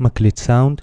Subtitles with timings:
[0.00, 0.82] מקליט סאונד.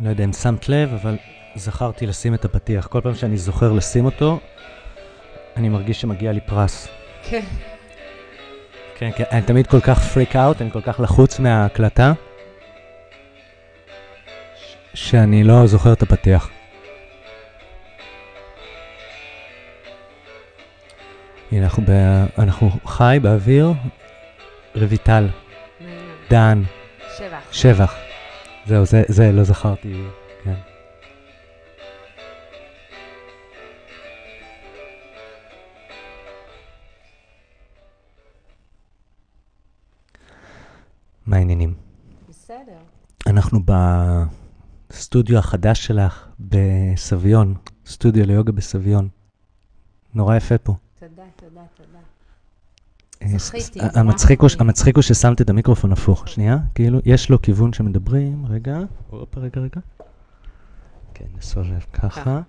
[0.00, 1.16] לא יודע אם שמת לב, אבל
[1.54, 2.86] זכרתי לשים את הפתיח.
[2.86, 4.40] כל פעם שאני זוכר לשים אותו,
[5.56, 6.88] אני מרגיש שמגיע לי פרס.
[7.22, 7.40] כן.
[8.98, 12.12] כן, כן, אני תמיד כל כך פריק אאוט, אני כל כך לחוץ מההקלטה,
[14.94, 16.50] שאני לא זוכר את הפתיח.
[21.52, 21.90] הנה, אנחנו, ב...
[22.38, 23.72] אנחנו חי באוויר,
[24.74, 25.28] רויטל,
[26.30, 26.62] דן,
[27.18, 27.52] שבח.
[27.52, 27.94] שבח.
[28.66, 29.94] זהו, זה, זה לא זכרתי,
[41.30, 41.74] מה העניינים?
[42.28, 42.78] בסדר.
[43.26, 43.60] אנחנו
[44.90, 47.54] בסטודיו החדש שלך בסביון,
[47.86, 49.08] סטודיו ליוגה בסביון.
[50.14, 50.74] נורא יפה פה.
[50.98, 51.98] תודה, תודה, תודה.
[53.22, 54.50] אה, זכיתי, המצחיק הוא.
[54.58, 56.28] המצחיק הוא ששמת את המיקרופון הפוך.
[56.28, 58.78] שנייה, כאילו, יש לו כיוון שמדברים, רגע,
[59.10, 59.80] הופה, רגע, רגע.
[61.14, 62.08] כן, נסובב ככה.
[62.08, 62.40] ככה.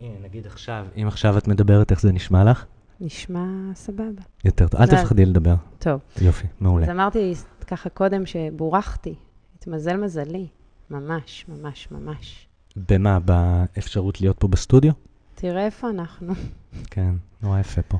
[0.00, 2.64] הנה, נגיד עכשיו, אם עכשיו את מדברת, איך זה נשמע לך?
[3.00, 4.22] נשמע סבבה.
[4.44, 4.80] יותר טוב.
[4.80, 5.54] אל תפחדי לדבר.
[5.78, 6.86] טוב, יופי, מעולה.
[6.86, 7.34] אז אמרתי
[7.66, 9.14] ככה קודם שבורכתי.
[9.58, 10.46] התמזל מזלי.
[10.90, 12.48] ממש, ממש, ממש.
[12.88, 13.18] במה?
[13.18, 14.92] באפשרות להיות פה בסטודיו?
[15.34, 16.34] תראה איפה אנחנו.
[16.92, 17.98] כן, נורא יפה פה.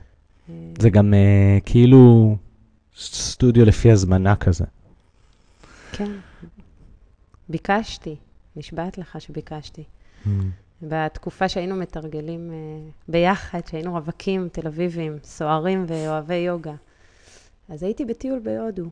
[0.48, 2.36] אה, זה גם אה, כאילו
[2.96, 4.64] סטודיו לפי הזמנה כזה.
[5.92, 6.10] כן.
[7.48, 8.16] ביקשתי,
[8.56, 9.84] נשבעת לך שביקשתי.
[10.24, 10.28] Mm.
[10.82, 12.56] בתקופה שהיינו מתרגלים אה,
[13.08, 16.74] ביחד, שהיינו רווקים תל אביבים, סוערים ואוהבי יוגה.
[17.68, 18.84] אז הייתי בטיול בהודו,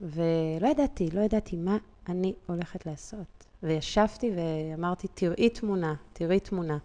[0.00, 1.76] ולא ידעתי, לא ידעתי מה
[2.08, 3.44] אני הולכת לעשות.
[3.62, 6.78] וישבתי ואמרתי, תראי תמונה, תראי תמונה.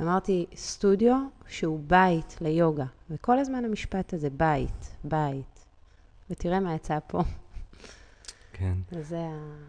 [0.00, 1.16] אמרתי, סטודיו
[1.48, 2.84] שהוא בית ליוגה.
[3.10, 5.66] וכל הזמן המשפט הזה, בית, בית.
[6.30, 7.22] ותראה מה יצא פה.
[8.52, 8.74] כן.
[8.92, 9.60] וזה ה...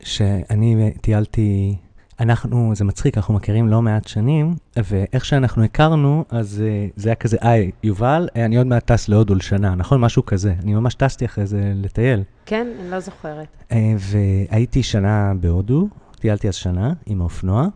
[0.00, 1.76] שאני טיילתי,
[2.20, 7.16] אנחנו, זה מצחיק, אנחנו מכירים לא מעט שנים, ואיך שאנחנו הכרנו, אז אה, זה היה
[7.16, 10.00] כזה, היי, יובל, אה, אני עוד מעט טס להודו לשנה, נכון?
[10.00, 10.54] משהו כזה.
[10.62, 12.22] אני ממש טסתי אחרי זה לטייל.
[12.46, 13.46] כן, אני לא זוכרת.
[13.72, 15.88] אה, והייתי שנה בהודו,
[16.20, 17.66] טיילתי אז שנה עם האופנוע,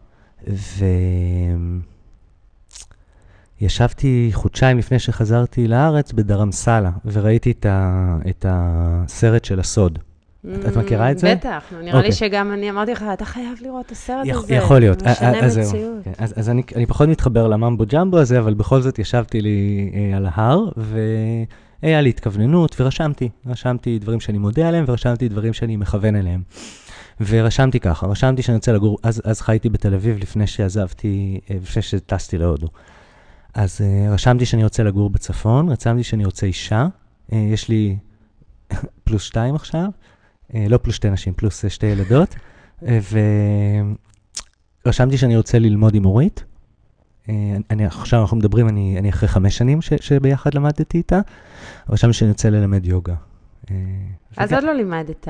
[3.61, 8.19] וישבתי חודשיים לפני שחזרתי לארץ בדרמסלה, וראיתי את, ה...
[8.31, 9.99] את הסרט של הסוד.
[10.47, 11.35] את מכירה את זה?
[11.35, 12.13] בטח, נראה לי אוקיי.
[12.13, 14.55] שגם אני אמרתי לך, אתה חייב לראות את הסרט הזה.
[14.55, 15.03] יכול להיות.
[15.03, 15.65] משנה אה, אז זהו.
[15.65, 16.05] מציאות.
[16.05, 19.91] כן, אז, אז אני, אני פחות מתחבר לממבו ג'מבו הזה, אבל בכל זאת ישבתי לי
[19.95, 20.69] אה, על ההר,
[21.83, 23.29] והיה לי התכווננות, ורשמתי.
[23.47, 26.43] רשמתי דברים שאני מודה עליהם, ורשמתי דברים שאני מכוון אליהם.
[27.21, 31.83] ורשמתי ככה, רשמתי שאני רוצה לגור, אז, אז חייתי בתל אביב לפני שעזבתי, אה, לפני
[31.83, 32.69] שטסתי להודו.
[33.55, 36.87] אז אה, רשמתי שאני רוצה לגור בצפון, רשמתי שאני רוצה אישה,
[37.33, 37.97] אה, יש לי
[39.05, 39.89] פלוס שתיים עכשיו, אה,
[40.55, 42.35] לא פלוס שתי נשים, פלוס אה, שתי ילדות,
[42.87, 42.99] אה,
[44.85, 46.45] ורשמתי שאני רוצה ללמוד עם אורית.
[47.29, 51.21] אה, אני, עכשיו אנחנו מדברים, אני, אני אחרי חמש שנים ש, שביחד למדתי איתה,
[51.89, 53.15] רשמתי שאני רוצה ללמד יוגה.
[53.71, 53.77] אה,
[54.37, 55.29] אז עוד לא לימדת.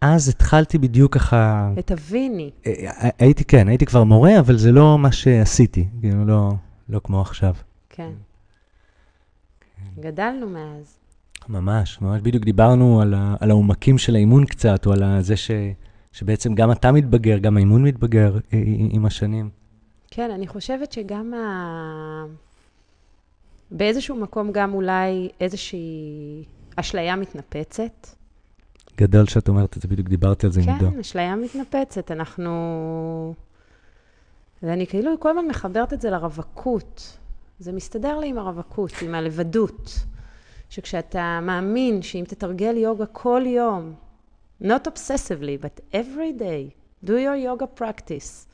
[0.00, 2.50] אז התחלתי בדיוק ככה, את הוויני.
[2.66, 6.52] אה, הייתי, כן, הייתי כבר מורה, אבל זה לא מה שעשיתי, כאילו, לא,
[6.88, 7.54] לא כמו עכשיו.
[7.88, 8.10] כן.
[10.00, 10.98] גדלנו מאז.
[11.48, 15.50] ממש, ממש בדיוק דיברנו על, ה, על העומקים של האימון קצת, או על זה ש,
[16.12, 19.50] שבעצם גם אתה מתבגר, גם האימון מתבגר אה, עם השנים.
[20.10, 22.24] כן, אני חושבת שגם ה...
[23.70, 26.44] באיזשהו מקום גם אולי איזושהי
[26.76, 28.08] אשליה מתנפצת.
[28.96, 30.90] גדול שאת אומרת את זה, בדיוק דיברתי על זה עם עידו.
[30.90, 32.10] כן, אשליה מתנפצת.
[32.10, 33.34] אנחנו...
[34.62, 37.18] ואני כאילו כל הזמן מחברת את זה לרווקות.
[37.58, 39.98] זה מסתדר לי עם הרווקות, עם הלבדות.
[40.70, 43.94] שכשאתה מאמין שאם תתרגל יוגה כל יום,
[44.62, 46.74] not obsessively, but every day,
[47.04, 48.46] do your yoga practice,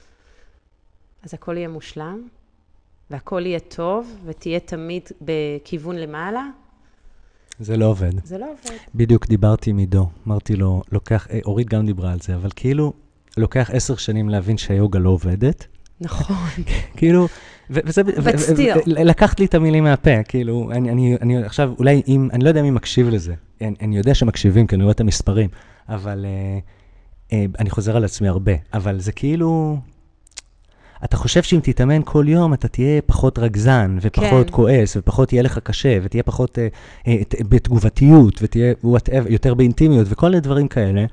[1.22, 2.28] אז הכל יהיה מושלם,
[3.10, 6.48] והכל יהיה טוב, ותהיה תמיד בכיוון למעלה,
[7.60, 8.26] זה לא עובד.
[8.26, 8.76] זה לא עובד.
[8.94, 12.92] בדיוק דיברתי עם עידו, אמרתי לו, לוקח, אה, אורית גם דיברה על זה, אבל כאילו,
[13.36, 15.66] לוקח עשר שנים להבין שהיוגה לא עובדת.
[16.00, 16.36] נכון.
[16.98, 17.28] כאילו,
[17.70, 18.78] וזה, ו- But ו- still.
[18.78, 22.48] ו- לקחת לי את המילים מהפה, כאילו, אני, אני, אני עכשיו, אולי אם, אני לא
[22.48, 25.48] יודע מי מקשיב לזה, אני, אני יודע שמקשיבים, כי אני רואה את המספרים,
[25.88, 29.76] אבל uh, אה, אני חוזר על עצמי הרבה, אבל זה כאילו...
[31.04, 34.52] אתה חושב שאם תתאמן כל יום, אתה תהיה פחות רגזן, ופחות כן.
[34.56, 36.68] כועס, ופחות יהיה לך קשה, ותהיה פחות אה,
[37.06, 41.04] אה, ת- בתגובתיות, ותהיה whatever, יותר באינטימיות, וכל מיני דברים כאלה.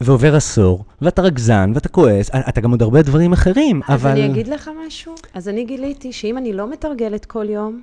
[0.00, 4.10] ועובר עשור, ואתה רגזן, ואתה כועס, אה, אתה גם עוד הרבה דברים אחרים, אז אבל...
[4.10, 5.14] אני אגיד לך משהו.
[5.34, 7.82] אז אני גיליתי שאם אני לא מתרגלת כל יום,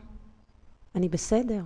[0.95, 1.61] אני בסדר.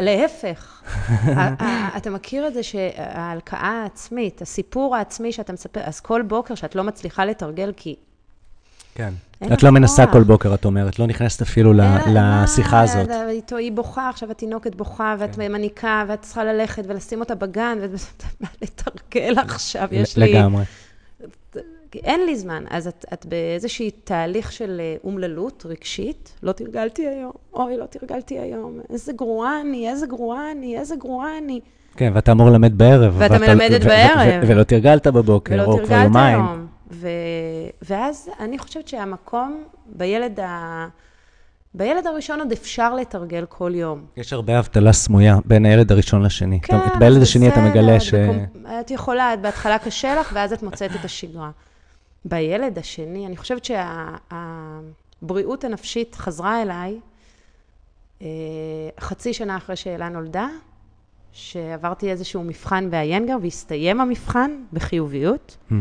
[0.00, 0.82] להפך.
[1.08, 6.54] ה- ה- אתה מכיר את זה שההלקאה העצמית, הסיפור העצמי שאתה מספר, אז כל בוקר
[6.54, 7.96] שאת לא מצליחה לתרגל כי...
[8.96, 9.12] כן.
[9.52, 10.06] את לא מנסה.
[10.06, 11.72] כל בוקר, את אומרת, לא נכנסת אפילו
[12.06, 13.08] לשיחה הזאת.
[13.28, 15.52] איתו, היא בוכה, עכשיו התינוקת בוכה, ואת כן.
[15.52, 20.32] מניקה, ואת צריכה ללכת ולשים אותה בגן, ולתרגל עכשיו, יש לי...
[20.32, 20.64] לגמרי.
[21.94, 22.64] אין לי זמן.
[22.70, 28.38] אז את, את באיזשהי תהליך של אה, אומללות רגשית, לא תרגלתי היום, אוי, לא תרגלתי
[28.38, 31.60] היום, איזה גרועה אני, איזה גרועה אני, איזה גרועה אני.
[31.96, 33.14] כן, ואתה אמור ללמד בערב.
[33.18, 34.44] ואתה מלמדת בערב.
[34.46, 36.40] ולא תרגלת בבוקר, ולא או כבר תרגלת יומיים.
[36.40, 36.75] היום.
[36.90, 37.08] ו...
[37.82, 40.86] ואז אני חושבת שהמקום, בילד, ה...
[41.74, 44.04] בילד הראשון עוד אפשר לתרגל כל יום.
[44.16, 46.60] יש הרבה אבטלה סמויה בין הילד הראשון לשני.
[46.60, 48.14] כן, אתה- בילד השני אתה בסדר, מגלה ש...
[48.14, 51.50] בקומ- את יכולה, את בהתחלה קשה לך, ואז את מוצאת את השגרה.
[52.24, 57.00] בילד השני, אני חושבת שהבריאות הנפשית חזרה אליי
[58.22, 58.26] אה,
[59.00, 60.48] חצי שנה אחרי שאלה נולדה,
[61.32, 65.74] שעברתי איזשהו מבחן באיינגר, והסתיים המבחן בחיוביות, Hmm.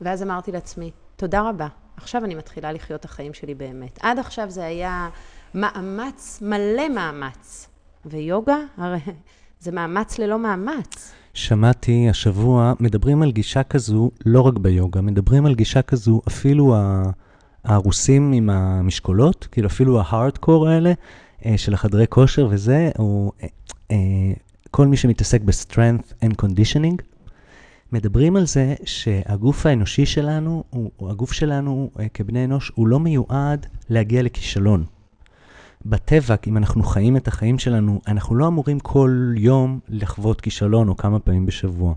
[0.00, 3.98] ואז אמרתי לעצמי, תודה רבה, עכשיו אני מתחילה לחיות את החיים שלי באמת.
[4.02, 5.08] עד עכשיו זה היה
[5.54, 7.68] מאמץ, מלא מאמץ.
[8.06, 8.98] ויוגה, הרי
[9.60, 11.12] זה מאמץ ללא מאמץ.
[11.34, 16.76] שמעתי השבוע, מדברים על גישה כזו, לא רק ביוגה, מדברים על גישה כזו, אפילו
[17.64, 20.92] הרוסים עם המשקולות, כאילו אפילו ההארדקור האלה,
[21.46, 23.48] אה, של החדרי כושר וזה, או אה,
[23.90, 23.96] אה,
[24.70, 27.02] כל מי שמתעסק ב-strength and conditioning,
[27.92, 33.66] מדברים על זה שהגוף האנושי שלנו, הוא, הגוף שלנו אה, כבני אנוש, הוא לא מיועד
[33.90, 34.84] להגיע לכישלון.
[35.86, 40.96] בטבע, אם אנחנו חיים את החיים שלנו, אנחנו לא אמורים כל יום לחוות כישלון או
[40.96, 41.94] כמה פעמים בשבוע.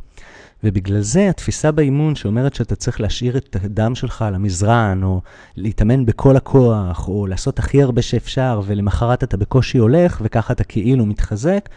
[0.63, 5.21] ובגלל זה התפיסה באימון שאומרת שאתה צריך להשאיר את הדם שלך על המזרן, או
[5.55, 11.05] להתאמן בכל הכוח, או לעשות הכי הרבה שאפשר, ולמחרת אתה בקושי הולך, וככה אתה כאילו
[11.05, 11.69] מתחזק,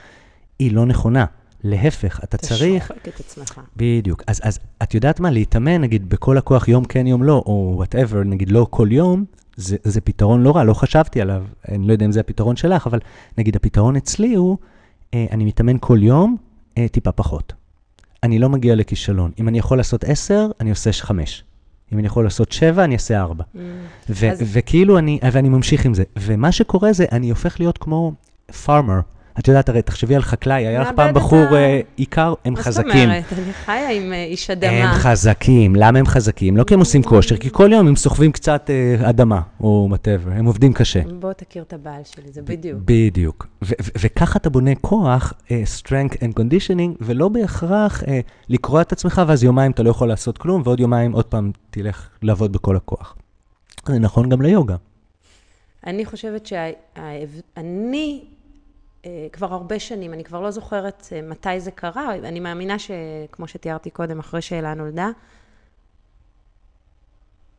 [0.59, 1.25] היא לא נכונה.
[1.65, 2.87] להפך, אתה צריך...
[2.87, 3.61] אתה שוחק את עצמך.
[3.77, 4.23] בדיוק.
[4.27, 8.23] אז, אז את יודעת מה, להתאמן, נגיד, בכל הכוח יום כן, יום לא, או וואטאבר,
[8.23, 9.25] נגיד, לא כל יום,
[9.57, 12.87] זה, זה פתרון לא רע, לא חשבתי עליו, אני לא יודע אם זה הפתרון שלך,
[12.87, 12.99] אבל
[13.39, 14.57] נגיד, הפתרון אצלי הוא,
[15.15, 16.37] אה, אני מתאמן כל יום,
[16.79, 17.53] אה, טיפה פחות.
[18.23, 19.31] אני לא מגיע לכישלון.
[19.41, 21.45] אם אני יכול לעשות 10, אני עושה 5.
[21.93, 23.45] אם אני יכול לעשות 7, אני אעשה 4.
[23.45, 23.59] Mm.
[24.11, 26.03] ו- אז- וכאילו אני, ואני ממשיך עם זה.
[26.17, 28.13] ומה שקורה זה, אני הופך להיות כמו
[28.65, 29.01] פארמר.
[29.39, 32.67] את יודעת, הרי תחשבי על חקלאי, היה לך פעם בחור אה, עיקר, הם מה זאת
[32.67, 33.09] חזקים.
[33.09, 33.25] אומרת?
[33.33, 34.95] אני חיה עם אה, איש הם אדמה.
[34.95, 35.77] חזקים.
[35.77, 36.57] למה הם חזקים?
[36.57, 40.31] לא כי הם עושים כושר, כי כל יום הם סוחבים קצת אה, אדמה, או whatever,
[40.31, 41.01] הם עובדים קשה.
[41.21, 42.79] בוא תכיר את הבעל שלי, זה בדיוק.
[42.85, 43.47] בדיוק.
[44.03, 48.03] וככה אתה בונה כוח, strength and conditioning, ולא בהכרח
[48.49, 52.09] לקרוע את עצמך, ואז יומיים אתה לא יכול לעשות כלום, ועוד יומיים עוד פעם תלך
[52.23, 53.17] לעבוד בכל הכוח.
[53.87, 54.77] זה נכון גם ליוגה.
[55.87, 58.25] אני חושבת שאני,
[59.33, 63.91] כבר הרבה שנים, אני כבר לא זוכרת אה, מתי זה קרה, אני מאמינה שכמו שתיארתי
[63.91, 65.11] קודם, אחרי שאלה נולדה,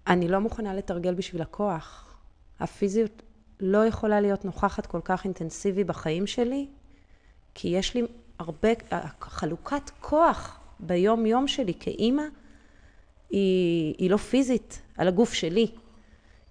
[0.07, 2.15] אני לא מוכנה לתרגל בשביל הכוח.
[2.59, 3.21] הפיזיות
[3.59, 6.67] לא יכולה להיות נוכחת כל כך אינטנסיבי בחיים שלי,
[7.53, 8.01] כי יש לי
[8.39, 8.69] הרבה,
[9.21, 12.23] חלוקת כוח ביום-יום שלי כאימא,
[13.29, 15.67] היא, היא לא פיזית, על הגוף שלי.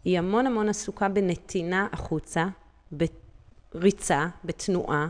[0.05, 2.47] היא המון המון עסוקה בנתינה החוצה,
[3.75, 5.09] בריצה, בתנועה,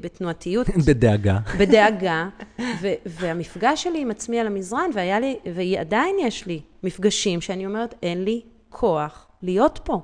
[0.00, 1.38] בתנועתיות, בדאגה.
[1.58, 7.66] בדאגה, ו- והמפגש שלי עם עצמי על המזרן, והיה לי, ועדיין יש לי מפגשים שאני
[7.66, 10.00] אומרת, אין לי כוח להיות פה,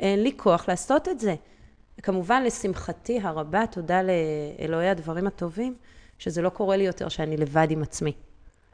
[0.00, 1.34] אין לי כוח לעשות את זה.
[2.02, 5.74] כמובן, לשמחתי הרבה, תודה לאלוהי הדברים הטובים,
[6.18, 8.12] שזה לא קורה לי יותר שאני לבד עם עצמי.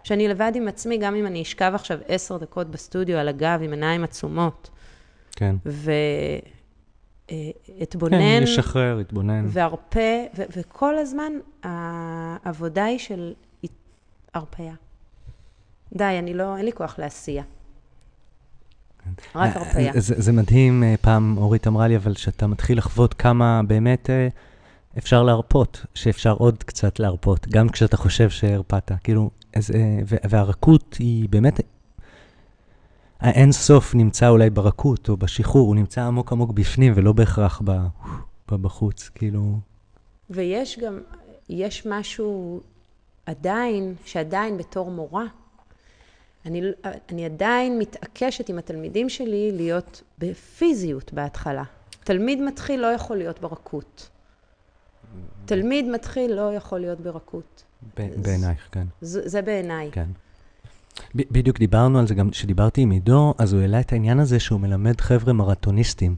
[0.05, 3.71] שאני לבד עם עצמי, גם אם אני אשכב עכשיו עשר דקות בסטודיו על הגב עם
[3.71, 4.71] עיניים עצומות,
[5.37, 5.57] כן.
[7.79, 9.47] ואתבונן, כן, לשחרר, להתבונן.
[9.49, 13.33] וארפה, ו- וכל הזמן העבודה היא של
[14.35, 14.75] הרפייה.
[15.93, 17.43] די, אני לא, אין לי כוח לעשייה.
[19.35, 19.93] רק הרפייה.
[19.95, 24.11] אה, זה, זה מדהים, אה, פעם אורית אמרה לי, אבל שאתה מתחיל לחוות כמה באמת
[24.11, 24.29] אה,
[24.99, 28.93] אפשר להרפות, שאפשר עוד קצת להרפות, גם כשאתה חושב שהרפאת.
[29.05, 31.61] כאילו, אז, אה, והרכות היא באמת...
[33.23, 37.73] האין סוף נמצא אולי ברכות או בשחרור, הוא נמצא עמוק עמוק בפנים ולא בהכרח ב,
[38.49, 39.59] בחוץ, כאילו...
[40.31, 41.01] ויש גם,
[41.49, 42.61] יש משהו
[43.27, 45.25] עדיין, שעדיין בתור מורה,
[46.47, 46.63] אני,
[47.13, 51.65] אני עדיין מתעקשת עם התלמידים שלי להיות בפיזיות בהתחלה.
[52.05, 54.09] תלמיד מתחיל לא יכול להיות ברכות.
[55.45, 57.65] תלמיד מתחיל לא יכול להיות ברכות.
[57.97, 58.87] בעינייך, כן.
[59.01, 59.91] זה, זה בעיניי.
[59.93, 60.09] כן.
[61.15, 64.61] בדיוק דיברנו על זה גם כשדיברתי עם עידו, אז הוא העלה את העניין הזה שהוא
[64.61, 66.15] מלמד חבר'ה מרתוניסטים.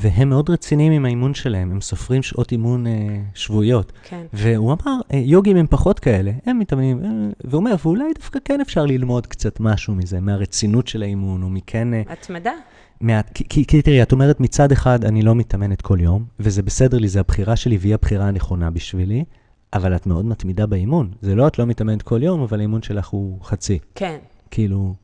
[0.00, 2.92] והם מאוד רציניים עם האימון שלהם, הם סופרים שעות אימון אה,
[3.34, 3.92] שבועיות.
[4.02, 4.22] כן.
[4.32, 7.10] והוא אמר, אה, יוגים הם פחות כאלה, הם מתאמנים, אה,
[7.44, 11.94] והוא אומר, ואולי דווקא כן אפשר ללמוד קצת משהו מזה, מהרצינות של האימון, או מכן...
[11.94, 12.52] אה, התמדה.
[13.00, 16.62] מה, כי, כי, כי תראי, את אומרת, מצד אחד, אני לא מתאמנת כל יום, וזה
[16.62, 19.24] בסדר לי, זו הבחירה שלי והיא הבחירה הנכונה בשבילי,
[19.72, 21.12] אבל את מאוד מתמידה באימון.
[21.22, 23.78] זה לא את לא מתאמנת כל יום, אבל האימון שלך הוא חצי.
[23.94, 24.18] כן.
[24.50, 24.94] כאילו...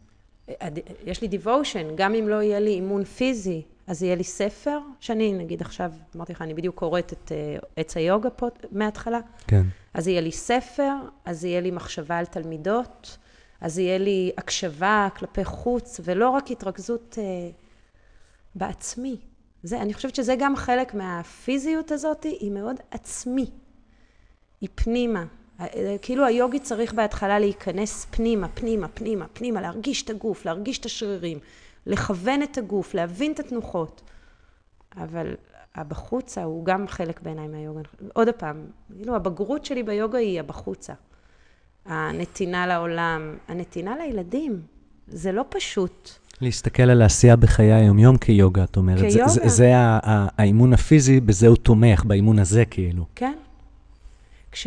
[1.05, 5.33] יש לי דיוושן, גם אם לא יהיה לי אימון פיזי, אז יהיה לי ספר, שאני
[5.33, 9.21] נגיד עכשיו, אמרתי לך, אני בדיוק קוראת את uh, עץ היוגה פה מההתחלה.
[9.47, 9.63] כן.
[9.95, 10.93] אז יהיה לי ספר,
[11.25, 13.19] אז יהיה לי מחשבה על תלמידות,
[13.61, 17.55] אז יהיה לי הקשבה כלפי חוץ, ולא רק התרכזות uh,
[18.55, 19.17] בעצמי.
[19.63, 23.51] זה, אני חושבת שזה גם חלק מהפיזיות הזאת, היא מאוד עצמי.
[24.61, 25.25] היא פנימה.
[25.61, 30.85] אה, כאילו היוגי צריך בהתחלה להיכנס פנימה, פנימה, פנימה, פנימה, להרגיש את הגוף, להרגיש את
[30.85, 31.39] השרירים,
[31.87, 34.03] לכוון את הגוף, להבין את התנוחות.
[34.97, 35.35] אבל
[35.75, 37.81] הבחוצה הוא גם חלק בעיניי מהיוגה.
[38.13, 38.57] עוד פעם,
[38.97, 40.93] כאילו הבגרות שלי ביוגה היא הבחוצה.
[41.87, 44.61] הנתינה לעולם, הנתינה לילדים,
[45.09, 46.11] זה לא פשוט.
[46.41, 48.99] להסתכל על העשייה בחיי היומיום כיוגה, את אומרת.
[48.99, 49.29] כיוגה.
[49.29, 53.07] זה, זה, זה האימון הפיזי, בזה הוא תומך, באימון הזה כאילו.
[53.15, 53.35] כן.
[54.55, 54.67] כש...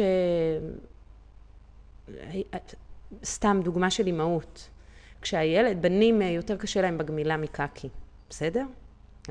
[3.26, 4.70] סתם דוגמה של אימהות.
[5.22, 7.90] כשהילד, בנים יותר קשה להם בגמילה מקקי,
[8.30, 8.64] בסדר?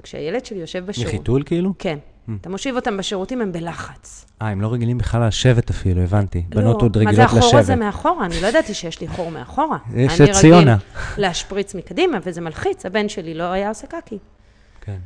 [0.03, 1.15] כשהילד שלי יושב בשירות...
[1.15, 1.73] מחיתול כאילו?
[1.79, 1.99] כן.
[2.29, 2.33] Mm.
[2.41, 4.27] אתה מושיב אותם בשירותים, הם בלחץ.
[4.43, 6.45] אה, הם לא רגילים בכלל לשבת אפילו, הבנתי.
[6.55, 7.33] לא, בנות עוד רגילות לשבת.
[7.35, 8.27] מה זה החור הזה מאחורה?
[8.27, 9.79] אני לא ידעתי שיש לי חור מאחורה.
[9.97, 10.61] יש את ציונה.
[10.61, 12.87] אני רגיל להשפריץ מקדימה, וזה מלחיץ.
[12.87, 14.19] הבן שלי לא היה עושה קקי.
[14.81, 14.99] כן.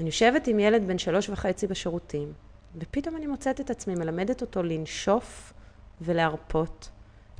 [0.00, 2.32] אני יושבת עם ילד בן שלוש וחצי בשירותים,
[2.76, 5.52] ופתאום אני מוצאת את עצמי מלמדת אותו לנשוף
[6.00, 6.88] ולהרפות,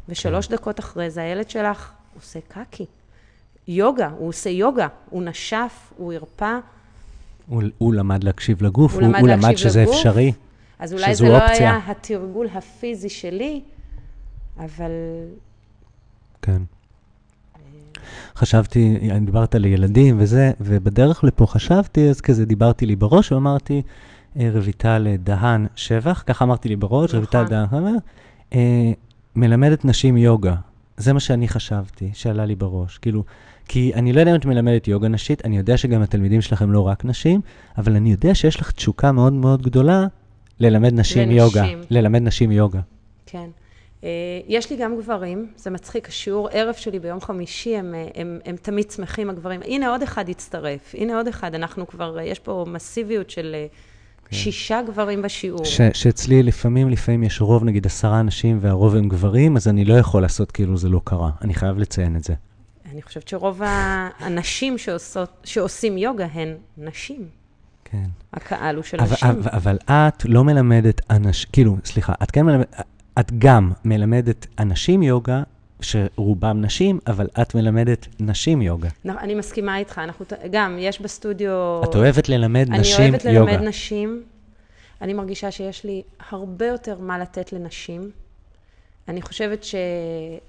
[0.09, 0.55] ושלוש כן.
[0.55, 2.87] דקות אחרי זה הילד שלך עושה קקי.
[3.69, 6.59] יוגה, הוא עושה יוגה, הוא נשף, הוא הרפא.
[7.47, 10.33] הוא, הוא למד להקשיב לגוף, הוא, הוא, למד, הוא למד שזה לגוף, אפשרי,
[10.79, 11.71] אז אולי שזו זה לא אופציה.
[11.71, 13.63] היה התרגול הפיזי שלי,
[14.59, 14.91] אבל...
[16.43, 16.63] כן.
[18.37, 23.81] חשבתי, דיברת על ילדים וזה, ובדרך לפה חשבתי, אז כזה דיברתי לי בראש ואמרתי, אה,
[24.37, 27.19] רויטל דהן שבח, ככה אמרתי לי בראש, נכון.
[27.19, 27.97] רויטל דהן,
[28.55, 28.93] אה,
[29.37, 30.55] מלמדת נשים יוגה.
[30.97, 32.99] זה מה שאני חשבתי, שעלה לי בראש.
[32.99, 33.25] כאילו,
[33.69, 36.87] כי אני לא יודע אם את מלמדת יוגה נשית, אני יודע שגם התלמידים שלכם לא
[36.87, 37.41] רק נשים,
[37.79, 40.07] אבל אני יודע שיש לך תשוקה מאוד מאוד גדולה
[40.61, 41.39] ללמד נשים לנשים.
[41.39, 41.65] יוגה.
[41.91, 42.81] ללמד נשים יוגה.
[43.27, 43.51] כן.
[44.05, 44.09] אה,
[44.47, 48.57] יש לי גם גברים, זה מצחיק, השיעור ערב שלי ביום חמישי, הם, הם, הם, הם
[48.57, 49.61] תמיד שמחים, הגברים.
[49.65, 53.67] הנה עוד אחד הצטרף, הנה עוד אחד, אנחנו כבר, יש פה מסיביות של אה,
[54.31, 54.37] כן.
[54.37, 55.65] שישה גברים בשיעור.
[55.65, 59.95] ש, שאצלי לפעמים, לפעמים יש רוב, נגיד עשרה אנשים והרוב הם גברים, אז אני לא
[59.95, 61.31] יכול לעשות כאילו זה לא קרה.
[61.43, 62.35] אני חייב לציין את זה.
[62.93, 63.61] אני חושבת שרוב
[64.19, 67.29] הנשים שעושות, שעושים יוגה הן נשים.
[67.85, 68.05] כן.
[68.33, 69.29] הקהל הוא של אבל, נשים.
[69.29, 72.83] אבל, אבל את לא מלמדת אנשים, כאילו, סליחה, את כן מלמדת,
[73.21, 75.43] את גם מלמדת אנשים יוגה,
[75.81, 78.89] שרובם נשים, אבל את מלמדת נשים יוגה.
[79.07, 81.81] אני מסכימה איתך, אנחנו גם, יש בסטודיו...
[81.85, 83.53] את אוהבת ללמד אני נשים אוהבת יוגה.
[83.53, 84.23] ללמד נשים.
[85.03, 88.11] אני מרגישה שיש לי הרבה יותר מה לתת לנשים.
[89.09, 89.65] אני חושבת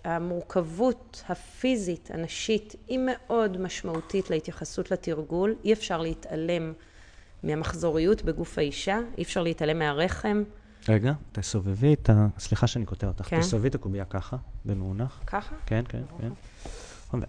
[0.06, 5.56] שהמורכבות הפיזית, הנשית, היא מאוד משמעותית להתייחסות לתרגול.
[5.64, 6.74] אי אפשר להתעלם
[7.44, 10.44] מהמחזוריות בגוף האישה, אי אפשר להתעלם מהרחם.
[10.90, 12.28] רגע, תסובבי את ה...
[12.40, 13.26] סליחה שאני קוטע אותך.
[13.30, 13.40] כן.
[13.40, 15.20] תסובבי את הקובייה ככה, במאונח.
[15.28, 15.56] ככה?
[15.66, 16.30] כן, כן, כן.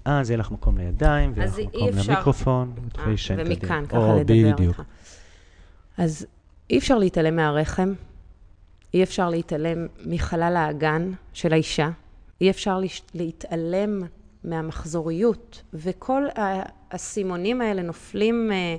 [0.07, 3.55] ואז יהיה לך מקום לידיים, ויהיה לך מקום אפשר- למיקרופון, ותוכלי להישען קדימה.
[3.63, 4.61] ומכאן, ככה לדבר בדיוק.
[4.61, 4.83] איתך.
[5.99, 6.27] אז
[6.71, 7.93] אי אפשר להתעלם מהרחם,
[8.95, 11.91] אי אפשר להתעלם מחלל האגן של האישה,
[12.41, 12.81] אי אפשר
[13.15, 14.01] להתעלם
[14.45, 18.77] מהמחזוריות, וכל האסימונים האלה נופלים אה,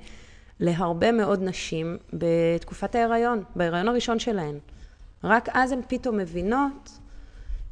[0.60, 4.56] להרבה מאוד נשים בתקופת ההיריון, בהיריון הראשון שלהן.
[5.24, 7.00] רק אז הן פתאום מבינות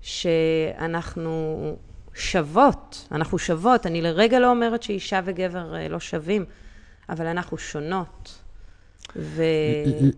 [0.02, 1.76] שאנחנו
[2.14, 3.86] שוות, אנחנו שוות.
[3.86, 6.46] אני לרגע לא אומרת שאישה וגבר אה, לא שווים,
[7.10, 8.44] אבל אנחנו שונות.
[9.16, 9.44] ו...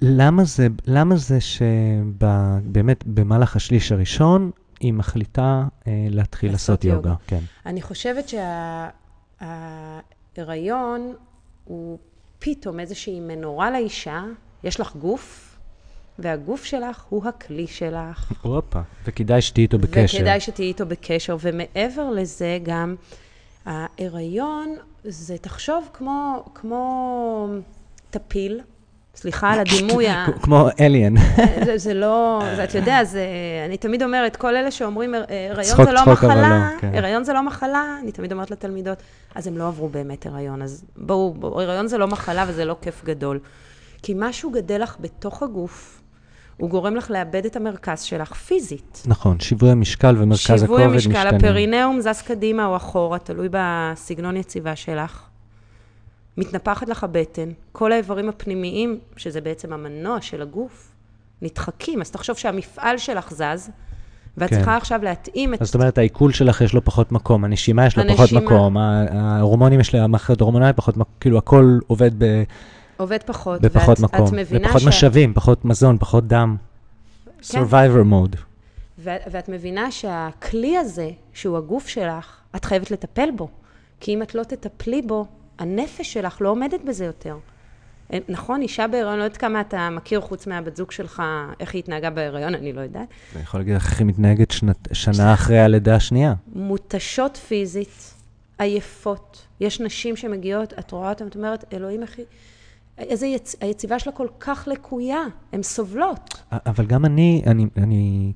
[0.02, 7.10] למה זה, למה זה שבאמת במהלך השליש הראשון, היא מחליטה אה, להתחיל לעשות לעשות יוגה?
[7.10, 7.16] יוגה.
[7.28, 7.40] כן.
[7.66, 8.32] אני חושבת
[9.40, 11.14] שההיריון
[11.64, 12.00] הוא
[12.40, 14.24] פתאום איזושהי מנורה לאישה,
[14.64, 15.50] יש לך גוף,
[16.22, 18.32] והגוף שלך הוא הכלי שלך.
[18.42, 20.18] הופה, וכדאי שתהיי איתו בקשר.
[20.18, 22.96] וכדאי שתהיי איתו בקשר, ומעבר לזה גם,
[23.66, 27.48] ההיריון זה, תחשוב כמו, כמו
[28.10, 28.62] טפיל,
[29.16, 30.25] סליחה על הדימוי ה...
[30.42, 31.13] כמו אליאן.
[31.66, 33.25] זה, זה לא, זה, אתה יודע, זה,
[33.66, 36.92] אני תמיד אומרת, כל אלה שאומרים, "הר- הריון זה לא מחלה, לא, כן.
[36.96, 38.98] הריון זה לא מחלה, אני תמיד אומרת לתלמידות,
[39.36, 42.75] אז הם לא עברו באמת הריון, אז בואו, בואו, הריון זה לא מחלה וזה לא
[42.82, 43.40] כיף גדול.
[44.04, 46.00] כי משהו גדל לך בתוך הגוף,
[46.62, 49.03] הוא גורם לך לאבד את המרכז שלך פיזית.
[49.06, 51.18] נכון, שיווי המשקל ומרכז הכובד שיווי משתנים.
[51.18, 55.22] המשקל, הפרינאום זז קדימה או אחורה, תלוי בסגנון יציבה שלך.
[56.38, 60.91] מתנפחת לך הבטן, כל האיברים הפנימיים, שזה בעצם המנוע של הגוף,
[61.41, 62.01] נדחקים.
[62.01, 63.70] אז תחשוב שהמפעל שלך זז,
[64.38, 64.56] ואת כן.
[64.56, 65.62] צריכה עכשיו להתאים את...
[65.62, 68.41] אז זאת אומרת, העיכול שלך יש לו פחות מקום, הנשימה יש לה פחות הנשימה.
[68.41, 72.44] מקום, ה- ההורמונים יש לה, המערכת ההורמונלית פחות מקום, כאילו הכל עובד ב-
[73.01, 73.62] עובד פחות.
[73.62, 74.86] בפחות ואת, מקום, את מבינה ופחות ש...
[74.88, 76.55] משאבים, פחות מזון, פחות דם.
[77.51, 77.60] כן.
[77.62, 78.38] survivor mode.
[79.00, 83.48] ו- ואת מבינה שהכלי הזה, שהוא הגוף שלך, את חייבת לטפל בו.
[84.00, 85.25] כי אם את לא תטפלי בו,
[85.60, 87.38] הנפש שלך לא עומדת בזה יותר.
[88.13, 91.24] אה, נכון, אישה בהיריון, לא יודעת כמה אתה מכיר חוץ מהבת זוג שלך,
[91.60, 93.08] איך היא התנהגה בהיריון, אני לא יודעת.
[93.36, 96.34] אני יכול להגיד לך איך היא מתנהגת שנת- שנה אחרי הלידה השנייה.
[96.55, 98.13] מותשות פיזית,
[98.58, 99.46] עייפות.
[99.60, 102.25] יש נשים שמגיעות, את רואה אותן, את אומרת, אלוהים, איך היא...
[102.98, 103.55] איזה יצ...
[103.62, 105.21] היציבה שלה כל כך לקויה,
[105.53, 106.41] הן סובלות.
[106.51, 108.31] אבל גם אני, אני, אני,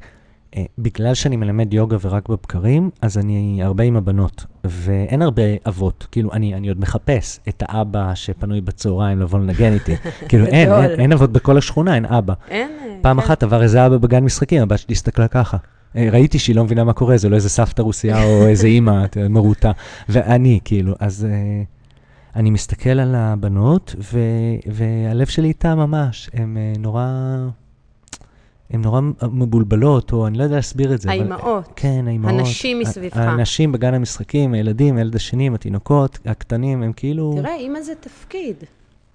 [0.55, 6.07] אה, בגלל שאני מלמד יוגה ורק בבקרים, אז אני הרבה עם הבנות, ואין הרבה אבות.
[6.12, 9.95] כאילו, אני, אני עוד מחפש את האבא שפנוי בצהריים לבוא לנגן איתי.
[10.29, 10.71] כאילו, אין.
[10.71, 12.33] אין, אין אבות בכל השכונה, אין אבא.
[12.50, 12.69] אין...
[13.01, 13.25] פעם כן.
[13.25, 15.57] אחת עבר איזה אבא בגן משחקים, הבת שלי הסתכלה ככה.
[15.95, 19.05] אה, ראיתי שהיא לא מבינה מה קורה, זה לא איזה סבתא רוסייה או איזה אימא
[19.29, 19.71] מרוטה.
[20.09, 21.63] ואני, כאילו, אז אה,
[22.36, 24.20] אני מסתכל על הבנות, ו,
[24.65, 26.30] והלב שלי איתה ממש.
[26.34, 27.08] הן אה, נורא...
[28.70, 29.01] הן נורא
[29.32, 31.10] מבולבלות, או אני לא יודע להסביר את זה.
[31.10, 31.74] אבל- האימהות.
[31.75, 32.39] כן, האימהות.
[32.39, 33.18] הנשים מסביבך.
[33.18, 37.33] הנשים בגן המשחקים, הילדים, הילד השני, התינוקות, הקטנים, הם כאילו...
[37.38, 38.55] תראה, אימא זה תפקיד.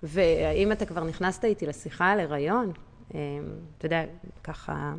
[0.02, 2.72] ואם אתה כבר נכנסת איתי לשיחה על הריון,
[3.14, 3.20] אה,
[3.78, 4.02] אתה יודע,
[4.44, 4.92] ככה,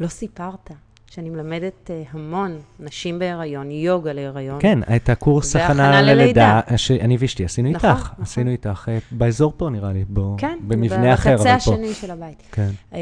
[0.00, 0.70] לא סיפרת
[1.10, 4.58] שאני מלמדת אה, המון נשים בהיריון, יוגה להיריון.
[4.60, 6.14] כן, את הקורס הכנה ללידה.
[6.14, 8.22] ללידה, שאני ואשתי עשינו נכון, איתך, נכון.
[8.24, 11.72] עשינו איתך, אה, באזור פה נראה לי, בו, כן, במבנה אחר, אבל בקצה פה.
[11.74, 12.42] השני של הבית.
[12.52, 12.68] כן.
[12.94, 12.98] אה,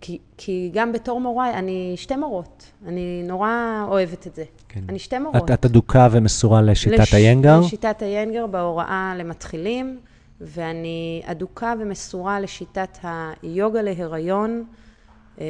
[0.00, 2.66] כי, כי גם בתור מורה, אני שתי מורות.
[2.86, 3.50] אני נורא
[3.88, 4.44] אוהבת את זה.
[4.68, 4.80] כן.
[4.88, 5.36] אני שתי מורות.
[5.44, 7.60] את, את אדוקה ומסורה לשיטת לש- איינגר?
[7.60, 9.98] לשיטת איינגר בהוראה למתחילים,
[10.40, 12.98] ואני אדוקה ומסורה לשיטת
[13.42, 14.87] היוגה להיריון, אה,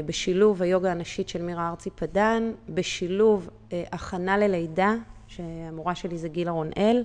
[0.07, 4.94] בשילוב היוגה הנשית של מירה ארצי פדן, בשילוב אה, הכנה ללידה,
[5.27, 7.05] שהמורה שלי זה גילה רונאל,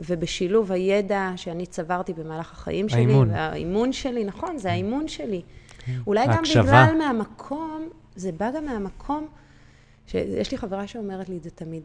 [0.00, 2.98] ובשילוב הידע שאני צברתי במהלך החיים שלי.
[2.98, 3.30] האימון.
[3.30, 5.42] והאימון שלי, נכון, זה האימון שלי.
[6.06, 6.62] אולי גם ההקשבה.
[6.62, 9.28] בגלל מהמקום, זה בא גם מהמקום,
[10.06, 11.82] שיש לי חברה שאומרת לי את זה תמיד.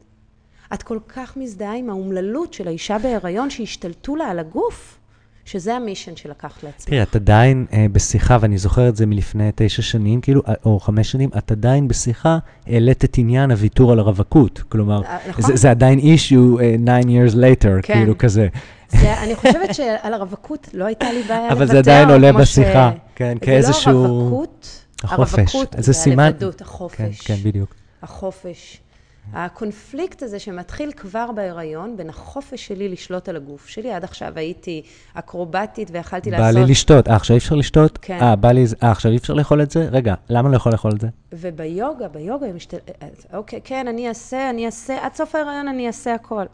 [0.74, 5.00] את כל כך מזדהה עם האומללות של האישה בהיריון שהשתלטו לה על הגוף,
[5.46, 6.90] שזה המישן שלקחת לעצמך.
[6.90, 10.80] תראי, את עדיין אה, בשיחה, ואני זוכר את זה מלפני תשע שנים, כאילו, אה, או
[10.80, 14.62] חמש שנים, את עדיין בשיחה העלית את עניין הוויתור על הרווקות.
[14.70, 15.46] כלומר, אה, נכון.
[15.46, 17.94] זה, זה עדיין אישיו uh, nine years later, כן.
[17.94, 18.48] כאילו כזה.
[18.90, 21.54] זה, אני חושבת שעל הרווקות לא הייתה לי בעיה לוותר.
[21.54, 24.68] אבל זה עדיין עולה כמו ש- בשיחה, כן, כאיזשהו- זה לא הרווקות,
[25.04, 25.40] החופש.
[25.56, 27.22] הרווקות זה סימן- הלבדות, כן, החופש.
[27.22, 27.76] כן, בדיוק.
[28.04, 28.82] החופש.
[29.34, 34.82] הקונפליקט הזה שמתחיל כבר בהיריון, בין החופש שלי לשלוט על הגוף שלי, עד עכשיו הייתי
[35.14, 36.56] אקרובטית ויכלתי בא לעשות...
[36.56, 38.00] לי לשתות, אה, עכשיו אי אפשר לשתות?
[38.02, 38.20] כן.
[38.22, 39.88] אה, בא לי, אה, עכשיו אי אפשר לאכול את זה?
[39.92, 41.08] רגע, למה לא יכול לאכול את זה?
[41.34, 42.78] וביוגה, ביוגה, הם משתל...
[43.34, 46.46] אוקיי, כן, אני אעשה, אני אעשה, עד סוף ההיריון אני אעשה הכל.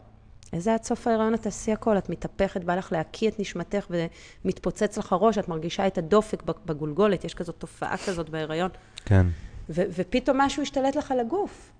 [0.52, 1.98] איזה עד סוף ההיריון את תעשי הכל?
[1.98, 3.86] את מתהפכת, בא לך להקיא את נשמתך
[4.44, 8.70] ומתפוצץ לך הראש, את מרגישה את הדופק בגולגולת, יש כזאת תופעה כזאת בהיריון.
[9.04, 9.26] כן.
[9.70, 11.70] ו- ופתאום משהו השתלט לך על הגוף.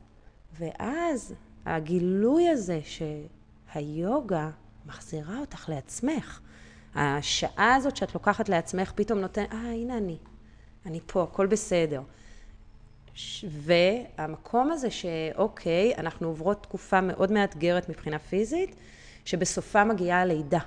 [0.63, 1.35] ואז
[1.67, 4.51] הגילוי הזה שהיוגה
[4.87, 6.41] מחזירה אותך לעצמך.
[6.95, 10.17] השעה הזאת שאת לוקחת לעצמך פתאום נותן, אה, הנה אני,
[10.87, 12.03] אני פה, הכל בסדר.
[13.51, 18.75] והמקום הזה שאוקיי, אנחנו עוברות תקופה מאוד מאתגרת מבחינה פיזית,
[19.25, 20.59] שבסופה מגיעה הלידה.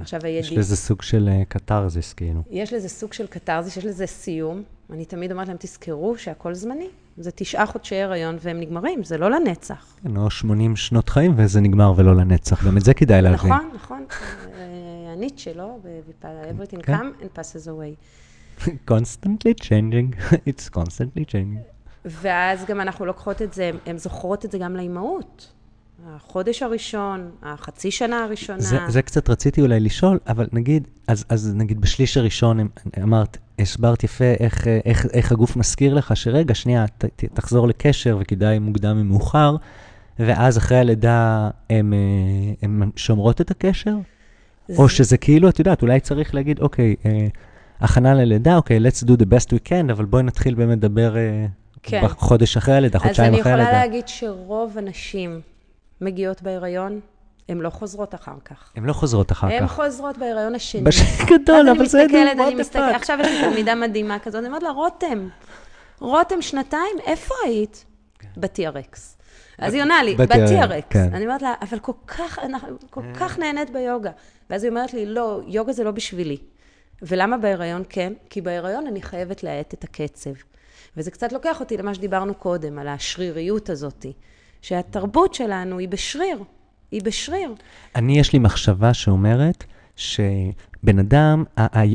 [0.00, 0.60] עכשיו, יש הידיעה...
[0.60, 2.42] לזה סוג של אה, קתרזיס, כאילו.
[2.50, 4.62] יש לזה סוג של קתרזיס, יש לזה סיום.
[4.90, 6.88] אני תמיד אומרת להם, תזכרו שהכל זמני.
[7.18, 9.96] זה תשעה חודשי הריון והם נגמרים, זה לא לנצח.
[10.02, 13.52] כן, או 80 שנות חיים וזה נגמר ולא לנצח, גם את זה כדאי להבין.
[13.52, 14.04] נכון, נכון.
[14.54, 15.76] אה, הניטשה, לא?
[15.82, 16.96] ב-Everything כן.
[16.96, 17.96] come and passes away.
[18.90, 21.78] constantly changing, it's constantly changing.
[22.04, 25.52] ואז גם אנחנו לוקחות את זה, הן זוכרות את זה גם לאימהות.
[26.06, 28.60] החודש הראשון, החצי שנה הראשונה.
[28.60, 32.68] זה, זה קצת רציתי אולי לשאול, אבל נגיד, אז, אז נגיד בשליש הראשון
[33.02, 38.18] אמרת, הסברת יפה איך, איך, איך הגוף מזכיר לך שרגע, שנייה, ת, ת, תחזור לקשר
[38.20, 39.56] וכדאי מוקדם ממאוחר,
[40.18, 41.92] ואז אחרי הלידה הן
[42.96, 43.96] שומרות את הקשר?
[44.68, 44.74] זה...
[44.78, 47.26] או שזה כאילו, את יודעת, אולי צריך להגיד, אוקיי, אה,
[47.80, 51.46] הכנה ללידה, אוקיי, let's do the best we can, אבל בואי נתחיל באמת לדבר אה,
[51.82, 52.08] כן.
[52.08, 53.68] חודש אחרי הלידה, חודשיים אחרי הלידה.
[53.68, 55.40] אז אני יכולה להגיד שרוב הנשים
[56.00, 57.00] מגיעות בהיריון,
[57.48, 58.72] הן לא חוזרות אחר כך.
[58.76, 59.54] הן לא חוזרות אחר כך.
[59.54, 60.90] הן חוזרות בהיריון השני.
[61.26, 62.02] גדול, אבל זה...
[62.02, 65.28] אז אני מסתכלת, אני מסתכלת, עכשיו יש לי תלמידה מדהימה כזאת, אני אומרת לה, רותם,
[66.00, 67.84] רותם, שנתיים, איפה היית?
[68.18, 68.28] כן.
[68.36, 68.98] ב-TRX.
[69.58, 70.82] אז היא עונה לי, ב-TRX.
[70.90, 71.14] כן.
[71.14, 72.38] אני אומרת לה, אבל כל כך,
[72.90, 73.14] כל אה.
[73.14, 74.10] כך נהנית ביוגה.
[74.50, 76.36] ואז היא אומרת לי, לא, יוגה זה לא בשבילי.
[77.02, 78.12] ולמה בהיריון כן?
[78.30, 80.30] כי בהיריון אני חייבת להאט את הקצב.
[80.96, 84.06] וזה קצת לוקח אותי למה שדיברנו קודם, על השריריות הזאת.
[84.62, 86.44] שהתרבות שלנו היא בשריר,
[86.90, 87.54] היא בשריר.
[87.96, 89.64] אני, יש לי מחשבה שאומרת
[89.96, 91.44] שבן אדם,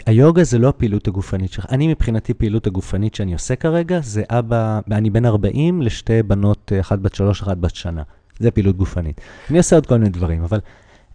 [0.05, 1.65] היוגה זה לא הפעילות הגופנית שלך.
[1.69, 6.99] אני מבחינתי פעילות הגופנית שאני עושה כרגע, זה אבא, אני בן 40 לשתי בנות, אחת
[6.99, 8.03] בת שלוש, אחת בת שנה.
[8.39, 9.21] זה פעילות גופנית.
[9.49, 10.59] אני עושה עוד כל מיני דברים, אבל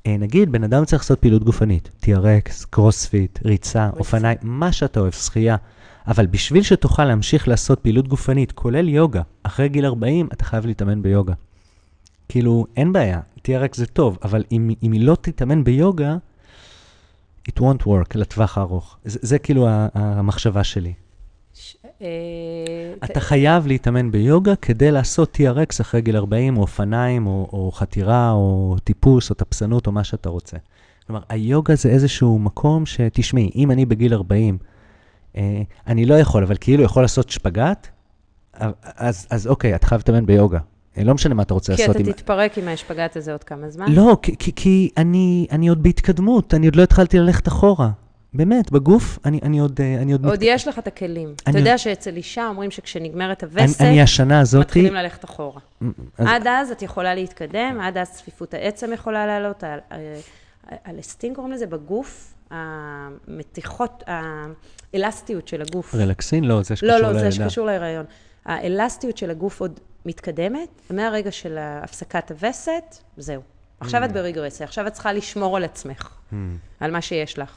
[0.06, 5.12] אה, נגיד, בן אדם צריך לעשות פעילות גופנית, TRX, קרוספיט, ריצה, אופניים, מה שאתה אוהב,
[5.12, 5.56] שחייה.
[6.08, 11.02] אבל בשביל שתוכל להמשיך לעשות פעילות גופנית, כולל יוגה, אחרי גיל 40, אתה חייב להתאמן
[11.02, 11.34] ביוגה.
[12.28, 16.16] כאילו, אין בעיה, TRX זה טוב, אבל אם, אם היא לא תתאמן ביוגה,
[17.48, 18.96] it won't work לטווח הארוך.
[19.04, 20.92] זה, זה כאילו המחשבה שלי.
[21.54, 21.76] ש...
[22.02, 22.06] אה,
[23.04, 28.32] אתה חייב להתאמן ביוגה כדי לעשות TRX אחרי גיל 40, או אופניים, או, או חתירה,
[28.32, 30.56] או טיפוס, או תפסנות, או מה שאתה רוצה.
[31.06, 34.77] כלומר, היוגה זה איזשהו מקום שתשמעי, אם אני בגיל 40, אה,
[35.86, 37.88] אני לא יכול, אבל כאילו יכול לעשות שפגאט,
[38.82, 40.58] אז, אז אוקיי, את חייב להתאמן ביוגה.
[40.98, 41.96] אה, לא משנה מה אתה רוצה כי לעשות.
[41.96, 42.16] כי אתה עם...
[42.16, 43.92] תתפרק עם השפגאט הזה עוד כמה זמן?
[43.92, 47.90] לא, כי, כי, כי אני, אני עוד בהתקדמות, אני עוד לא התחלתי ללכת אחורה.
[48.34, 49.80] באמת, בגוף, אני, אני עוד...
[49.80, 50.40] אה, אני עוד, עוד מת...
[50.42, 51.34] יש לך את הכלים.
[51.48, 51.76] אתה יודע עוד...
[51.76, 54.60] שאצל אישה אומרים שכשנגמרת הווסת, אני, אני השנה הזאת...
[54.60, 55.60] מתחילים ללכת אחורה.
[56.18, 56.26] אז...
[56.26, 59.64] עד אז את יכולה להתקדם, עד אז צפיפות העצם יכולה לעלות,
[60.84, 65.94] הלסטין קוראים לזה בגוף, המתיחות, האלסטיות של הגוף.
[65.94, 66.44] רלקסין?
[66.44, 67.14] לא, זה שקשור להיריון.
[67.14, 68.04] לא, לא, זה שקשור להיריון.
[68.44, 73.42] האלסטיות של הגוף עוד מתקדמת, מהרגע של הפסקת הווסת, זהו.
[73.80, 74.12] עכשיו את mm.
[74.12, 76.34] ברגרסיה, עכשיו את צריכה לשמור על עצמך, mm.
[76.80, 77.50] על מה שיש לך.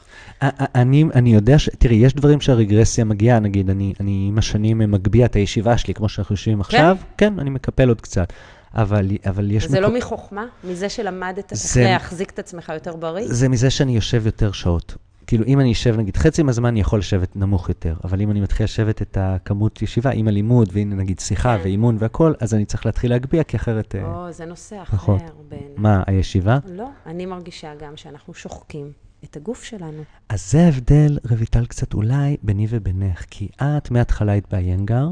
[0.74, 1.68] אני, אני יודע ש...
[1.78, 6.08] תראי, יש דברים שהרגרסיה מגיעה, נגיד, אני, אני עם השנים מגביה את הישיבה שלי, כמו
[6.08, 8.32] שאנחנו יושבים עכשיו, כן, כן אני מקפל עוד קצת.
[8.74, 9.66] אבל, אבל יש...
[9.66, 9.88] זה מקו...
[9.90, 10.46] לא מחוכמה?
[10.64, 11.82] מזה שלמדת זה...
[11.84, 13.26] להחזיק את עצמך יותר בריא?
[13.26, 14.96] זה מזה שאני יושב יותר שעות.
[15.26, 18.40] כאילו, אם אני אשב, נגיד, חצי מהזמן אני יכול לשבת נמוך יותר, אבל אם אני
[18.40, 21.62] מתחיל לשבת את הכמות ישיבה עם הלימוד, והנה נגיד שיחה כן.
[21.64, 23.94] ואימון והכול, אז אני צריך להתחיל להגביה, כי אחרת...
[23.94, 25.18] אה, או, זה נושא אחר נכון.
[25.48, 25.68] בעיניי.
[25.76, 26.58] מה, הישיבה?
[26.72, 28.92] לא, אני מרגישה גם שאנחנו שוחקים
[29.24, 30.02] את הגוף שלנו.
[30.28, 35.08] אז זה ההבדל, רויטל, קצת אולי ביני ובינך, כי את מההתחלה היית באיינגר,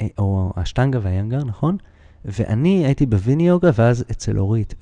[0.00, 1.76] אה, או השטנגה והיינגר, נכון?
[2.24, 4.74] ואני הייתי בוויני יוגה ואז אצל אורית,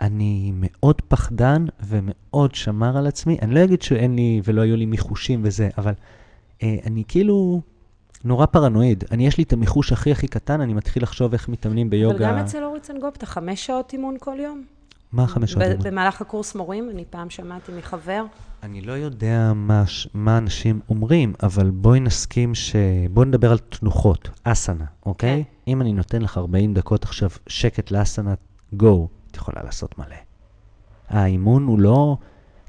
[0.00, 3.38] ואני מאוד פחדן ומאוד שמר על עצמי.
[3.42, 5.92] אני לא אגיד שאין לי ולא היו לי מיחושים וזה, אבל
[6.62, 7.60] אה, אני כאילו
[8.24, 9.04] נורא פרנואיד.
[9.10, 12.28] אני, יש לי את המיחוש הכי הכי קטן, אני מתחיל לחשוב איך מתאמנים ביוגה.
[12.28, 14.77] אבל גם אצל אורית סנגופ, אתה חמש שעות אימון כל יום?
[15.12, 15.78] מה חמש שעות אימון?
[15.82, 18.24] במהלך הקורס מורים, אני פעם שמעתי מחבר.
[18.62, 22.76] אני לא יודע מה, מה אנשים אומרים, אבל בואי נסכים ש...
[23.12, 25.44] בואי נדבר על תנוחות, אסנה, אוקיי?
[25.44, 25.70] כן.
[25.70, 28.34] אם אני נותן לך 40 דקות עכשיו שקט לאסנה,
[28.72, 30.16] גו, את יכולה לעשות מלא.
[31.08, 32.16] האימון הוא לא,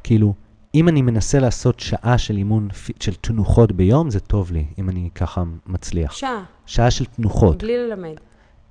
[0.03, 0.33] כאילו,
[0.75, 2.67] אם אני מנסה לעשות שעה של אימון
[2.99, 6.11] של תנוחות ביום, זה טוב לי, אם אני ככה מצליח.
[6.11, 6.43] שעה.
[6.65, 7.63] שעה של תנוחות.
[7.63, 8.15] בלי ללמד.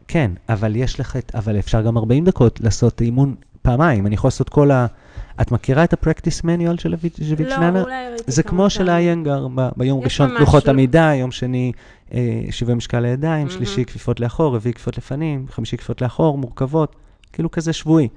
[0.08, 3.34] כן, אבל יש לך, אבל אפשר גם 40 דקות לעשות אימון
[3.68, 4.06] פעמיים.
[4.06, 4.86] אני יכול לעשות כל ה...
[5.40, 6.94] את מכירה את ה-practice manual של
[7.36, 7.70] ויצ'ננה?
[7.70, 11.72] לא, אולי ראיתי זה כמו של האיינגר, ביום ראשון תלוחות עמידה, יום שני
[12.12, 16.96] אה, שיווי משקל לידיים, שלישי כפיפות לאחור, רביעי כפיפות לפנים, חמישי כפיפות לאחור, מורכבות,
[17.32, 18.08] כאילו כזה שבועי.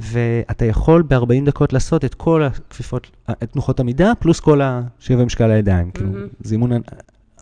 [0.00, 5.46] ואתה יכול ב-40 דקות לעשות את כל הכפיפות, את תנוחות עמידה, פלוס כל השיווי משקל
[5.46, 5.90] לידיים.
[5.90, 6.70] כאילו, זה אימון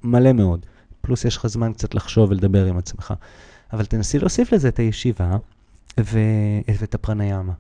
[0.05, 0.67] מלא מאוד.
[1.01, 3.15] פלוס יש לך זמן קצת לחשוב ולדבר עם עצמך.
[3.73, 5.37] אבל תנסי להוסיף לזה את הישיבה
[5.99, 7.53] ואת הפרניאמה.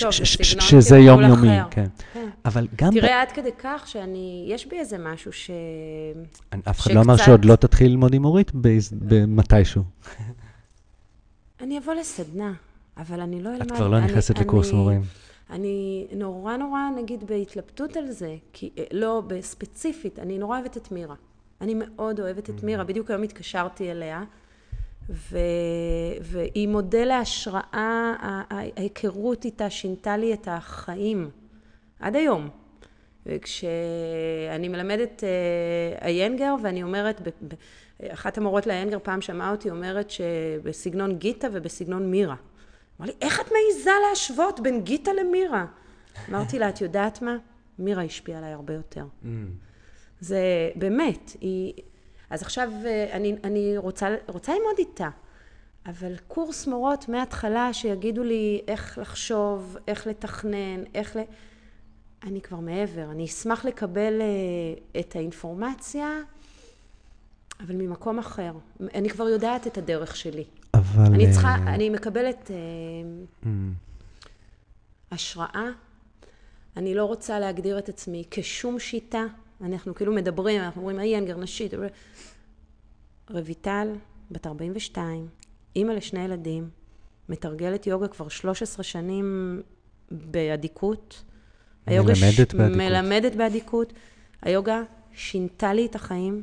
[0.00, 0.10] טוב,
[0.42, 1.86] שזה יומיומי, כן.
[2.12, 2.28] כן.
[2.44, 2.92] אבל גם...
[2.92, 5.50] תראה, עד כדי כך שאני, יש בי איזה משהו ש...
[6.68, 8.52] אף אחד לא אמר שעוד לא תתחיל ללמוד עם אורית
[8.92, 9.82] במתישהו.
[11.60, 12.52] אני אבוא לסדנה,
[12.96, 13.62] אבל אני לא אלמד...
[13.62, 15.02] את כבר לא נכנסת לקורס מורים.
[15.50, 21.14] אני נורא נורא, נגיד, בהתלבטות על זה, כי לא, בספציפית, אני נורא אוהבת את מירה.
[21.60, 24.22] אני מאוד אוהבת את מירה, בדיוק היום התקשרתי אליה.
[25.10, 25.38] ו...
[26.20, 28.14] והיא מודל להשראה,
[28.50, 31.30] ההיכרות איתה שינתה לי את החיים,
[32.00, 32.48] עד היום.
[33.26, 35.24] וכשאני מלמדת
[36.02, 37.20] איינגר, אה, ואני אומרת,
[38.08, 42.34] אחת המורות לאיינגר פעם שמעה אותי אומרת שבסגנון גיטה ובסגנון מירה.
[43.00, 45.66] אמר לי, איך את מעיזה להשוות בין גיטה למירה?
[46.28, 47.36] אמרתי לה, את יודעת מה?
[47.78, 49.04] מירה השפיעה עליי הרבה יותר.
[49.22, 49.26] Mm.
[50.20, 51.72] זה באמת, היא...
[52.30, 55.08] אז עכשיו אה, אני, אני רוצה, רוצה ללמוד איתה,
[55.86, 61.20] אבל קורס מורות מההתחלה שיגידו לי איך לחשוב, איך לתכנן, איך ל...
[62.22, 63.10] אני כבר מעבר.
[63.10, 66.10] אני אשמח לקבל uh, את האינפורמציה,
[67.60, 68.52] אבל ממקום אחר.
[68.94, 70.44] אני כבר יודעת את הדרך שלי.
[70.74, 71.14] אבל...
[71.14, 71.68] אני צריכה, uh...
[71.68, 73.46] אני מקבלת mm.
[75.10, 75.68] השראה.
[76.76, 79.24] אני לא רוצה להגדיר את עצמי כשום שיטה.
[79.60, 81.74] אנחנו כאילו מדברים, אנחנו אומרים, האי אנגר נשית.
[83.30, 83.88] רויטל,
[84.30, 85.26] בת 42,
[85.76, 86.68] אימא לשני ילדים,
[87.28, 89.60] מתרגלת יוגה כבר 13 שנים
[90.10, 91.24] באדיקות.
[91.86, 92.54] היוגה מלמדת ש...
[92.54, 92.76] באדיקות.
[92.76, 93.92] מלמדת באדיקות.
[94.42, 96.42] היוגה שינתה לי את החיים.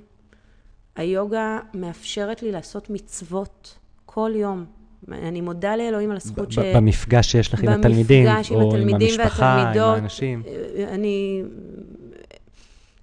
[0.96, 4.66] היוגה מאפשרת לי לעשות מצוות כל יום.
[5.12, 6.60] אני מודה לאלוהים על הזכות ש...
[6.60, 10.44] במפגש שיש לך עם התלמידים, או עם המשפחה, עם האנשים.
[10.88, 11.44] אני...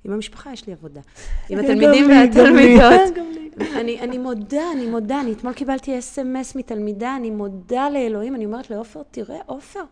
[0.04, 1.00] עם המשפחה יש לי עבודה.
[1.48, 3.18] עם התלמידים והתלמידות.
[3.80, 8.70] אני, אני מודה, אני מודה, אני אתמול קיבלתי אס.אם.אס מתלמידה, אני מודה לאלוהים, אני אומרת
[8.70, 9.82] לעופר, תראה, עופר,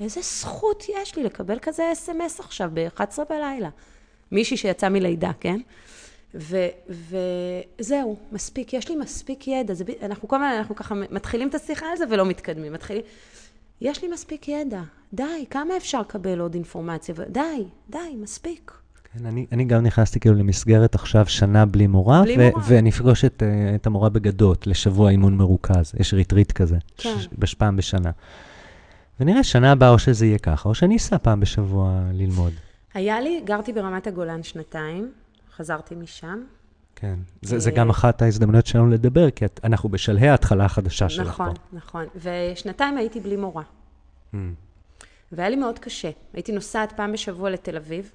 [0.00, 3.68] איזה זכות יש לי לקבל כזה אס.אם.אס עכשיו ב-11 בלילה.
[4.32, 5.60] מישהי שיצאה מלידה, כן?
[7.78, 9.74] וזהו, מספיק, יש לי מספיק ידע.
[9.74, 12.72] זה, אנחנו כל הזמן, אנחנו ככה מתחילים את השיחה על זה ולא מתקדמים.
[12.72, 13.02] מתחילים,
[13.80, 14.82] יש לי מספיק ידע.
[15.12, 17.14] די, כמה אפשר לקבל עוד אינפורמציה?
[17.28, 18.72] די, די, מספיק.
[19.18, 22.62] כן, אני, אני גם נכנסתי כאילו למסגרת עכשיו שנה בלי מורה, בלי ו- מורה.
[22.68, 27.14] ואני אפגוש את, אה, את המורה בגדות לשבוע אימון מרוכז, יש ריטריט כזה, כן.
[27.44, 28.10] ש- פעם בשנה.
[29.20, 32.52] ונראה שנה הבאה או שזה יהיה ככה, או שאני אסע פעם בשבוע ללמוד.
[32.94, 35.12] היה לי, גרתי ברמת הגולן שנתיים,
[35.56, 36.42] חזרתי משם.
[36.96, 41.46] כן, זה, זה גם אחת ההזדמנויות שלנו לדבר, כי אנחנו בשלהי ההתחלה החדשה שלך נכון,
[41.54, 41.60] פה.
[41.72, 42.20] נכון, נכון.
[42.52, 43.62] ושנתיים הייתי בלי מורה.
[44.32, 44.36] Mm.
[45.32, 46.10] והיה לי מאוד קשה.
[46.34, 48.12] הייתי נוסעת פעם בשבוע לתל אביב,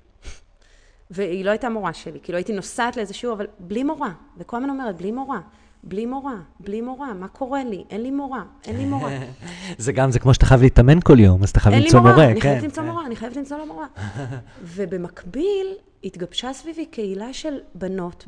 [1.11, 4.69] והיא לא הייתה מורה שלי, כאילו הייתי נוסעת לאיזה שיעור, אבל בלי מורה, וכל הזמן
[4.69, 5.39] אומרת, בלי מורה,
[5.83, 7.83] בלי מורה, בלי מורה, מה קורה לי?
[7.89, 9.11] אין לי מורה, אין לי מורה.
[9.77, 12.11] זה גם, זה כמו שאתה חייב להתאמן כל יום, אז אתה חייב למצוא מורה.
[12.11, 12.89] אין לי מורה, אני חייבת כן, למצוא כן.
[12.89, 13.87] מורה, אני חייבת למצוא לה מורה.
[14.75, 15.67] ובמקביל,
[16.03, 18.25] התגבשה סביבי קהילה של בנות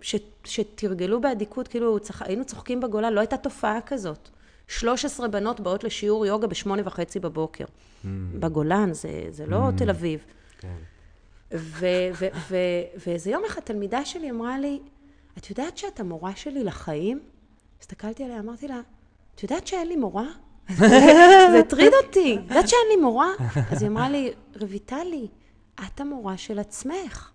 [0.00, 4.28] ש, שתרגלו באדיקות, כאילו צח, היינו צוחקים בגולה, לא הייתה תופעה כזאת.
[4.68, 7.64] 13 בנות באות לשיעור יוגה בשמונה וחצי בבוקר.
[7.64, 8.06] Mm.
[8.34, 9.78] בגולן, זה, זה לא mm.
[9.78, 10.20] תל אביב.
[10.58, 10.68] כן.
[11.50, 14.80] ואיזה יום אחד תלמידה שלי אמרה לי,
[15.38, 17.20] את יודעת שאת המורה שלי לחיים?
[17.80, 18.80] הסתכלתי עליה, אמרתי לה,
[19.34, 20.26] את יודעת שאין לי מורה?
[21.52, 23.32] זה הטריד אותי, את יודעת שאין לי מורה?
[23.70, 25.28] אז היא אמרה לי, רויטלי,
[25.86, 27.30] את המורה של עצמך.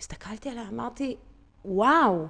[0.00, 1.16] הסתכלתי עליה, אמרתי,
[1.64, 2.26] וואו,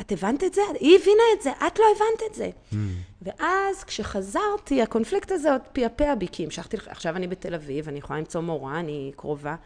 [0.00, 0.62] את הבנת את זה?
[0.80, 2.50] היא הבינה את זה, את לא הבנת את זה.
[2.72, 2.76] Mm.
[3.22, 8.18] ואז כשחזרתי, הקונפליקט הזה עוד פעפע בי, כי המשכתי, עכשיו אני בתל אביב, אני יכולה
[8.18, 9.56] למצוא מורה, אני קרובה.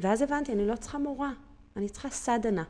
[0.00, 1.30] ואז הבנתי, אני לא צריכה מורה,
[1.76, 2.62] אני צריכה סדנה.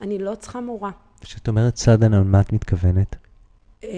[0.00, 0.90] אני לא צריכה מורה.
[1.20, 3.16] כשאת אומרת סדנה, מה את מתכוונת?
[3.84, 3.88] אה,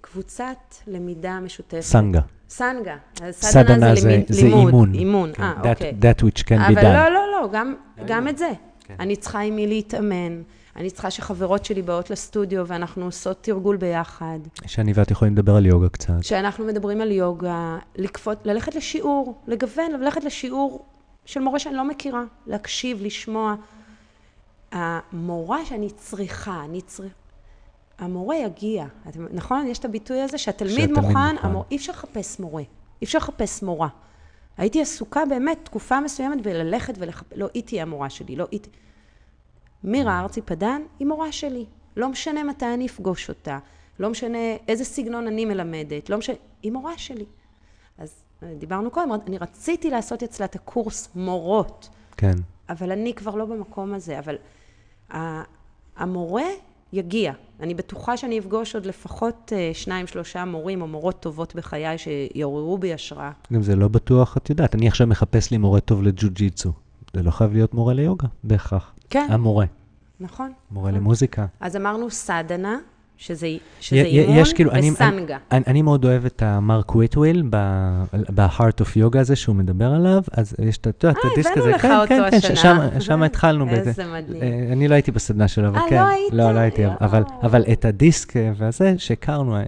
[0.00, 1.80] קבוצת למידה משותפת.
[1.80, 2.20] סנגה.
[2.48, 2.96] סנגה.
[3.30, 4.94] סדנה זה, לימוד, זה אימון.
[4.94, 5.94] אימון, כן, אה, אוקיי.
[6.00, 6.80] That which can be done.
[6.80, 7.74] אבל לא, לא, לא, גם,
[8.06, 8.50] גם את זה.
[8.84, 8.94] כן.
[9.00, 10.42] אני צריכה עם מי להתאמן.
[10.76, 14.38] אני צריכה שחברות שלי באות לסטודיו ואנחנו עושות תרגול ביחד.
[14.66, 16.14] שאני ואת יכולים לדבר על יוגה קצת.
[16.22, 20.86] שאנחנו מדברים על יוגה, לקפות, ללכת לשיעור, לגוון, ללכת לשיעור
[21.24, 23.54] של מורה שאני לא מכירה, להקשיב, לשמוע.
[24.72, 27.14] המורה שאני צריכה, אני צריכה,
[27.98, 28.86] המורה יגיע,
[29.32, 29.66] נכון?
[29.66, 31.36] יש את הביטוי הזה שהתלמיד מוכן, מוכן.
[31.40, 31.64] המור...
[31.70, 33.88] אי אפשר לחפש מורה, אי אפשר לחפש מורה.
[34.56, 38.60] הייתי עסוקה באמת תקופה מסוימת בללכת ולחפש, לא, היא תהיה המורה שלי, לא היא...
[39.84, 41.66] מירה ארצי פדן היא מורה שלי.
[41.96, 43.58] לא משנה מתי אני אפגוש אותה,
[43.98, 47.24] לא משנה איזה סגנון אני מלמדת, לא משנה, היא מורה שלי.
[47.98, 48.21] אז
[48.58, 51.88] דיברנו קודם, אני רציתי לעשות אצלה את הקורס מורות.
[52.16, 52.34] כן.
[52.68, 54.18] אבל אני כבר לא במקום הזה.
[54.18, 54.36] אבל
[55.96, 56.44] המורה
[56.92, 57.32] יגיע.
[57.60, 62.78] אני בטוחה שאני אפגוש עוד לפחות אה, שניים, שלושה מורים או מורות טובות בחיי שיעוררו
[62.78, 63.30] בי השראה.
[63.52, 66.72] גם זה לא בטוח, את יודעת, אני עכשיו מחפש לי מורה טוב לג'ו-ג'יצו.
[67.14, 68.94] זה לא חייב להיות מורה ליוגה, בהכרח.
[69.10, 69.26] כן.
[69.30, 69.66] המורה.
[70.20, 70.52] נכון.
[70.70, 71.00] מורה נכון.
[71.00, 71.46] למוזיקה.
[71.60, 72.78] אז אמרנו סדנה,
[73.16, 73.46] שזה,
[73.80, 75.38] שזה י- י- אימון יש כאילו, אני- ואסאנה.
[75.52, 80.54] אני, אני מאוד אוהב את המארק וויטוול ב-heart of yoga הזה שהוא מדבר עליו, אז
[80.58, 82.56] יש את, את אה, הדיסק הבאנו הזה, לך כן, אותו כן, כן, השנה.
[82.56, 83.76] שם, שם התחלנו בזה.
[83.90, 84.42] איזה מדהים.
[84.42, 85.96] אה, אני לא הייתי בסדנה שלו, אבל אה, כן.
[86.02, 86.32] לא היית?
[86.32, 86.82] לא, לא הייתי.
[87.00, 89.62] אבל, אבל את הדיסק אה, והזה שהכרנו, אה,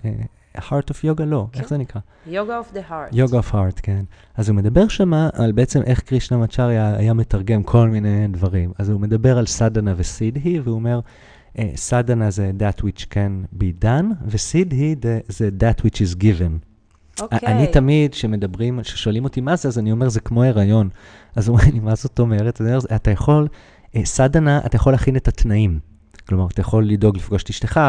[0.58, 1.68] heart of yoga, לא, איך כן.
[1.68, 2.00] זה נקרא?
[2.26, 3.08] יוגה of the heart.
[3.12, 4.02] יוגה of heart, כן.
[4.36, 8.72] אז הוא מדבר שמה על בעצם איך קרישנמצ'ריה היה מתרגם כל מיני דברים.
[8.78, 11.00] אז הוא מדבר על סדהנה וסידהי, והוא אומר, אה,
[11.74, 16.58] סדנה זה that which can be done, וסידהי זה- זה that which is given.
[17.20, 17.38] אוקיי.
[17.48, 20.88] אני תמיד, כשמדברים, כששואלים אותי מה זה, אז אני אומר, זה כמו הריון.
[21.36, 22.60] אז הוא אומר לי, מה זאת אומרת?
[22.60, 23.48] אני אומר, אתה יכול,
[23.96, 25.78] אה, סדנה, אתה יכול להכין את התנאים.
[26.28, 27.80] כלומר, אתה יכול לדאוג לפגוש את אשתך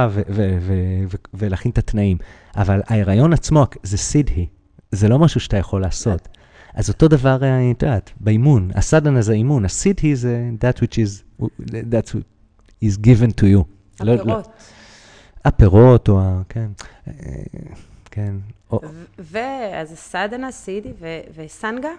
[1.33, 2.17] ולהכין את התנאים.
[2.55, 4.47] אבל ההיריון עצמו זה סידהי,
[4.91, 6.27] זה לא משהו שאתה יכול לעשות.
[6.73, 11.43] אז אותו דבר, אה, את יודעת, באימון, הסדנה זה אימון, הסידהי זה that which is,
[11.71, 12.21] that which
[12.83, 13.63] is given to you.
[14.03, 14.47] לא- לא- הפירות.
[15.45, 16.41] הפירות או ה...
[16.49, 16.67] כן.
[18.11, 18.35] כן.
[19.19, 20.89] ואז סדנה, סידי
[21.35, 21.89] וסנגה?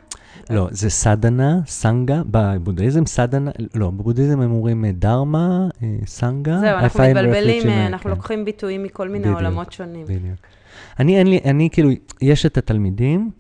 [0.51, 6.59] לא, זה סדנה, סנגה, בבודהיזם סדנה, לא, בבודהיזם הם אומרים אה, דרמה, אה, סנגה.
[6.61, 9.29] זהו, אנחנו מתבלבלים, אה, אה, אנחנו כן, לוקחים ביטויים מכל מיני.
[9.29, 10.05] עולמות שונים.
[10.05, 10.41] בדיוק.
[11.01, 11.91] אני, אין לי, אני כאילו,
[12.23, 13.31] יש את התלמידים,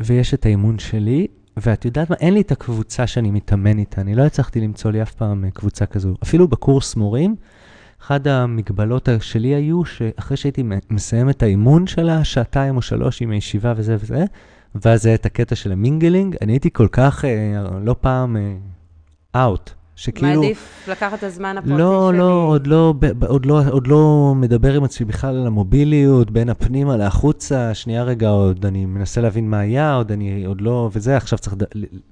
[0.00, 1.26] ויש את האימון שלי,
[1.62, 5.02] ואת יודעת מה, אין לי את הקבוצה שאני מתאמן איתה, אני לא הצלחתי למצוא לי
[5.02, 6.14] אף פעם אה, קבוצה כזו.
[6.22, 7.36] אפילו בקורס מורים,
[8.02, 13.72] אחת המגבלות שלי היו שאחרי שהייתי מסיים את האימון שלה, שעתיים או שלוש עם הישיבה
[13.76, 14.24] וזה וזה,
[14.74, 18.36] ואז היה את הקטע של ה-mingling, אני הייתי כל כך, אה, לא פעם,
[19.36, 19.77] out.
[19.98, 20.42] שכאילו...
[20.42, 22.18] מעדיף לקחת את הזמן הפרטי לא, שלי.
[22.18, 22.94] לא, עוד לא,
[23.28, 28.28] עוד לא, עוד לא מדבר עם עצמי בכלל על המובילויות, בין הפנימה להחוצה, שנייה רגע,
[28.28, 31.54] עוד אני מנסה להבין מה היה, עוד אני, עוד לא, וזה, עכשיו צריך,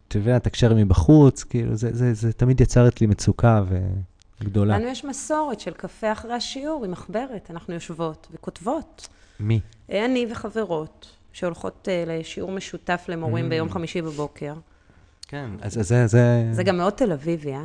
[0.09, 3.62] אתה יודע, לתקשר מבחוץ, כאילו, זה, זה, זה תמיד יצר אצלי מצוקה
[4.40, 4.79] וגדולה.
[4.79, 9.09] לנו יש מסורת של קפה אחרי השיעור עם מחברת, אנחנו יושבות וכותבות.
[9.40, 9.61] מי?
[9.90, 13.49] אני וחברות שהולכות אה, לשיעור משותף למורים Mm.
[13.49, 14.55] ביום חמישי בבוקר.
[15.29, 16.49] כן, אז זה, זה...
[16.53, 17.65] זה גם מאוד תל אביבי, אה?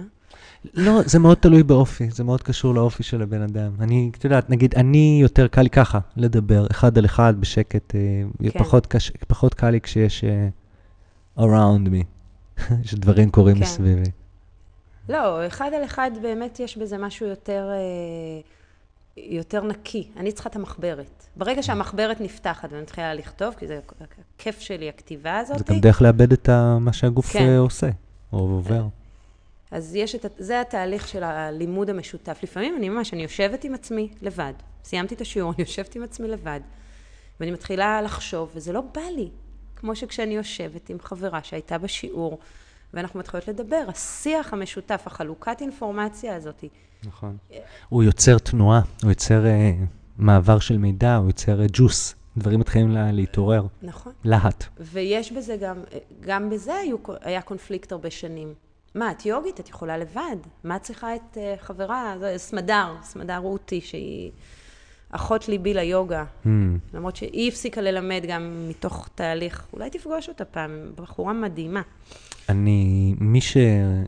[0.73, 3.71] לא, זה מאוד תלוי באופי, זה מאוד קשור לאופי של הבן אדם.
[3.79, 8.49] אני, את יודעת, נגיד, אני יותר קל לי ככה, לדבר אחד על אחד בשקט, אה,
[8.51, 8.59] כן.
[8.59, 12.03] פחות, קש, פחות קל לי כשיש uh, around me,
[12.89, 13.61] שדברים קורים כן.
[13.61, 14.11] מסביבי.
[15.09, 18.41] לא, אחד על אחד באמת יש בזה משהו יותר, אה,
[19.17, 20.07] יותר נקי.
[20.17, 21.27] אני צריכה את המחברת.
[21.35, 23.79] ברגע שהמחברת נפתחת ואני מתחילה לכתוב, כי זה
[24.35, 27.47] הכיף שלי, הכתיבה הזאת, זה גם דרך לאבד את מה שהגוף כן.
[27.47, 27.89] אה, עושה,
[28.33, 28.83] או עובר.
[29.71, 32.39] אז יש את, זה התהליך של הלימוד המשותף.
[32.43, 34.53] לפעמים אני ממש, אני יושבת עם עצמי לבד.
[34.83, 36.59] סיימתי את השיעור, אני יושבת עם עצמי לבד,
[37.39, 39.29] ואני מתחילה לחשוב, וזה לא בא לי.
[39.75, 42.39] כמו שכשאני יושבת עם חברה שהייתה בשיעור,
[42.93, 46.63] ואנחנו מתחילות לדבר, השיח המשותף, החלוקת אינפורמציה הזאת,
[47.03, 47.37] נכון.
[47.89, 49.71] הוא יוצר תנועה, הוא יוצר אה,
[50.17, 54.13] מעבר של מידע, הוא יוצר אה, ג'וס, דברים מתחילים לה, להתעורר, נכון?
[54.23, 54.63] להט.
[54.79, 55.75] ויש בזה גם,
[56.19, 58.53] גם בזה היו, היה קונפליקט הרבה שנים.
[58.95, 59.59] מה, את יוגית?
[59.59, 60.35] את יכולה לבד.
[60.63, 62.15] מה את צריכה את uh, חברה?
[62.37, 64.31] סמדר, סמדר רותי, שהיא
[65.11, 66.23] אחות ליבי ליוגה.
[66.43, 66.47] Hmm.
[66.93, 69.67] למרות שהיא הפסיקה ללמד גם מתוך תהליך.
[69.73, 71.81] אולי תפגוש אותה פעם, בחורה מדהימה.
[72.49, 73.57] אני, מי ש...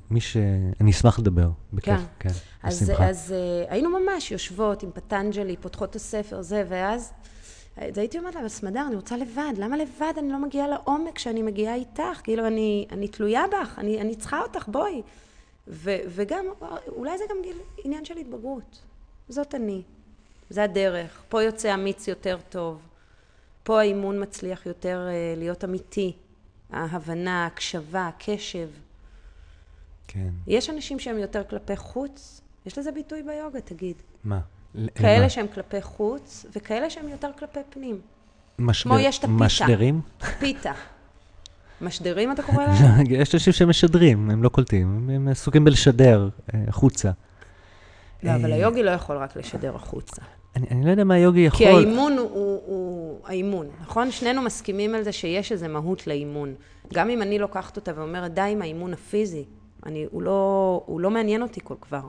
[0.10, 0.38] מי ש...
[0.82, 2.30] אני אשמח לדבר, בכיף, כן.
[2.30, 3.10] כן, אז, בשמחה.
[3.10, 7.14] אז uh, היינו ממש יושבות עם פטנג'לי, פותחות את הספר, זה, ואז
[7.78, 11.16] אז הייתי אומרת לה, אבל סמדר, אני רוצה לבד, למה לבד אני לא מגיעה לעומק
[11.16, 12.22] כשאני מגיעה איתך?
[12.24, 15.02] כאילו, אני, אני תלויה בך, אני, אני צריכה אותך, בואי.
[15.68, 16.46] ו, וגם,
[16.88, 18.80] אולי זה גם גיל, עניין של התבגרות.
[19.30, 19.82] זאת אני,
[20.50, 21.24] זה הדרך.
[21.30, 22.82] פה יוצא אמיץ יותר טוב.
[23.64, 26.14] פה האימון מצליח יותר uh, להיות אמיתי.
[26.74, 28.68] ההבנה, הקשבה, הקשב.
[30.08, 33.96] כן, יש אנשים שהם יותר כלפי חוץ, יש לזה ביטוי ביוגה, תגיד.
[34.24, 34.40] מה?
[34.96, 35.30] כאלה מה?
[35.30, 38.02] שהם כלפי חוץ, וכאלה שהם יותר כלפי פנים.
[38.60, 39.44] משדר- כמו יש את הפיתה.
[39.44, 40.02] משדרים?
[40.40, 40.72] פיתה.
[41.82, 43.04] משדרים אתה קורא להם?
[43.10, 47.12] יש אנשים שמשדרים, הם לא קולטים, הם- הם עסוקים בלשדר אה, החוצה.
[48.24, 50.22] לא, אבל אה, היוגי לא יכול רק לשדר החוצה.
[50.56, 51.58] אני, אני לא יודע מה היוגי יכול...
[51.58, 54.12] כי האימון הוא, הוא, הוא האימון, נכון?
[54.12, 56.54] שנינו מסכימים על זה שיש איזו מהות לאימון.
[56.94, 59.44] גם אם אני לוקחת אותה ואומרת, די עם האימון הפיזי,
[59.86, 62.02] אני, הוא, לא, הוא לא מעניין אותי כל כבר.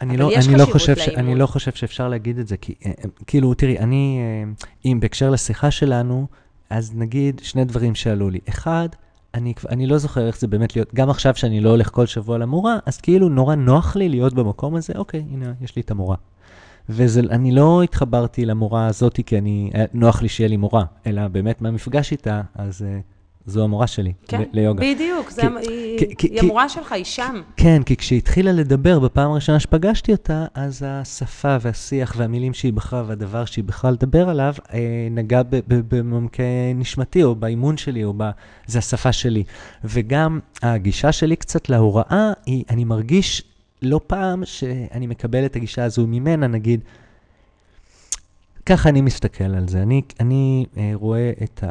[0.00, 1.08] אני לא, אני, לא חושב ש.
[1.08, 4.52] אני לא חושב שאפשר להגיד את זה, כי אה, אה, כאילו, תראי, אני, אה,
[4.84, 6.26] אם בהקשר לשיחה שלנו,
[6.70, 8.38] אז נגיד שני דברים שעלו לי.
[8.48, 8.88] אחד,
[9.34, 12.38] אני, אני לא זוכר איך זה באמת להיות, גם עכשיו שאני לא הולך כל שבוע
[12.38, 16.16] למורה, אז כאילו נורא נוח לי להיות במקום הזה, אוקיי, הנה, יש לי את המורה.
[16.88, 21.62] ואני לא התחברתי למורה הזאת כי אני, היה נוח לי שיהיה לי מורה, אלא באמת
[21.62, 22.98] מהמפגש איתה, אז אה,
[23.46, 24.84] זו המורה שלי, כן, ליוגה.
[24.94, 27.40] בדיוק, זה, כי- היא, כי- כי- היא כי- המורה שלך, היא שם.
[27.56, 33.04] כן, כי כשהיא התחילה לדבר בפעם הראשונה שפגשתי אותה, אז השפה והשיח והמילים שהיא בחרה
[33.06, 34.78] והדבר שהיא בחרה לדבר עליו, אה,
[35.10, 36.42] נגע במעמקי
[36.74, 38.30] נשמתי, או באימון שלי, או ב...
[38.66, 39.44] זה השפה שלי.
[39.84, 43.42] וגם הגישה שלי קצת להוראה, היא, אני מרגיש
[43.84, 46.80] לא פעם שאני מקבל את הגישה הזו ממנה, נגיד,
[48.66, 49.82] ככה אני מסתכל על זה.
[49.82, 51.64] אני, אני אה, רואה את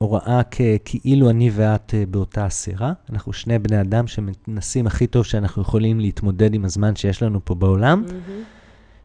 [0.00, 0.40] ההוראה
[0.84, 2.92] כאילו אני ואת אה, באותה הסירה.
[3.10, 7.54] אנחנו שני בני אדם שמנסים הכי טוב שאנחנו יכולים להתמודד עם הזמן שיש לנו פה
[7.54, 8.42] בעולם, מהמם.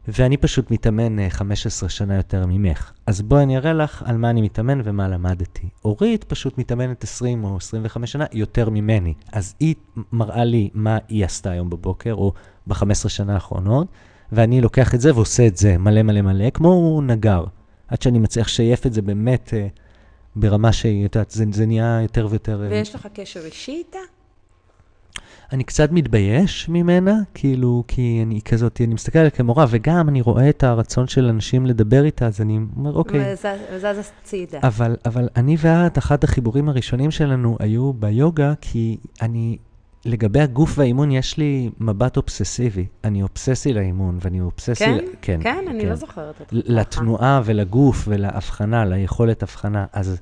[0.08, 2.92] ואני פשוט מתאמן אה, 15 שנה יותר ממך.
[3.06, 5.68] אז בואי אני אראה לך על מה אני מתאמן ומה למדתי.
[5.84, 9.14] אורית פשוט מתאמנת 20 או 25 שנה יותר ממני.
[9.32, 9.74] אז היא
[10.12, 12.32] מראה לי מה היא עשתה היום בבוקר, או
[12.66, 13.86] ב-15 שנה האחרונות,
[14.32, 17.44] ואני לוקח את זה ועושה את זה מלא מלא מלא, כמו נגר.
[17.88, 19.66] עד שאני מצליח לשייף את זה באמת אה,
[20.36, 22.62] ברמה שהיא, את יודעת, זה, זה נהיה יותר ויותר...
[22.62, 23.98] אה, ויש לך קשר אישי איתה?
[25.52, 30.48] אני קצת מתבייש ממנה, כאילו, כי אני כזאת, אני מסתכל עליה כמורה, וגם אני רואה
[30.48, 33.34] את הרצון של אנשים לדבר איתה, אז אני אומר, אוקיי.
[33.72, 33.84] וזז
[34.22, 34.58] הצידה.
[34.62, 39.56] אבל, אבל אני ואת, אחד החיבורים הראשונים שלנו היו ביוגה, כי אני,
[40.04, 42.86] לגבי הגוף והאימון, יש לי מבט אובססיבי.
[43.04, 44.84] אני אובססי לאימון, ואני אובססי...
[44.84, 44.94] כן?
[44.94, 46.52] ל- כן, כן, אני לא זוכרת אותך.
[46.52, 49.86] ל- לתנועה ולגוף ולהבחנה, ליכולת הבחנה.
[49.92, 50.20] אז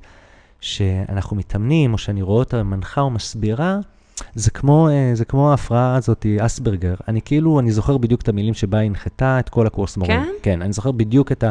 [0.59, 3.79] כשאנחנו מתאמנים, או שאני רואה אותה מנחה או מסבירה,
[4.35, 6.95] זה כמו, אה, זה כמו ההפרעה הזאת, אסברגר.
[7.07, 10.23] אני כאילו, אני זוכר בדיוק את המילים שבה היא הנחתה את כל הקורס מורים.
[10.23, 10.29] כן?
[10.41, 11.43] כן, אני זוכר בדיוק את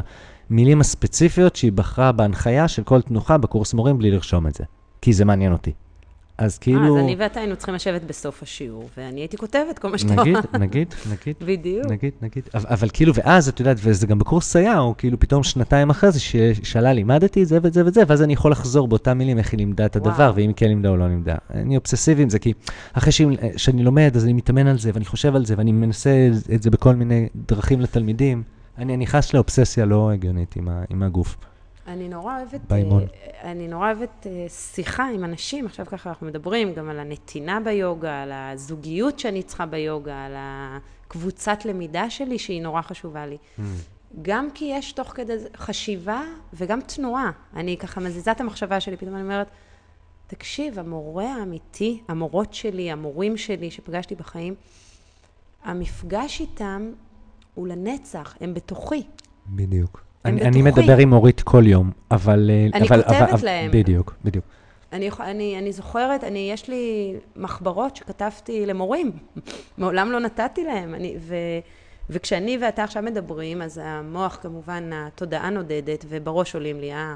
[0.50, 4.64] המילים הספציפיות שהיא בחרה בהנחיה של כל תנוחה בקורס מורים בלי לרשום את זה.
[5.00, 5.72] כי זה מעניין אותי.
[6.38, 6.98] אז כאילו...
[6.98, 10.36] אז אני ואתה היינו צריכים לשבת בסוף השיעור, ואני הייתי כותבת כל מה שאתה נגיד,
[10.36, 10.58] אומר.
[10.58, 11.36] נגיד, נגיד.
[11.40, 11.86] בדיוק.
[11.86, 12.48] נגיד, נגיד.
[12.54, 16.12] אבל, אבל כאילו, ואז, את יודעת, וזה גם בקורס סייע, או כאילו פתאום שנתיים אחרי
[16.12, 19.52] זה, ששאלה, לימדתי זה ואת זה ואת זה, ואז אני יכול לחזור באותה מילים איך
[19.52, 20.34] היא לימדה את הדבר, וואו.
[20.34, 21.34] ואם כן לימדה או לא לימדה.
[21.54, 22.52] אני אובססיבי עם זה, כי
[22.92, 26.28] אחרי שאני, שאני לומד, אז אני מתאמן על זה, ואני חושב על זה, ואני מנסה
[26.54, 28.42] את זה בכל מיני דרכים לתלמידים.
[28.78, 31.36] אני נכנס לאובססיה לא הגיונית עם, ה, עם הגוף.
[31.86, 33.02] אני נורא אוהבת, באימון.
[33.02, 37.60] אה, אני נורא אוהבת אה, שיחה עם אנשים, עכשיו ככה אנחנו מדברים גם על הנתינה
[37.60, 43.38] ביוגה, על הזוגיות שאני צריכה ביוגה, על הקבוצת למידה שלי שהיא נורא חשובה לי.
[44.22, 46.22] גם כי יש תוך כדי חשיבה
[46.54, 47.30] וגם תנועה.
[47.56, 49.46] אני ככה מזיזה את המחשבה שלי, פתאום אני אומרת,
[50.26, 54.54] תקשיב, המורה האמיתי, המורות שלי, המורים שלי שפגשתי בחיים,
[55.64, 56.92] המפגש איתם
[57.54, 59.02] הוא לנצח, הם בתוכי.
[59.46, 60.11] בדיוק.
[60.24, 60.62] אני, אני.
[60.62, 62.50] מדבר עם אורית כל יום, אבל...
[62.50, 63.70] אה, אני אבל, כותבת אבל, להם.
[63.70, 64.44] בדיוק, בדיוק.
[64.92, 69.12] אני, אני, אני זוכרת, אני, יש לי מחברות שכתבתי למורים,
[69.78, 70.94] מעולם לא נתתי להם.
[70.94, 71.34] אני, ו,
[72.10, 77.14] וכשאני ואתה עכשיו מדברים, אז המוח כמובן, התודעה נודדת, ובראש עולים לי, אה,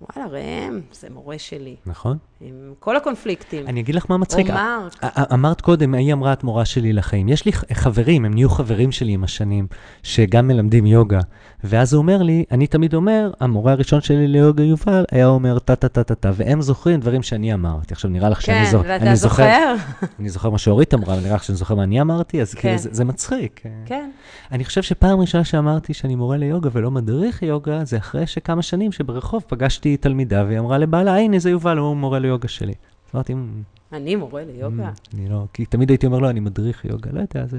[0.00, 2.18] וואלה, ראם, זה מורה שלי, נכון?
[2.40, 3.66] עם כל הקונפליקטים.
[3.66, 4.50] אני אגיד לך מה מצחיק.
[4.50, 5.04] או מרק.
[5.32, 7.28] אמרת קודם, היא אמרה את מורה שלי לחיים.
[7.28, 9.66] יש לי חברים, הם נהיו חברים שלי עם השנים,
[10.02, 11.20] שגם מלמדים יוגה.
[11.64, 16.30] ואז הוא אומר לי, אני תמיד אומר, המורה הראשון שלי ליוגה יובל היה אומר טה-טה-טה-טה-טה,
[16.34, 17.94] והם זוכרים דברים שאני אמרתי.
[17.94, 18.88] עכשיו, נראה לך שאני כן, זוכר.
[18.88, 19.74] ואתה אני זוכר?
[20.20, 22.60] אני זוכר מה שאורית אמרה, אבל נראה לך שאני זוכר מה אני אמרתי, אז כן.
[22.60, 23.60] כאילו זה, זה מצחיק.
[23.86, 24.10] כן.
[24.52, 28.92] אני חושב שפעם ראשונה שאמרתי שאני מורה ליוגה ולא מדריך יוגה, זה אחרי שכמה שנים
[28.92, 32.72] שברחוב פגשתי תלמידה והיא אמרה לבעלה, הנה זה יובל, הוא מורה ליוגה שלי.
[32.72, 33.62] אז אמרתי, "מ,
[33.92, 34.90] אני מורה ליוגה.
[35.14, 37.58] "מ, אני לא, כי תמיד הייתי אומר לו, אני מדריך יוגה, לא יודע, זה...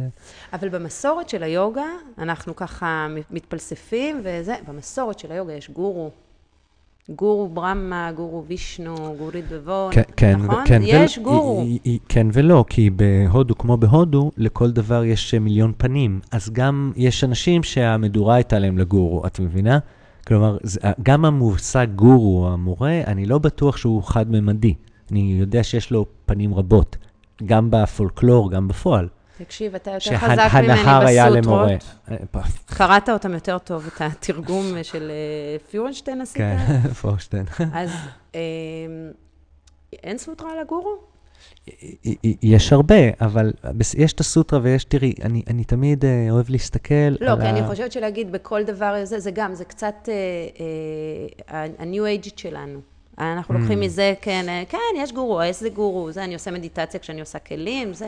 [0.53, 1.85] אבל במסורת של היוגה,
[2.17, 6.11] אנחנו ככה מתפלספים וזה, במסורת של היוגה יש גורו.
[7.09, 10.63] גורו ברמה, גורו וישנו, גורית בבון, כן, כן, נכון?
[10.67, 11.61] כן, יש ול- גורו.
[11.61, 16.19] היא- היא- כן ולא, כי בהודו, כמו בהודו, לכל דבר יש מיליון פנים.
[16.31, 19.79] אז גם יש אנשים שהמדורה הייתה להם לגורו, את מבינה?
[20.27, 20.57] כלומר,
[21.03, 24.73] גם המושג גורו, המורה, אני לא בטוח שהוא חד-ממדי.
[25.11, 26.97] אני יודע שיש לו פנים רבות,
[27.45, 29.07] גם בפולקלור, גם בפועל.
[29.37, 31.67] תקשיב, אתה יותר חזק ממני שהנהר היה למורה.
[32.07, 32.45] בסוטרות.
[32.65, 36.37] קראת אותם יותר טוב, את התרגום של אה, פיורנשטיין עשית?
[36.37, 36.57] כן,
[37.01, 37.45] פורשטיין.
[37.73, 37.91] אז
[38.35, 38.39] אה,
[40.03, 40.97] אין סוטרה על הגורו?
[42.41, 43.51] יש הרבה, אבל
[43.97, 47.49] יש את הסוטרה ויש, תראי, אני, אני תמיד אה, אוהב להסתכל לא, על כי ה...
[47.49, 52.79] אני חושבת שלהגיד בכל דבר זה, זה גם, זה קצת אה, ה-new age שלנו.
[53.17, 53.57] אנחנו Mm.
[53.57, 57.39] לוקחים מזה, כן, אה, כן, יש גורו, איזה גורו, זה, אני עושה מדיטציה כשאני עושה
[57.39, 58.07] כלים, זה,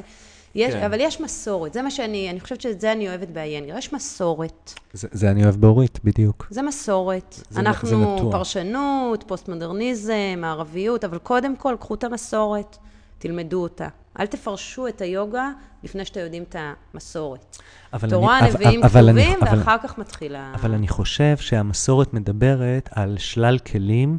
[0.56, 0.84] יש, כן.
[0.84, 4.74] אבל יש מסורת, זה מה שאני, אני חושבת שאת זה אני אוהבת באיינגר, יש מסורת,
[4.94, 6.48] זה, זה אני אוהב באורית, בדיוק.
[6.50, 7.34] זה מסורת.
[7.38, 8.32] זה- זה אנחנו נטוע.
[8.32, 12.78] פרשנות, פוסט-מודרניזם, מערביות, אבל קודם כל, קחו את המסורת,
[13.20, 13.88] תלמדו אותה.
[14.20, 15.50] אל תפרשו את היוגה
[15.84, 16.56] לפני שאתם יודעים את
[16.94, 17.58] המסורת.
[17.94, 20.52] אבל תורה, אני- נביאים אבל כתובים, אבל- ואחר כך מתחילה...
[20.56, 24.18] אבל אני חושב שהמסורת מדברת על שלל כלים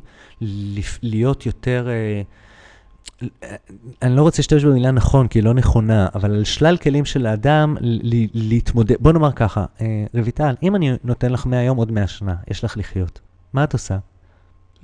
[1.03, 1.89] להיות יותר...
[1.91, 2.23] אה,
[4.03, 7.27] אני לא רוצה להשתמש במילה נכון, כי היא לא נכונה, אבל על שלל כלים של
[7.27, 7.77] האדם
[8.35, 8.97] להתמודד.
[9.01, 12.65] בוא נאמר ככה, אה, רויטל, אם אני נותן לך 100 יום, עוד 100 שנה, יש
[12.65, 13.21] לך לחיות.
[13.53, 13.99] מה את עושה?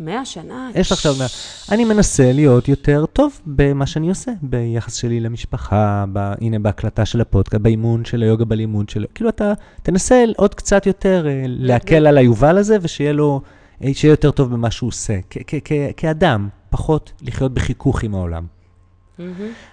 [0.01, 0.71] מאה שנה?
[0.75, 1.27] יש לך עכשיו 100.
[1.73, 7.21] אני מנסה להיות יותר טוב במה שאני עושה, ביחס שלי למשפחה, ב, הנה בהקלטה של
[7.21, 9.07] הפודקאסט, באימון של היוגה בלימוד שלו.
[9.15, 13.41] כאילו אתה תנסה עוד קצת יותר אה, להקל על היובל הזה, ושיהיה לו,
[13.85, 15.19] אה, שיהיה יותר טוב במה שהוא עושה.
[15.31, 18.47] כ- כ- כ- כאדם, פחות לחיות בחיכוך עם העולם.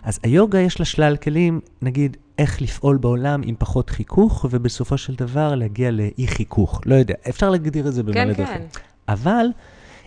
[0.04, 5.16] אז היוגה יש לה שלל כלים, נגיד, איך לפעול בעולם עם פחות חיכוך, ובסופו של
[5.16, 6.82] דבר להגיע לאי חיכוך.
[6.86, 8.46] לא יודע, אפשר להגדיר את זה במלא כן, דרכים.
[8.46, 8.64] כן.
[9.08, 9.46] אבל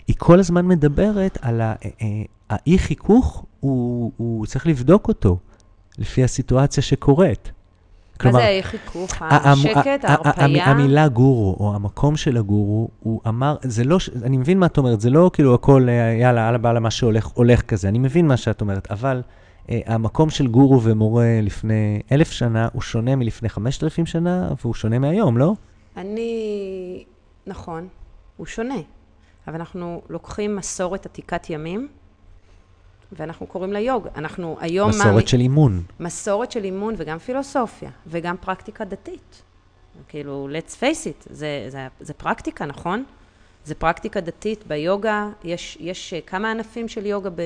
[0.06, 2.06] היא כל הזמן מדברת על אה, אה,
[2.50, 5.38] האי חיכוך, הוא, הוא צריך לבדוק אותו
[5.98, 7.52] לפי הסיטואציה שקורית.
[8.24, 9.22] מה זה החיכוך?
[9.22, 10.64] ה- השקט, ה- ה- ה- ההרפייה?
[10.64, 15.00] המילה גורו, או המקום של הגורו, הוא אמר, זה לא, אני מבין מה את אומרת,
[15.00, 18.36] זה לא כאילו הכל, אה, יאללה, אללה באללה, מה שהולך, הולך כזה, אני מבין מה
[18.36, 19.22] שאת אומרת, אבל
[19.70, 24.74] אה, המקום של גורו ומורה לפני אלף שנה, הוא שונה מלפני חמשת אלפים שנה, והוא
[24.74, 25.52] שונה מהיום, לא?
[25.96, 27.04] אני...
[27.46, 27.88] נכון,
[28.36, 28.74] הוא שונה.
[29.46, 31.88] אבל אנחנו לוקחים מסורת עתיקת ימים,
[33.12, 34.10] ואנחנו קוראים לה יוגה.
[34.16, 34.88] אנחנו היום...
[34.90, 35.82] מסורת מאמין- של אימון.
[36.00, 39.42] מסורת של אימון וגם פילוסופיה, וגם פרקטיקה דתית.
[40.08, 43.04] כאילו, let's face it, זה, זה, זה פרקטיקה, נכון?
[43.66, 44.64] זה פרקטיקה דתית.
[44.66, 47.42] ביוגה יש, יש אה, כמה ענפים של יוגה ב,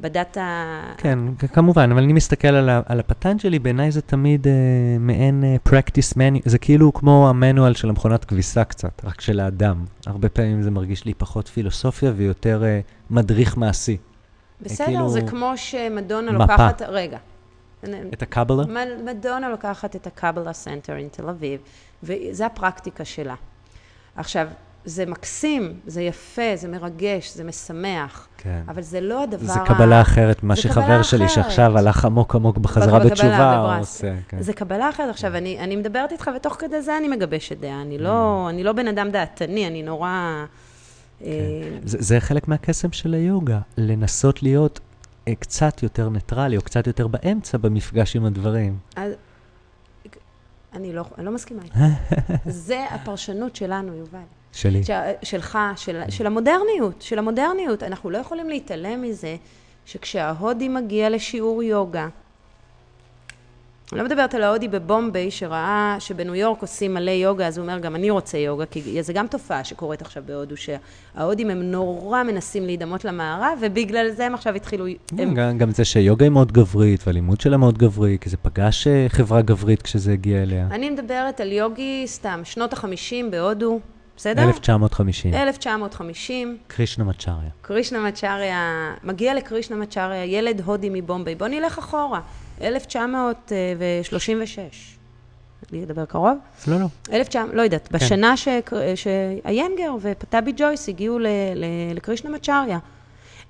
[0.00, 0.80] בדת ה...
[0.96, 1.18] כן,
[1.52, 4.52] כמובן, אבל אני מסתכל על, ה- על הפטנג'לי, בעיניי זה תמיד אה,
[5.00, 9.84] מעין אה, practice menu, זה כאילו כמו המנואל של המכונת כביסה קצת, רק של האדם.
[10.06, 13.96] הרבה פעמים זה מרגיש לי פחות פילוסופיה ויותר אה, מדריך מעשי.
[14.60, 16.42] בסדר, כאילו- זה כמו שמדונה מפה.
[16.42, 16.82] לוקחת...
[16.82, 17.18] רגע.
[18.12, 18.64] את הקבלה?
[19.04, 21.60] מדונה לוקחת את הקבלה center עם תל אביב,
[22.02, 23.34] וזה הפרקטיקה שלה.
[24.16, 24.46] עכשיו,
[24.88, 28.62] זה מקסים, זה יפה, זה מרגש, זה משמח, כן.
[28.68, 31.34] אבל זה לא הדבר זה קבלה אחרת, מה שחבר שלי אחרת.
[31.34, 33.80] שעכשיו הלך עמוק עמוק בחזרה בתשובה, הוא.
[33.80, 34.42] עושה, כן.
[34.42, 35.10] זה קבלה אחרת.
[35.10, 37.82] עכשיו, אני, אני מדברת איתך, ותוך כדי זה אני מגבשת דעה.
[37.82, 38.50] אני לא, Mm.
[38.50, 40.08] אני לא בן אדם דעתני, אני נורא...
[41.24, 41.30] אה,
[41.84, 44.80] זה, זה חלק מהקסם של היוגה, לנסות להיות
[45.28, 48.78] אה, קצת יותר ניטרלי, או קצת יותר באמצע במפגש עם הדברים.
[48.96, 49.12] אז,
[50.72, 51.76] אני לא, אני לא מסכימה איתך.
[52.66, 54.18] זה הפרשנות שלנו, יובל.
[54.52, 54.84] שלי.
[54.84, 54.90] ש,
[55.22, 57.82] שלך, של, של המודרניות, של המודרניות.
[57.82, 59.36] אנחנו לא יכולים להתעלם מזה
[59.86, 62.08] שכשההודי מגיע לשיעור יוגה,
[63.92, 67.78] אני לא מדברת על ההודי בבומביי, שראה שבניו יורק עושים מלא יוגה, אז הוא אומר,
[67.78, 72.66] גם אני רוצה יוגה, כי זה גם תופעה שקורית עכשיו בהודו, שההודים הם נורא מנסים
[72.66, 74.86] להידמות למערב, ובגלל זה הם עכשיו התחילו...
[75.18, 78.86] הם, גם, גם זה שיוגה היא מאוד גברית, והלימוד שלה מאוד גברי, כי זה פגש
[78.86, 80.68] אה, חברה גברית כשזה הגיע אליה.
[80.70, 83.80] אני מדברת על יוגי, סתם, שנות החמישים בהודו,
[84.18, 84.42] בסדר?
[84.42, 86.56] 1950, 1950.
[86.66, 87.50] קרישנה מצ'ריה.
[87.62, 88.60] קרישנה מצ'ריה,
[89.04, 91.34] מגיע לקרישנה מצ'ריה, ילד הודי מבומביי.
[91.34, 92.20] בוא נלך אחורה,
[92.60, 94.94] 1936.
[95.72, 96.38] לי לדבר קרוב?
[96.68, 96.86] לא, לא.
[97.12, 98.48] 1900, לא יודעת, בשנה ש-
[98.94, 101.64] שאיינגר ופטאבי ג'ויס הגיעו ל- ל-
[101.94, 102.78] לקרישנה מצ'ריה.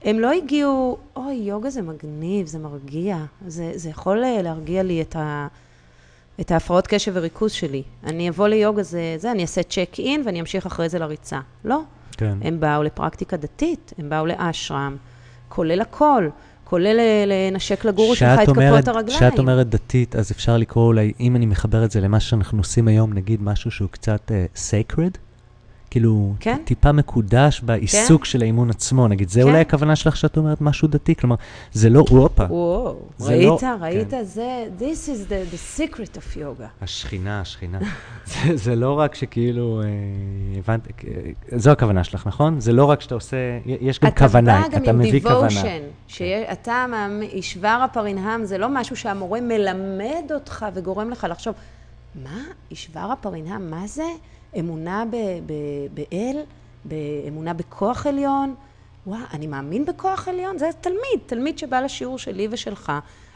[0.05, 3.17] הם לא הגיעו, אוי, יוגה זה מגניב, זה מרגיע,
[3.47, 5.47] זה, זה יכול אה, להרגיע לי את, ה,
[6.41, 7.83] את ההפרעות קשב וריכוז שלי.
[8.05, 11.41] אני אבוא ליוגה, זה, זה, אני אעשה צ'ק אין ואני אמשיך אחרי זה לריצה.
[11.65, 11.81] לא,
[12.13, 12.39] כן.
[12.43, 14.97] הם באו לפרקטיקה דתית, הם באו לאשרם,
[15.49, 16.29] כולל הכל,
[16.65, 19.19] כולל לנשק לגורו שלך את אומרת- כפות הרגליים.
[19.19, 22.89] כשאת אומרת דתית, אז אפשר לקרוא אולי, אם אני מחבר את זה למה שאנחנו עושים
[22.89, 25.19] היום, נגיד משהו שהוא קצת uh, sacred,
[25.91, 26.57] כאילו, כן.
[26.65, 29.47] טיפה מקודש בעיסוק של האימון עצמו, נגיד, זה כן.
[29.49, 31.37] אולי הכוונה שלך שאת אומרת משהו דתי, כלומר,
[31.73, 33.63] זה לא, הופה, וואו, זה ראית?
[33.63, 34.11] לא- ראית?
[34.11, 34.25] כן.
[34.25, 36.65] זה, this is the, the secret of yoga.
[36.83, 37.79] השכינה, השכינה.
[38.33, 39.89] זה, זה לא רק שכאילו, אה,
[40.59, 42.61] הבנת, אה, זו הכוונה שלך, נכון?
[42.61, 43.37] זה לא רק שאתה עושה,
[43.67, 45.49] יש גם כוונה, אתה בא גם אתה עם מביא כוונה.
[45.49, 46.87] devotion, שאתה
[47.21, 51.55] אישבר הפרינהם, זה לא משהו שהמורה מלמד אותך וגורם לך לחשוב,
[52.25, 54.05] מה, אישבר הפרינהם, מה זה?
[54.59, 55.53] אמונה ב, ב,
[55.95, 56.37] באל?
[56.85, 58.55] באמונה בכוח עליון?
[59.07, 60.59] וואו, אני מאמין בכוח עליון?
[60.59, 62.93] זה תלמיד, תלמיד שבא לשיעור שלי ושלך.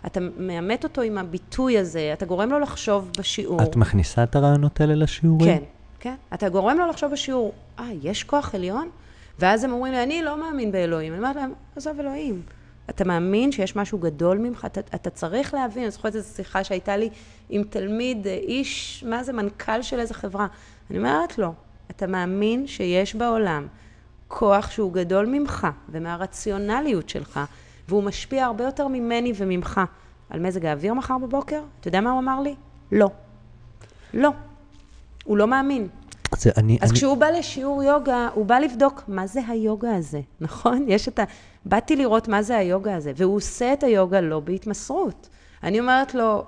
[0.06, 3.62] אתה מאמת אותו עם הביטוי הזה, אתה גורם לו לחשוב בשיעור.
[3.62, 5.58] את מכניסה את הרעיונות האלה לשיעורים?
[5.58, 5.64] כן,
[6.00, 6.14] כן.
[6.34, 8.88] אתה גורם לו לחשוב בשיעור, אה, יש כוח עליון?
[9.38, 11.12] ואז הם אומרים לי, אני לא מאמין באלוהים.
[11.12, 12.42] אני אומרת להם, עזוב אלוהים.
[12.90, 14.64] אתה מאמין שיש משהו גדול ממך?
[14.64, 17.08] אתה, אתה צריך להבין, אני זוכרת איזו שיחה שהייתה לי
[17.50, 20.46] עם תלמיד, איש, מה זה, מנכ"ל של איזה חברה.
[20.90, 21.52] אני אומרת לו,
[21.90, 23.66] אתה מאמין שיש בעולם
[24.28, 27.40] כוח שהוא גדול ממך ומהרציונליות שלך,
[27.88, 29.80] והוא משפיע הרבה יותר ממני וממך.
[30.30, 31.62] על מזג האוויר מחר בבוקר?
[31.80, 32.54] אתה יודע מה הוא אמר לי?
[32.92, 33.10] לא.
[34.14, 34.30] לא.
[35.24, 35.88] הוא לא מאמין.
[36.36, 40.20] זה, אני, אז אני, כשהוא בא לשיעור יוגה, הוא בא לבדוק מה זה היוגה הזה,
[40.40, 40.84] נכון?
[40.88, 41.24] יש את ה...
[41.64, 45.28] באתי לראות מה זה היוגה הזה, והוא עושה את היוגה לא בהתמסרות.
[45.62, 46.44] אני אומרת לו,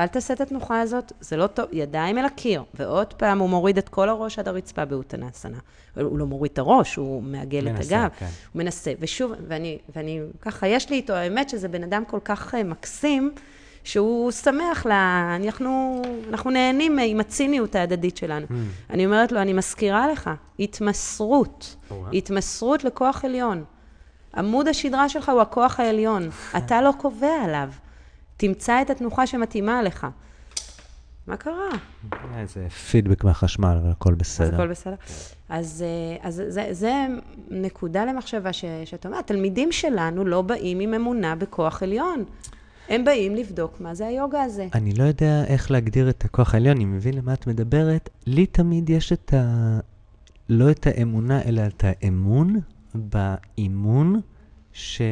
[0.00, 2.62] אל תעשה את התנוחה הזאת, זה לא טוב, ידיים אל הקיר.
[2.74, 5.58] ועוד פעם הוא מוריד את כל הראש עד הרצפה באותנסנה.
[5.96, 8.10] הוא לא מוריד את הראש, הוא מעגל את מנסה, הגב.
[8.18, 8.26] כן.
[8.52, 8.92] הוא מנסה.
[9.00, 13.32] ושוב, ואני, ואני, ככה, יש לי איתו, האמת שזה בן אדם כל כך אה, מקסים,
[13.84, 18.46] שהוא שמח לה, אנחנו, אנחנו נהנים עם הציניות ההדדית שלנו.
[18.46, 18.52] Mm.
[18.90, 22.10] אני אומרת לו, אני מזכירה לך, התמסרות, או-אה.
[22.10, 23.64] התמסרות לכוח עליון.
[24.36, 27.68] עמוד השדרה שלך הוא הכוח העליון, אתה לא קובע עליו.
[28.40, 30.06] תמצא את התנוחה שמתאימה לך.
[31.26, 31.68] מה קרה?
[32.36, 34.54] איזה פידבק מהחשמל, אבל הכל אז בסדר.
[34.54, 34.94] הכל בסדר?
[35.48, 37.06] אז, אה, אז זה, זה
[37.50, 42.24] נקודה למחשבה ש, שאתה אומר, התלמידים שלנו לא באים עם אמונה בכוח עליון.
[42.88, 44.68] הם באים לבדוק מה זה היוגה הזה.
[44.74, 48.08] אני לא יודע איך להגדיר את הכוח העליון, אני מבין למה את מדברת.
[48.26, 49.78] לי תמיד יש את ה...
[50.48, 52.60] לא את האמונה, אלא את האמון
[52.94, 54.20] באימון,
[54.72, 55.02] ש...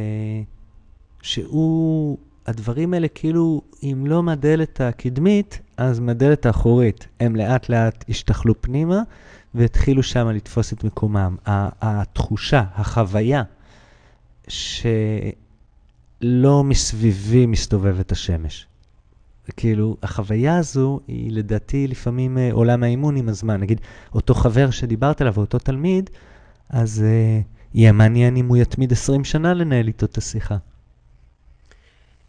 [1.22, 2.18] שהוא...
[2.48, 7.06] הדברים האלה כאילו, אם לא מהדלת הקדמית, אז מהדלת האחורית.
[7.20, 9.02] הם לאט לאט השתחלו פנימה
[9.54, 11.36] והתחילו שם לתפוס את מקומם.
[11.46, 13.42] התחושה, החוויה,
[14.48, 18.66] שלא מסביבי מסתובבת השמש.
[19.56, 23.60] כאילו, החוויה הזו היא לדעתי לפעמים אה, עולם האימון עם הזמן.
[23.60, 23.80] נגיד,
[24.14, 26.10] אותו חבר שדיברת עליו, אותו תלמיד,
[26.70, 27.40] אז אה,
[27.74, 30.56] יהיה מעניין אם הוא יתמיד 20 שנה לנהל איתו את השיחה.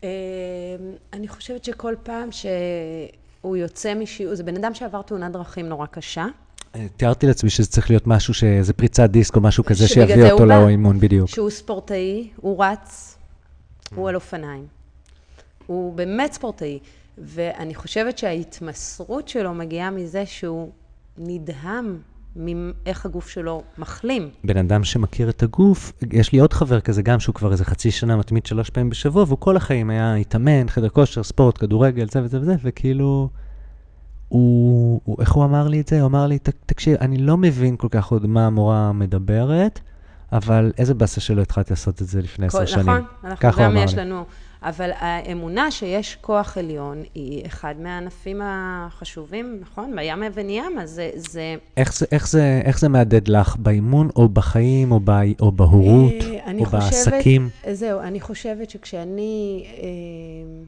[0.03, 0.09] אה,
[1.13, 6.25] אני חושבת שכל פעם שהוא יוצא משיעור, זה בן אדם שעבר תאונת דרכים נורא קשה.
[6.75, 10.45] אה, תיארתי לעצמי שזה צריך להיות משהו, שזה פריצת דיסק או משהו כזה שיביא אותו.
[10.45, 11.29] לאימון, בדיוק.
[11.29, 13.17] שהוא ספורטאי, הוא רץ,
[13.95, 14.67] הוא על אופניים.
[15.67, 16.79] הוא באמת ספורטאי.
[17.21, 20.71] ואני חושבת שההתמסרות שלו מגיעה מזה שהוא
[21.17, 21.99] נדהם
[22.39, 24.29] מאיך הגוף שלו מחלים.
[24.43, 27.91] בן אדם שמכיר את הגוף, יש לי עוד חבר כזה גם, שהוא כבר איזה חצי
[27.91, 32.23] שנה מתמיד שלוש פעמים בשבוע, והוא כל החיים היה התאמן, חדר כושר, ספורט, כדורגל, זה
[32.23, 33.29] וזה וזה, וכאילו,
[34.27, 35.99] הוא, הוא, איך הוא אמר לי את זה?
[36.01, 39.79] הוא אמר לי, "ת- תקשיב, אני לא מבין כל כך עוד מה המורה מדברת,
[40.31, 42.85] אבל איזה באסה שלא התחלתי לעשות את זה לפני עשר כל- שנים.
[42.87, 43.93] נכון, אנחנו גם יש.
[43.93, 44.23] לנו.
[44.63, 49.95] אבל האמונה שיש כוח עליון היא אחד מהענפים החשובים, נכון?
[49.95, 51.11] בים ימה, זה...
[51.15, 55.51] זה איך זה, איך, זה, איך זה מהדהד לך באימון, או בחיים, או, ב, או
[55.51, 57.49] בהורות, אה, או חושבת- בעסקים?
[57.73, 59.65] זהו, אני חושבת שכשאני...
[59.77, 60.65] אה,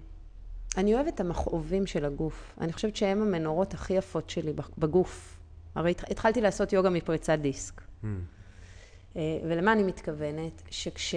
[0.78, 2.56] אני אוהבת את המכאובים של הגוף.
[2.62, 5.38] אני חושבת שהם המנורות הכי יפות שלי בגוף.
[5.76, 7.82] הרי התח- התחלתי לעשות יוגה מפריצת דיסק.
[9.16, 10.62] אה, ולמה אני מתכוונת?
[10.70, 11.16] שכש...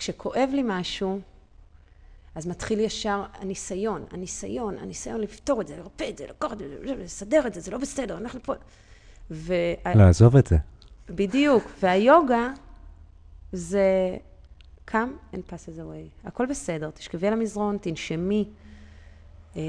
[0.00, 1.20] כשכואב לי משהו,
[2.34, 6.94] אז מתחיל ישר הניסיון, הניסיון, הניסיון לפתור את זה, לרפא את זה, לקחת את זה,
[6.94, 8.52] לסדר את זה, זה לא בסדר, אני הולך לפה.
[9.30, 9.54] ו...
[9.94, 10.56] לא, עזוב את זה.
[11.08, 12.52] בדיוק, והיוגה
[13.52, 14.16] זה
[14.90, 16.26] come and pass it away.
[16.28, 18.48] הכל בסדר, תשכבי על המזרון, תנשמי.
[19.56, 19.62] אה,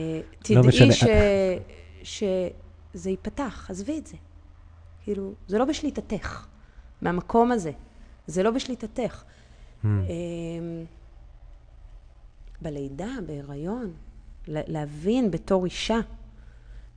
[0.50, 0.94] לא משנה.
[0.94, 1.60] תדעי
[2.04, 2.24] ש...
[2.94, 4.18] שזה ייפתח, עזבי את זה.
[5.04, 6.46] כאילו, זה לא בשליטתך,
[7.02, 7.72] מהמקום הזה.
[8.28, 9.24] זה לא בשליטתך.
[9.84, 9.88] Hmm.
[9.88, 10.86] אמ,
[12.62, 13.94] בלידה, בהיריון,
[14.48, 16.00] להבין בתור אישה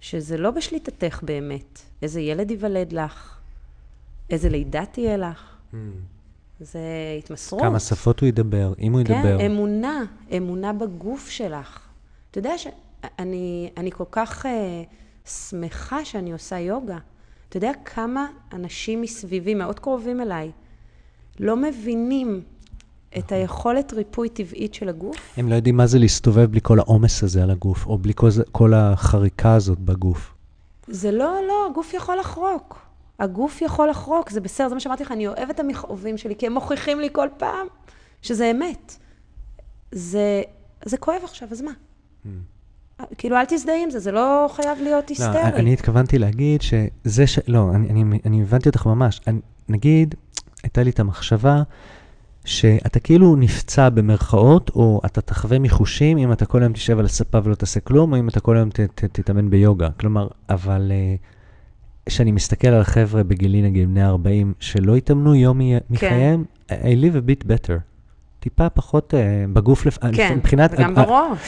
[0.00, 1.82] שזה לא בשליטתך באמת.
[2.02, 3.38] איזה ילד ייוולד לך,
[4.30, 5.56] איזה לידה תהיה לך.
[6.60, 6.80] זה
[7.18, 7.62] התמסרות.
[7.62, 9.38] כמה שפות הוא ידבר, אם הוא ידבר.
[9.38, 10.04] כן, אמונה,
[10.36, 11.88] אמונה בגוף שלך.
[12.30, 16.98] אתה יודע שאני אני כל כך uh, שמחה שאני עושה יוגה.
[17.48, 20.50] אתה יודע כמה אנשים מסביבי, מאוד קרובים אליי,
[21.40, 22.42] לא מבינים
[23.18, 23.32] את.
[23.32, 25.16] היכולת ריפוי טבעית של הגוף?
[25.36, 28.28] הם לא יודעים מה זה להסתובב בלי כל העומס הזה על הגוף, או בלי כל,
[28.52, 30.34] כל החריקה הזאת בגוף.
[30.88, 32.78] זה לא, לא, הגוף יכול לחרוק.
[33.18, 36.46] הגוף יכול לחרוק, זה בסדר, זה מה שאמרתי לך, אני אוהבת את המכאובים שלי, כי
[36.46, 37.66] הם מוכיחים לי כל פעם
[38.22, 38.96] שזה אמת.
[39.92, 40.42] זה,
[40.84, 41.70] זה כואב עכשיו, אז מה?
[43.18, 45.10] כאילו, אל תזדהי עם זה, זה לא חייב להיות.
[45.10, 45.42] לא, היסטרי.
[45.42, 47.38] אני התכוונתי להגיד שזה ש...
[47.46, 49.20] לא, אני, אני, אני הבנתי אותך ממש.
[49.26, 50.14] אני, נגיד,
[50.62, 51.62] הייתה לי את המחשבה
[52.44, 57.38] שאתה כאילו נפצע במרכאות, או אתה תחווה מחושים אם אתה כל היום תשב על הספה
[57.44, 59.88] ולא תעשה כלום, או אם אתה כל היום ת, ת, תתאמן ביוגה.
[60.00, 60.92] כלומר, אבל
[62.06, 67.14] כשאני מסתכל על חבר'ה בגילי, נגיד בני 40, שלא התאמנו יום מ- מחייהם, I live
[67.16, 67.72] a bit better.
[68.40, 69.16] טיפה פחות uh,
[69.52, 69.98] בגוף, לפ...
[70.12, 70.72] כן, מבחינת...
[70.74, 71.38] וגם ה- בראש.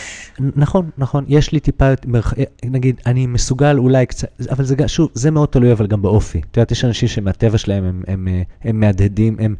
[0.57, 2.35] נכון, נכון, יש לי טיפה, מרח...
[2.65, 6.41] נגיד, אני מסוגל אולי קצת, אבל זה, גם- שוב, זה מאוד תלוי אבל גם באופי.
[6.51, 9.55] את יודעת, יש אנשים שמהטבע שלהם הם, הם, אה, הם מהדהדים, הם,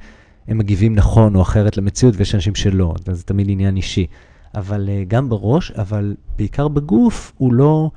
[0.49, 4.07] הם מגיבים נכון או אחרת למציאות, ויש אנשים שלא, אז זה תמיד עניין אישי.
[4.55, 7.91] אבל uh, גם בראש, אבל בעיקר בגוף, הוא לא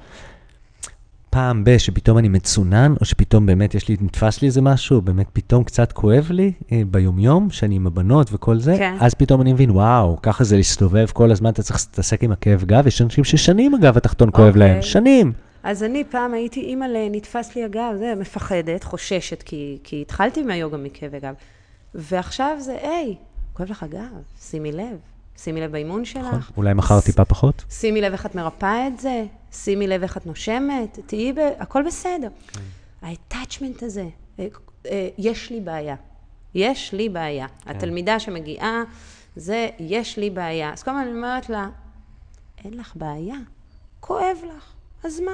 [1.30, 5.28] פעם ב- שפתאום אני מצונן, או שפתאום באמת יש לי, נתפס לי איזה משהו, באמת
[5.34, 8.96] פתאום קצת כואב לי uh, ביומיום, שאני עם הבנות וכל זה, כן.
[9.00, 12.64] אז פתאום אני מבין, וואו, ככה זה להסתובב כל הזמן, אתה צריך להתעסק עם הכאב
[12.64, 14.60] גב, יש אנשים ששנים הגב התחתון כואב אוקיי.
[14.60, 15.34] להם, שנים.
[15.64, 20.78] אז אני פעם הייתי אימא לנתפס לי הגב, זה, מפחדת, חוששת, כי, כי התחלתי מהיוגה
[20.78, 21.34] מכאבי גב.
[21.96, 23.16] ועכשיו זה, היי,
[23.54, 24.98] כואב לך הגב, שימי לב.
[25.38, 26.32] שימי לב באימון נכון?
[26.32, 27.64] שלך, אולי מחר טיפה פחות?
[27.70, 31.40] שימי לב איך את מרפאה את זה, שימי לב איך את נושמת, תהיי, ב...
[31.60, 32.30] הכל בסדר.
[32.48, 32.60] כן.
[33.02, 34.08] ה-attachment הזה,
[34.40, 34.48] אה,
[34.86, 35.96] אה, יש לי בעיה.
[36.56, 37.48] יש לי בעיה.
[37.48, 37.72] כן.
[37.72, 38.84] התלמידה שמגיעה,
[39.36, 40.74] זה, יש לי בעיה.
[40.74, 41.70] אז כל הזמן אני אומרת לה,
[42.64, 43.38] אין לך בעיה,
[44.00, 44.74] כואב לך,
[45.04, 45.32] אז מה?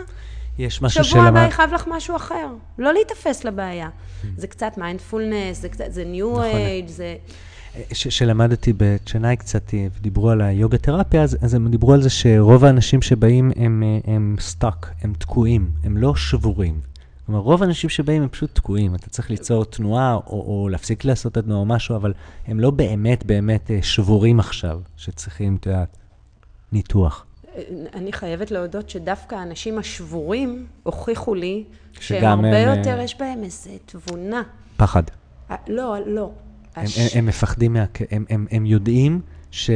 [0.59, 1.49] יש משהו שבוע הבא שלמד...
[1.49, 2.47] יכאב לך משהו אחר,
[2.77, 3.89] לא להיתפס לבעיה.
[4.37, 6.43] זה קצת מיינדפולנס, זה קצת, זה new נכון.
[6.43, 7.15] age, זה...
[7.93, 12.09] ש- שלמדתי בצ'נאי קצת, אה, ודיברו על היוגה תרפיה, אז, אז הם דיברו על זה
[12.09, 16.79] שרוב האנשים שבאים הם, אה, הם stuck, הם תקועים, הם לא שבורים.
[17.25, 18.95] כלומר, רוב האנשים שבאים הם פשוט תקועים.
[18.95, 22.13] אתה צריך ליצור תנועה, או, או להפסיק לעשות את התנועה או משהו, אבל
[22.47, 25.97] הם לא באמת באמת אה, שבורים עכשיו, שצריכים, את יודעת,
[26.71, 27.25] ניתוח.
[27.93, 31.63] אני חייבת להודות שדווקא האנשים השבורים הוכיחו לי
[31.99, 34.43] שהם הרבה הם, יותר, אה, יש בהם איזו תבונה.
[34.77, 35.03] פחד.
[35.67, 36.31] לא, לא.
[36.75, 37.85] הם, הש- הם, הם מפחדים, מה...
[38.11, 39.69] הם, הם, הם יודעים ש...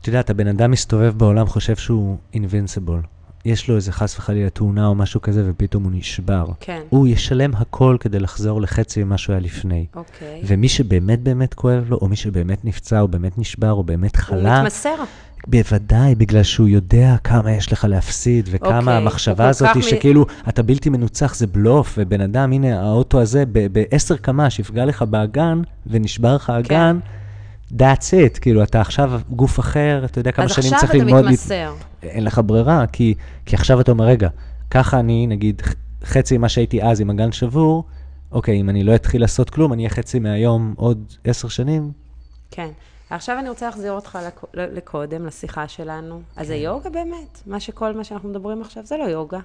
[0.00, 3.06] אתה יודעת, הבן אדם מסתובב בעולם, חושב שהוא invincible.
[3.44, 6.46] יש לו איזה חס וחלילה תאונה או משהו כזה, ופתאום הוא נשבר.
[6.60, 9.86] כן, הוא ישלם הכל כדי לחזור לחצי ממה שהוא היה לפני.
[9.94, 10.42] אוקיי.
[10.44, 14.22] ומי שבאמת באמת כואב לו, או מי שבאמת נפצע, או באמת נשבר, או באמת הוא
[14.22, 14.94] חלה, מתמסר.
[15.46, 19.82] בוודאי, בגלל שהוא יודע כמה יש לך להפסיד, וכמה אוקיי, הוא המחשבה הזאת היא מ-
[19.82, 25.02] שכאילו, אתה בלתי מנוצח, זה בלוף, ובן אדם, הנה, האוטו הזה ב-10 קמ"ש יפגע לך
[25.02, 26.52] באגן, ונשבר לך כן.
[26.52, 26.98] האגן,
[27.72, 30.98] that's it, כאילו, אתה עכשיו גוף אחר, אתה יודע כמה אז שנים עכשיו צריך אתה
[30.98, 31.74] ללמוד, להת- מתמסר.
[32.02, 33.14] אין לך ברירה, כי,
[33.46, 34.28] כי עכשיו אתה אומר, רגע,
[34.70, 35.62] ככה אני, נגיד,
[36.04, 37.84] חצי ממה שהייתי אז עם אגן שבור,
[38.32, 41.90] אוקיי, אם אני לא אתחיל לעשות כלום, אני אהיה חצי מהיום עוד עשר שנים,
[42.50, 42.68] כן.
[43.14, 44.18] עכשיו אני רוצה להחזיר אותך
[44.54, 46.22] לקודם, לשיחה שלנו.
[46.36, 47.42] אז זה יוגה באמת?
[47.46, 49.40] מה שכל מה שאנחנו מדברים עכשיו זה לא יוגה.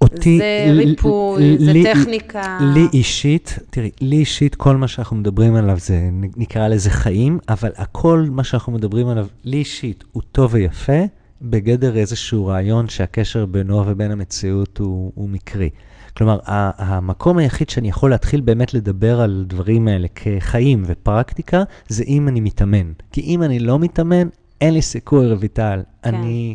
[0.00, 0.38] אותי...
[0.38, 2.58] זה ריפוי, זה טכניקה.
[2.74, 6.00] לי אישית, תראי, לי אישית, כל מה שאנחנו מדברים עליו זה,
[6.36, 11.02] נקרא לזה חיים, אבל הכל מה שאנחנו מדברים עליו, לי אישית, הוא טוב ויפה,
[11.42, 15.70] בגדר איזשהו רעיון שהקשר בינו ובין המציאות הוא, הוא מקרי.
[16.16, 22.28] כלומר, המקום היחיד שאני יכול להתחיל באמת לדבר על דברים האלה כחיים ופרקטיקה, זה אם
[22.28, 22.92] אני מתאמן.
[23.12, 24.28] כי אם אני לא מתאמן,
[24.60, 25.82] אין לי סיכוי, רויטל.
[26.02, 26.14] כן.
[26.14, 26.54] אני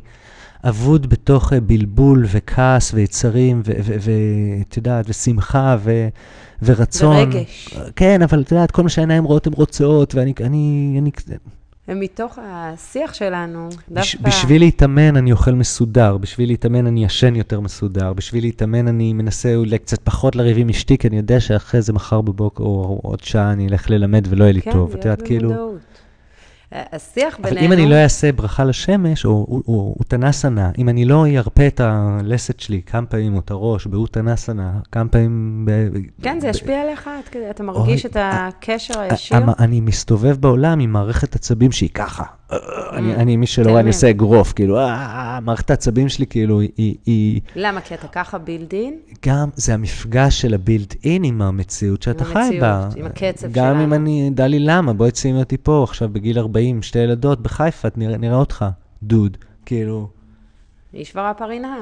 [0.63, 6.07] אבוד בתוך אה, בלבול וכעס ויצרים, ואת יודעת, ושמחה ו-
[6.63, 7.15] ורצון.
[7.15, 7.75] ורגש.
[7.95, 10.33] כן, אבל את יודעת, כל מה שהעיניים רואות הן רוצות, ואני...
[10.43, 11.11] אני, אני,
[11.89, 14.17] ומתוך השיח שלנו, דווקא...
[14.21, 19.55] בשביל להתאמן אני אוכל מסודר, בשביל להתאמן אני ישן יותר מסודר, בשביל להתאמן אני מנסה
[19.55, 23.19] אולי קצת פחות לריב עם אשתי, כי אני יודע שאחרי זה מחר בבוקר או עוד
[23.19, 24.89] שעה אני אלך ללמד ולא יהיה לי כן, טוב.
[24.89, 25.49] יודעת, להיות כאילו...
[25.49, 25.98] במודעות.
[26.71, 27.65] השיח אבל בינינו...
[27.67, 31.79] אם אני לא אעשה ברכה לשמש, או או- או אוטנסנה, אם אני לא ארפה את
[31.83, 35.65] הלסת שלי כמה פעמים, או את הראש, באוטנסנה, כמה פעמים...
[35.67, 35.89] ב-
[36.21, 37.09] כן, זה ישפיע עליך,
[37.49, 39.37] אתה מרגיש את הקשר הישיר.
[39.37, 42.23] המ- אני מסתובב בעולם עם מערכת עצבים שהיא ככה.
[42.93, 43.89] אני, אני, מי שלא רואה, אני.
[43.89, 46.59] עושה אגרוף, כאילו, אה, מערכת העצבים שלי, כאילו,
[47.05, 47.81] היא, למה?
[47.81, 48.99] כי אתה ככה בילדין?
[49.25, 52.89] גם, זה המפגש של הבילד אין עם המציאות שאתה חי המציאות, בה.
[52.95, 53.95] עם הקצב גם אם שלנו.
[53.95, 58.37] אני, דע לי למה, בואי תשימי אותי פה עכשיו בגיל 40, שתי ילדות בחיפה, נראה
[58.37, 58.65] אותך,
[59.03, 60.09] דוד, כאילו.
[60.93, 61.79] איש ורע פרינם.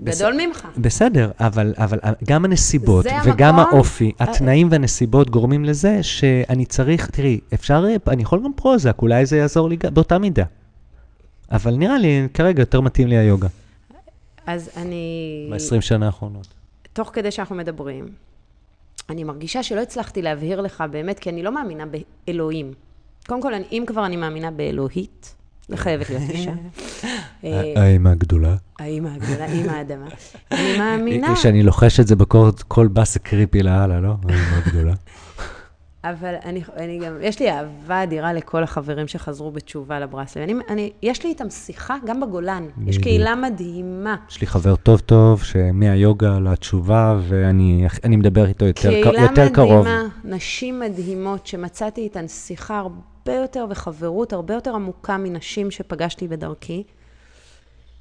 [0.00, 0.68] בס- גדול ממך.
[0.78, 3.74] בסדר, אבל, אבל גם הנסיבות וגם המקום.
[3.74, 9.36] האופי, התנאים והנסיבות גורמים לזה שאני צריך, תראי, אפשר, אני יכול גם פרוזק, אולי זה
[9.36, 10.44] יעזור לי באותה מידה.
[11.50, 13.48] אבל נראה לי, כרגע יותר מתאים לי היוגה,
[14.46, 15.48] אז אני...
[15.52, 16.46] ב-20 שנה האחרונות.
[16.92, 18.06] תוך כדי שאנחנו מדברים,
[19.10, 21.84] אני מרגישה שלא הצלחתי להבהיר לך באמת, כי אני לא מאמינה
[22.26, 22.72] באלוהים.
[23.26, 25.34] קודם כל, אני, אם כבר אני מאמינה באלוהית,
[25.68, 26.52] זה חייבת להיות אישה.
[27.44, 28.56] אה, האימא הגדולה.
[28.78, 30.06] האימא הגדולה, אימא האדמה.
[30.52, 34.14] אני מאמינה, שאני לוחש את זה בכל כל באס קריפי לאללה, לא?
[34.28, 34.94] האימא הגדולה.
[36.10, 40.42] אבל אני, אני גם, יש לי אהבה אדירה לכל החברים שחזרו בתשובה לברסלב.
[40.42, 42.64] אני, אני, יש לי איתם שיחה, גם בגולן.
[42.64, 43.02] יש בדיוק.
[43.02, 44.16] קהילה מדהימה.
[44.30, 49.48] יש לי חבר טוב טוב, שמהיוגה לתשובה, ואני אני מדבר איתו יותר, ק- קהילה יותר
[49.48, 49.80] קרוב.
[49.86, 56.82] מדהימה, נשים מדהימות, שמצאתי איתן שיחה הרבה יותר וחברות הרבה יותר עמוקה מנשים שפגשתי בדרכי.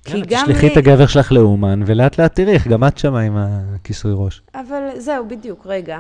[0.06, 3.20] כי יאללה, גם תשלחי את הגבר שלך לאומן, ולאט לאט תראי איך גם את שמה
[3.20, 4.42] עם הכיסוי ראש.
[4.56, 6.00] אבל זהו, בדיוק, רגע.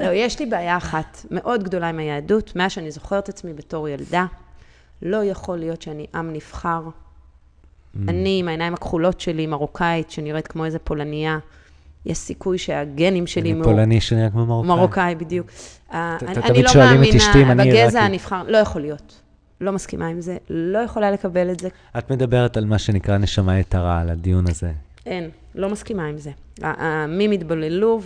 [0.00, 4.26] לא, יש לי בעיה אחת מאוד גדולה עם היהדות, מאז שאני זוכרת עצמי בתור ילדה.
[5.02, 6.82] לא יכול להיות שאני עם נבחר.
[6.84, 7.98] Mm.
[8.08, 11.38] אני, עם העיניים הכחולות שלי, מרוקאית, שנראית כמו איזה פולניה,
[12.06, 13.52] יש סיכוי שהגנים שלי...
[13.52, 14.68] אני פולני שנראה כמו מרוקאי.
[14.76, 15.46] מרוקאי, בדיוק.
[15.92, 17.64] אה, אני- לא את מאמינה.
[17.64, 19.20] בגזע הנבחר, לא יכול להיות.
[19.60, 21.68] לא מסכימה עם זה, לא יכולה לקבל את זה.
[21.98, 24.72] את מדברת על מה שנקרא נשמה יתרה, על הדיון הזה.
[25.06, 26.30] אין, לא מסכימה עם זה.
[26.62, 28.00] העמים התבוללו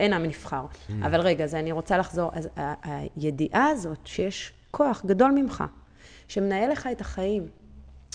[0.00, 0.64] ואין עם נבחר.
[1.02, 2.30] אבל רגע, אז אני רוצה לחזור.
[2.34, 2.48] אז
[3.16, 5.64] הידיעה הזאת שיש כוח גדול ממך,
[6.28, 7.48] שמנהל לך את החיים,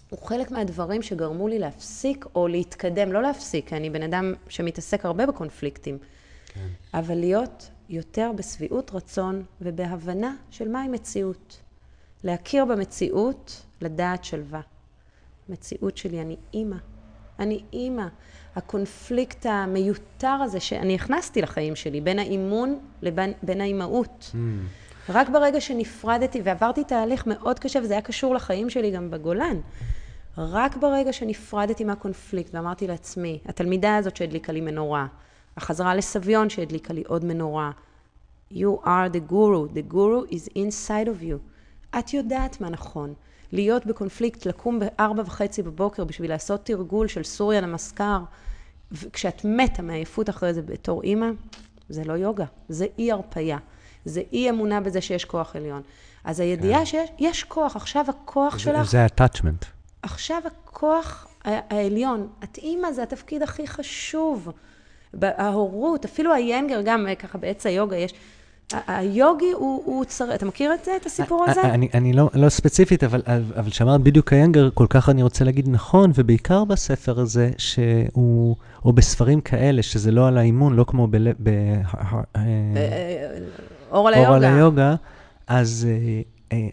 [0.10, 5.06] הוא חלק מהדברים שגרמו לי להפסיק או להתקדם, לא להפסיק, כי אני בן אדם שמתעסק
[5.06, 5.98] הרבה בקונפליקטים,
[6.54, 6.68] כן.
[6.94, 11.60] אבל להיות יותר בשביעות רצון ובהבנה של מהי מציאות.
[12.24, 14.62] להכיר במציאות, לדעת שלווה.
[15.50, 16.76] מציאות שלי, אני אימא.
[17.40, 18.08] אני אימא.
[18.56, 24.32] הקונפליקט המיותר הזה שאני הכנסתי לחיים שלי, בין האימון לבין בין האימהות.
[25.10, 29.60] רק ברגע שנפרדתי, ועברתי תהליך מאוד קשה, וזה היה קשור לחיים שלי גם בגולן,
[30.38, 35.08] רק ברגע שנפרדתי מהקונפליקט ואמרתי לעצמי, התלמידה הזאת שהדליקה לי מנורה,
[35.58, 37.72] החזרה לסביון שהדליקה לי עוד מנורה,
[38.52, 41.38] You are the guru, the guru is inside of you.
[42.00, 43.14] את יודעת מה נכון.
[43.52, 48.20] להיות בקונפליקט, לקום בארבע וחצי בבוקר בשביל לעשות תרגול של סוריה נמסקר,
[48.92, 51.28] וכשאת מתה מעייפות אחרי זה בתור אימא,
[51.90, 53.58] זה לא יוגה, זה אי הרפייה.
[54.06, 55.82] זה אי אמונה בזה שיש כוח עליון.
[56.24, 59.66] אז הידיעה שיש יש כוח, עכשיו הכוח זה- שלך, זה ה-attachment.
[60.02, 64.50] עכשיו הכוח העליון, את אימא זה התפקיד הכי חשוב.
[65.22, 68.14] ההורות, אפילו היינגר, גם אה, ככה בעץ היוגה יש,
[68.88, 70.36] היוגי הוא, הוא צר...
[70.36, 71.62] אתה מכיר את זה, את הסיפור הזה?
[71.62, 75.70] אני, אני לא, לא ספציפית, אבל, אבל שאמרת בדיוק היינגר, כל כך אני רוצה להגיד
[75.70, 78.56] נכון, ובעיקר בספר הזה, שהוא,
[78.86, 81.16] או בספרים כאלה, שזה לא על האימון, לא כמו ב...
[81.16, 81.82] אה,
[82.36, 83.38] אה,
[83.92, 84.96] אור על היוגה.
[85.48, 86.22] אז אה, אה,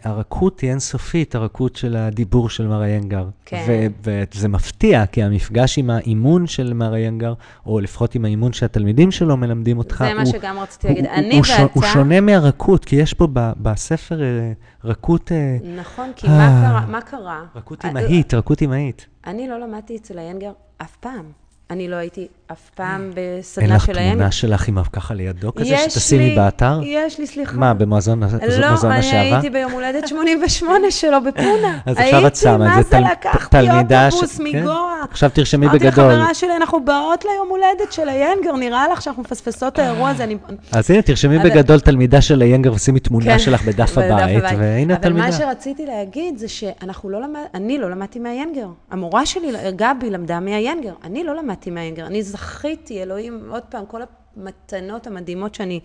[0.03, 3.27] הרכות היא אינסופית, הרכות של הדיבור של מר איינגר.
[3.45, 3.65] כן.
[4.03, 7.33] ו- וזה מפתיע, כי המפגש עם האימון של מר איינגר,
[7.65, 11.05] או לפחות עם האימון שהתלמידים שלו מלמדים אותך, זה מה הוא- שגם רציתי להגיד.
[11.05, 11.87] אני הוא שו- הוא ואתה...
[11.93, 14.51] שונה מהרכות, כי יש פה ב- בספר אה,
[14.83, 16.37] רכות, אה, נכון, כי אה.
[16.37, 16.85] מה קרה?
[16.85, 17.43] מה קרה?
[17.55, 19.05] רכות אה, אמהית, רכות אמהית.
[19.27, 21.25] אני לא למדתי אצל היינגר אף פעם.
[21.69, 24.13] אני לא הייתי אף פעם אין בסדנה לך של היינגר.
[24.15, 26.79] תמונה שלך עם ככה לידו כזה, שתשימי באתר?
[26.83, 27.57] יש לי, סליחה.
[27.57, 28.29] מה, במועזון לא,
[28.71, 29.11] מוזיאון אני?
[29.11, 31.79] הייתי ביום הולדת 88 שלו בפונה.
[31.85, 34.43] אז עכשיו את שמה, הייתי, זה מה זה תל- לקחתי תלמידה ש- אוטובוס כן.
[34.43, 35.03] מגואה.
[35.11, 36.11] עכשיו תרשמי אמרתי בגדול.
[36.13, 40.23] לחברה שלי, אנחנו באות ליום הולדת של היינגר, נראה לך שאנחנו מפספסות את האירוע הזה.
[40.23, 40.37] אני-
[40.71, 44.83] אז הנה, תרשמי אבל- בגדול תלמידה של היינגר ושימי תמונה כן, שלך בדף הבית, והנה
[44.93, 45.25] אבל התלמידה.
[45.25, 47.39] מה שרציתי להגיד זה שאנחנו לא למד...
[47.53, 48.67] אני לא למדתי מהיינגר.
[48.91, 50.93] המורה שלי, גבי, למדה מהיינגר.
[51.03, 52.05] אני לא למדתי מהיינגר.
[52.05, 54.01] אני זכיתי, אלוהים, עוד פעם, כל
[54.37, 55.79] המתנות המדהימות שאני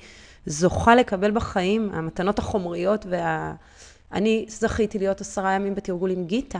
[0.47, 3.55] זוכה לקבל בחיים, המתנות החומריות וה...
[4.13, 6.59] אני זכיתי להיות עשרה ימים בתרגול עם גיטה.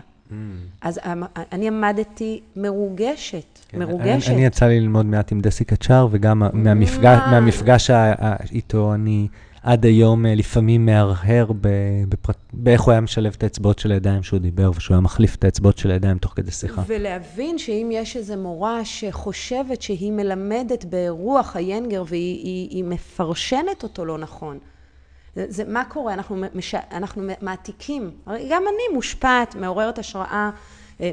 [0.83, 1.23] אז המ-
[1.53, 4.29] אני עמדתי מרוגשת, כן, מרוגשת.
[4.29, 7.31] אני, אני יצא לי ללמוד מעט עם דסי קצ'ר, וגם מהמפגש, מה?
[7.31, 8.15] מהמפגש ה-
[8.53, 9.29] איתו, אני
[9.63, 11.47] עד היום אה, לפעמים מהרהר
[12.09, 15.45] בפרט, באיך הוא היה משלב את האצבעות של הידיים שהוא דיבר, ושהוא היה מחליף את
[15.45, 16.83] האצבעות של הידיים תוך כדי שיחה.
[16.87, 24.05] ולהבין שאם יש איזו מורה שחושבת שהיא מלמדת ברוח היינגר והיא היא, היא מפרשנת אותו
[24.05, 24.59] לא נכון,
[25.37, 26.15] זה, זה מה קורה?
[26.15, 28.11] אנחנו, מש, אנחנו מעתיקים.
[28.27, 30.51] גם אני מושפעת, מעוררת השראה, אה,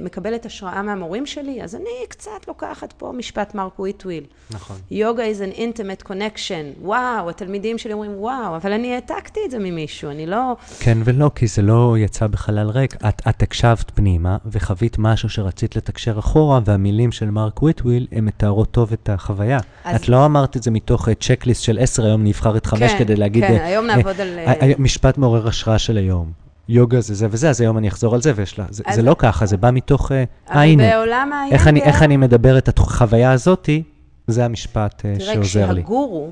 [0.01, 4.23] מקבלת השראה מהמורים שלי, אז אני קצת לוקחת פה משפט ממארק וויטוול.
[4.51, 4.75] נכון.
[4.91, 6.81] יוגה is an intimate connection.
[6.81, 10.55] וואו, התלמידים שלי אומרים וואו, אבל אני העתקתי את זה ממישהו, אני לא...
[10.79, 12.95] כן ולא, כי זה לא יצא בחלל ריק.
[12.95, 18.71] את, את הקשבת פנימה וחווית משהו שרצית לתקשר אחורה, והמילים של מארק וויטוול, הן מתארות
[18.71, 19.59] טוב את החוויה.
[19.83, 22.97] אז- את לא אמרת את זה מתוך צ'קליסט של עשר, היום נבחר את חמש כן,
[22.99, 23.43] כדי להגיד...
[23.43, 26.48] כן, אה, היום אה, נעבוד על, אה, אה, משפט מעורר השראה של היום.
[26.69, 28.65] יוגה זה זה וזה, אז היום אני אחזור על זה, ויש לה...
[28.69, 30.11] זה, אז- זה לא ככה, זה בא מתוך...
[30.11, 31.03] אה, הנה.
[31.51, 33.83] איך אני, איך אני מדבר את החוויה הזאתי,
[34.27, 35.81] זה המשפט אה, תראה, שעוזר לי.
[35.81, 36.31] כשהגורו,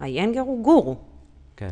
[0.00, 0.96] היינגר הוא גורו.
[1.56, 1.70] כן.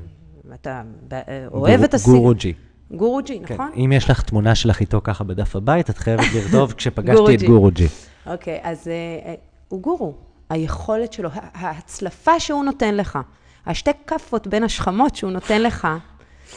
[0.54, 0.82] אתה
[1.12, 2.14] אה, אוהב את הסיג...
[2.14, 2.52] גורוג'י.
[2.90, 3.54] גורוג'י, כן.
[3.54, 3.70] נכון?
[3.76, 7.86] אם יש לך תמונה שלך איתו ככה בדף הבית, את חייבת לרדוב כשפגשתי את גורוג'י.
[8.26, 8.92] אוקיי, אז אה,
[9.28, 9.34] אה,
[9.68, 10.14] הוא גורו.
[10.50, 13.18] היכולת שלו, ההצלפה שהוא נותן לך,
[13.66, 15.88] השתי כאפות בין השכמות שהוא נותן לך,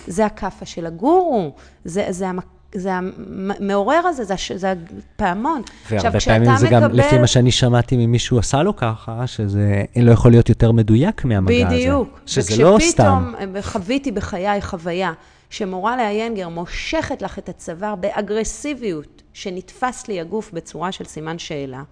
[0.07, 1.53] זה הכאפה של הגורו,
[1.85, 2.39] זה, זה, המ-
[2.75, 4.73] זה המעורר הזה, זה, זה
[5.15, 5.61] הפעמון.
[5.91, 10.31] והרבה פעמים זה גם, לפי מה שאני שמעתי ממישהו עשה לו ככה, שזה לא יכול
[10.31, 11.75] להיות יותר מדויק מהמגע הזה.
[11.75, 12.19] בדיוק.
[12.25, 13.33] שזה לא סתם.
[13.33, 15.13] וכשפתאום חוויתי בחיי חוויה
[15.49, 21.83] שמורה לאיינגר מושכת לך את הצוואר באגרסיביות, שנתפס לי הגוף בצורה של סימן שאלה,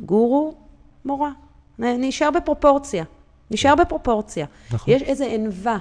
[0.00, 0.54] גורו,
[1.04, 1.30] מורה.
[1.78, 3.04] נשאר בפרופורציה.
[3.50, 4.46] נשאר בפרופורציה.
[4.70, 4.94] נכון.
[4.94, 5.76] יש איזו ענווה,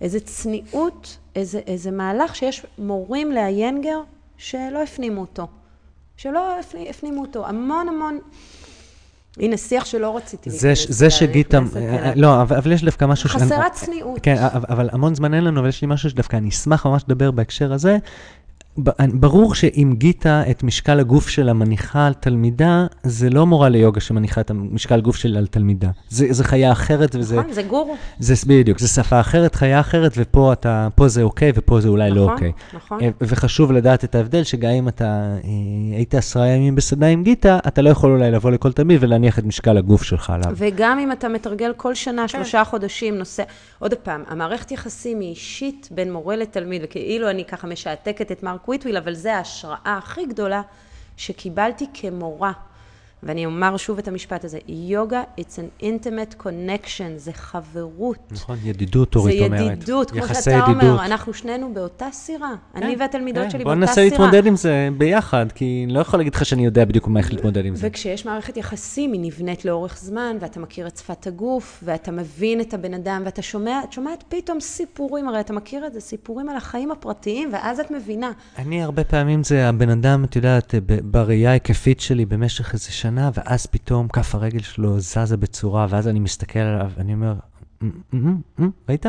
[0.00, 4.00] איזו צניעות, איזה, איזה מהלך שיש מורים לאיינגר
[4.36, 5.46] שלא הפנימו אותו.
[6.16, 7.46] שלא הפני- הפנימו אותו.
[7.46, 8.18] המון המון...
[9.38, 12.12] הנה, שיח שלא רציתי זה, להיכנס זה שגיטה, להיכנס אליו.
[12.16, 13.28] לא, אבל, אבל יש דווקא משהו...
[13.28, 14.18] שאני- חסרה צניעות.
[14.22, 14.36] כן,
[14.68, 17.72] אבל המון זמן אין לנו, אבל יש לי משהו שדווקא אני אשמח ממש לדבר בהקשר
[17.72, 17.98] הזה.
[19.14, 24.40] ברור שאם גיטה את משקל הגוף שלה מניחה על תלמידה, זה לא מורה ליוגה שמניחה
[24.40, 25.90] את המשקל גוף שלה על תלמידה.
[26.08, 27.36] זה, זה חיה אחרת וזה...
[27.36, 27.96] נכון, זה גורו.
[28.18, 32.10] זה בדיוק, זה שפה אחרת, חיה אחרת, ופה אתה, פה זה אוקיי ופה זה אולי
[32.10, 32.52] לא נכון, אוקיי.
[32.74, 33.00] נכון.
[33.00, 35.50] אה, וחשוב לדעת את ההבדל, שגם אם אתה אה,
[35.96, 39.44] היית עשרה ימים בסדנה עם גיטה, אתה לא יכול אולי לבוא לכל תלמיד ולהניח את
[39.44, 40.52] משקל הגוף שלך עליו.
[40.56, 42.28] וגם אם אתה מתרגל כל שנה, כן.
[42.28, 43.42] שלושה חודשים, נושא...
[43.78, 48.67] עוד פעם, המערכת יחסים היא אישית בין מורה לתלמיד, וכאילו אני ככה משעתקת את מרק
[48.68, 50.62] וויטוויל, אבל זה ההשראה הכי גדולה
[51.16, 52.52] שקיבלתי כמורה.
[53.22, 58.18] ואני אומר שוב את המשפט הזה, יוגה, it's an intimate connection, זה חברות.
[58.30, 59.72] נכון, ידידות, זה אורית אומרת.
[59.72, 61.00] ידידות, כמו שאתה אומר, ידידות.
[61.00, 62.54] אנחנו שנינו באותה סירה.
[62.74, 64.06] אני כן, והתלמידות כן, שלי בוא באותה ננסה סירה.
[64.06, 67.32] להתמודד עם זה ביחד, כי אני לא יכול להגיד לך שאני יודע בדיוק מה איך
[67.32, 67.86] להתמודד עם זה.
[67.90, 72.74] וכשיש מערכת יחסים, היא נבנית לאורך זמן, ואתה מכיר את שפת הגוף, ואתה מבין את
[72.74, 76.56] הבן אדם, ואתה שומע, את שומעת פתאום סיפורים, הרי אתה מכיר את זה, סיפורים על
[76.56, 78.30] החיים הפרטיים, ואז את מבינה.
[78.58, 83.66] אני הרבה פעמים זה הבן אדם, את יודעת, בראייה ההיקפית שלי במשך איזה שנה, ואז
[83.66, 87.34] פתאום כף הרגל שלו זזה בצורה, ואז אני מסתכל עליו, ואני אומר,
[87.82, 89.06] "מ, מ, מ, מ, ראית?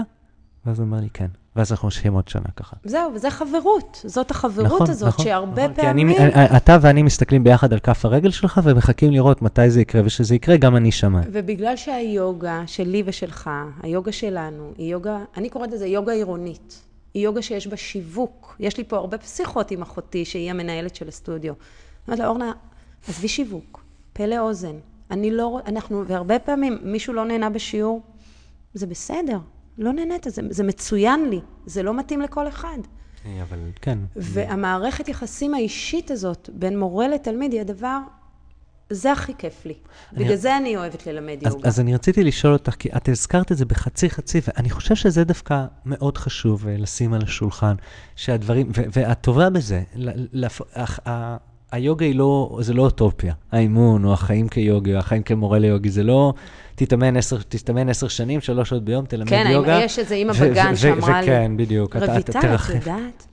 [0.66, 1.28] ואז הוא אומר לי, כן.
[1.56, 2.76] ואז אנחנו ממשיכים עוד שנה ככה.
[2.84, 4.02] זהו, וזה חברות.
[4.06, 5.74] זאת החברות נכון, הזאת, נכון, שהרבה נכון.
[5.76, 6.32] כי אני- פעמים...
[6.34, 10.36] אני- אתה ואני מסתכלים ביחד על כף הרגל שלך, ומחכים לראות מתי זה יקרה, ושזה
[10.36, 11.22] יקרה, גם אני שמע.
[11.32, 13.50] ובגלל שהיוגה שלי ושלך,
[13.84, 16.82] היוגה שלנו, היא יוגה, אני קוראת לזה יוגה עירונית.
[17.14, 18.56] היא יוגה שיש בה שיווק.
[18.60, 21.54] יש לי פה הרבה שיחות עם אחותי, שהיא המנהלת של הסטודיו.
[22.08, 22.52] אומרת לה, אורנה,
[23.08, 23.84] עזבי שיווק,
[24.20, 24.76] פה לאוזן.
[25.12, 28.02] אני לא, אנחנו, והרבה פעמים מישהו לא נהנה בשיעור,
[28.74, 29.40] זה בסדר,
[29.78, 32.78] לא נהנית, זה, זה מצוין לי, זה לא מתאים לכל אחד.
[33.42, 33.98] אבל כן.
[34.16, 37.98] והמערכת יחסים האישית הזאת בין מורה לתלמיד היא הדבר,
[38.90, 39.74] זה הכי כיף לי.
[40.14, 41.68] אני- בגלל זה אני אוהבת ללמד אז, יוגה.
[41.68, 45.24] אז אני רציתי לשאול אותך, כי את הזכרת את זה בחצי חצי, ואני חושב שזה
[45.24, 47.76] דווקא מאוד חשוב אה, לשים על השולחן,
[48.16, 51.38] שהדברים, ו- ואת טובה בזה, ל- לפ- הח- ה-
[51.72, 56.04] היוגה היא לא, זה לא אוטופיה, האימון, או החיים כיוגי, או החיים כמורה ליוגי, זה
[56.04, 56.34] לא,
[56.76, 59.80] תתאמן עשר, תתאמן עשר שנים, שלוש שעות ביום, תלמד כן, יוגה.
[59.84, 61.96] יש איזה אימא בגן שאמרה לי, וכן, בדיוק.
[61.96, 62.70] רויטל, את.
[62.76, 63.26] יודעת,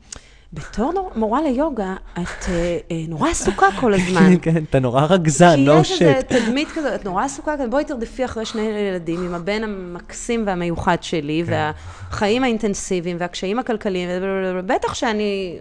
[0.52, 2.18] בתור מורה ליוגה, את
[2.48, 4.38] אה, אה, נורא עסוקה כל הזמן.
[4.42, 6.20] כן, אתה נורא רגזן, כי no יש איזה.
[6.22, 11.42] תדמית כזאת, את נורא עסוקה, בואי תרדפי אחרי שני ילדים עם הבן המקסים והמיוחד שלי,
[11.46, 11.52] כן.
[12.10, 14.08] והחיים האינטנסיביים והקשיים הכלכליים,
[14.66, 15.58] בטח שאני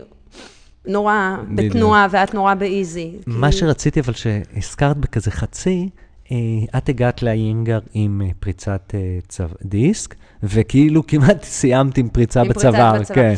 [0.87, 1.35] נורא.
[1.55, 3.11] בתנועה ואת נורא באיזי.
[3.27, 5.89] מה כי- שרציתי, אבל שהזכרת בכזה חצי,
[6.31, 6.37] אה,
[6.77, 8.93] את הגעת לאיינגר עם אה, פריצת
[9.39, 13.03] אה, דיסק, וכאילו כמעט סיימת עם פריצה בצוואר.
[13.03, 13.33] כן.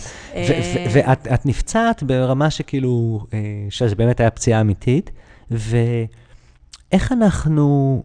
[0.93, 3.25] ואת את נפצעת ברמה שכאילו,
[3.69, 5.11] שזה באמת היה פציעה אמיתית,
[5.51, 8.03] ואיך אנחנו...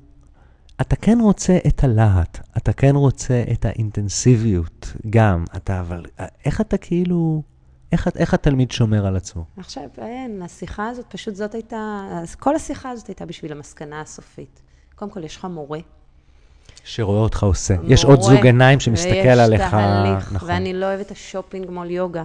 [0.81, 6.03] אתה כן רוצה את הלהט, אתה כן רוצה את האינטנסיביות גם, אתה, אבל
[6.45, 7.43] איך אתה כאילו,
[7.93, 9.45] איך, איך התלמיד שומר על עצמו?
[9.57, 14.63] עכשיו, אין, השיחה הזאת, פשוט זאת הייתה, כל השיחה הזאת הייתה בשביל המסקנה הסופית.
[14.95, 15.79] קודם כל, יש לך מורה.
[16.85, 17.75] שרואה אותך עושה.
[17.85, 19.61] יש עוד מורה, זוג עיניים שמסתכל עליך.
[19.61, 20.49] ויש תהליך, נכון.
[20.49, 22.25] ואני לא אוהבת ה-shopping מול יוגה.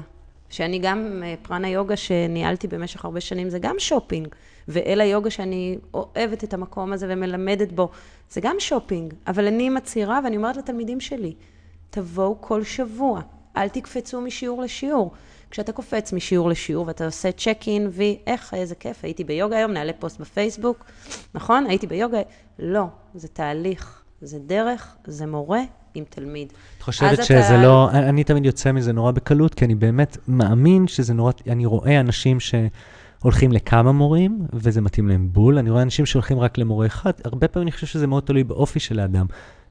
[0.50, 4.28] שאני גם, אה, פראנה יוגה שניהלתי במשך הרבה שנים, זה גם שופינג.
[4.68, 7.90] ואל היוגה שאני אוהבת את המקום הזה ומלמדת בו,
[8.30, 9.14] זה גם שופינג.
[9.28, 11.34] אבל אני מצהירה ואני אומרת לתלמידים שלי,
[11.90, 13.22] תבואו כל שבוע,
[13.58, 15.12] אל תקפצו משיעור לשיעור.
[15.52, 19.72] כשאתה קופץ משיעור לשיעור ואתה עושה צ'ק אין וי, איך, איזה כיף, הייתי ביוגה היום,
[19.72, 20.86] נעלה פוסט בפייסבוק,
[21.36, 21.66] נכון?
[21.70, 22.20] הייתי ביוגה,
[22.60, 22.84] לא,
[23.16, 25.62] זה תהליך, זה דרך, זה מורה
[25.94, 26.54] עם תלמיד.
[26.78, 30.18] את חושבת שזה אתה- לא, אני אני תמיד יוצא מזה נורא בקלות, כי אני באמת
[30.28, 35.58] מאמין שזה נורא, אני רואה אנשים שהולכים לכמה מורים, וזה מתאים להם בול.
[35.58, 38.80] אני רואה אנשים שהולכים רק למורה אחד, הרבה פעמים אני חושב שזה מאוד תלוי באופי
[38.80, 39.26] של האדם.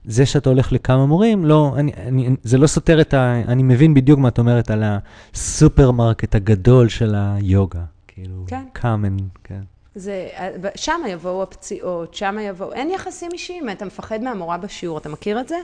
[0.06, 3.42] זה שאתה הולך לכמה מורים, לא, אני, אני, זה לא סותר את ה...
[3.48, 7.84] אני מבין בדיוק מה את אומרת על הסופרמרקט הגדול של היוגה.
[8.08, 8.64] כאילו, כן.
[8.72, 9.60] Come on, כן.
[9.94, 10.28] זה,
[10.74, 15.48] שם יבואו הפציעות, שם יבואו, אין יחסים אישיים, אתה מפחד מהמורה בשיעור, אתה מכיר את
[15.48, 15.56] זה?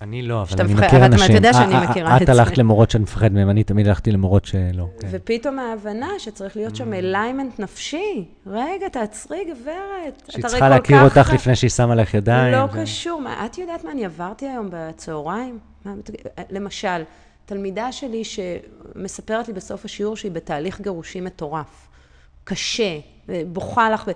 [0.00, 1.34] אני לא, אבל אני מכיר אבל אתה אנשים.
[1.34, 2.32] יודע שאני אה, אה, מכירה את את זה.
[2.32, 4.86] הלכת למורות שאני מפחד מהן, אני תמיד הלכתי למורות שלא.
[5.00, 5.08] כן.
[5.10, 8.24] ופתאום ההבנה שצריך להיות שם alignment נפשי.
[8.46, 10.22] רגע, תעצרי, גברת.
[10.28, 12.54] שהיא את צריכה להכיר אותך לפני שהיא שמה לך ידיים.
[12.54, 13.22] לא קשור.
[13.46, 15.58] את יודעת מה אני עברתי היום בצהריים?
[15.84, 15.92] מה,
[16.50, 17.02] למשל,
[17.46, 21.88] תלמידה שלי שמספרת לי בסוף השיעור שהיא בתהליך גירושים מטורף.
[22.44, 22.98] קשה,
[23.46, 24.04] בוכה לך.
[24.06, 24.10] ו...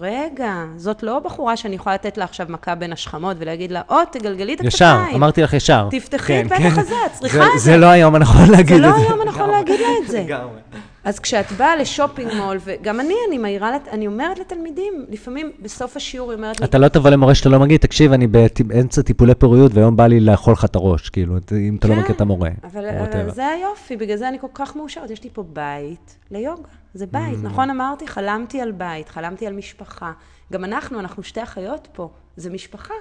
[0.00, 3.96] רגע, זאת לא בחורה שאני יכולה לתת לה עכשיו מכה בין השכמות ולהגיד לה, או,
[4.12, 5.16] תגלגלי את ישר, הכתפיים.
[5.16, 5.88] אמרתי לך ישר.
[5.90, 6.66] תפתחי כן, את בית כן.
[6.66, 7.58] החזה, את צריכה זה- את זה.
[7.58, 9.04] זה לא היום הנכון להגיד זה את לא זה.
[9.06, 10.20] היום הנכון להגיד לה את זה.
[10.22, 10.60] לגמרי.
[11.04, 15.96] אז כשאת באה לשופינג מול, וגם אני, אני מעירה, לת- אני אומרת לתלמידים, לפעמים בסוף
[15.96, 19.34] השיעור היא אומרת לי, אתה לא תבוא למורה שאתה לא מגיד, תקשיב, אני באמצע טיפולי
[19.34, 22.20] פוריות, והיום בא לי לאכול לך את הראש, כאילו, אם אתה לא כן, מכיר את
[22.20, 22.50] המורה.
[22.64, 22.84] אבל.
[23.30, 25.10] זה היופי, בגלל זה אני כל כך מאושרת.
[25.10, 26.62] יש לי פה בית ליוגה.
[26.94, 27.46] זה בית, Mm.
[27.46, 28.06] נכון אמרתי?
[28.06, 30.12] חלמתי על בית, חלמתי על משפחה.
[30.52, 32.94] גם אנחנו, אנחנו שתי אחיות פה, זה משפחה.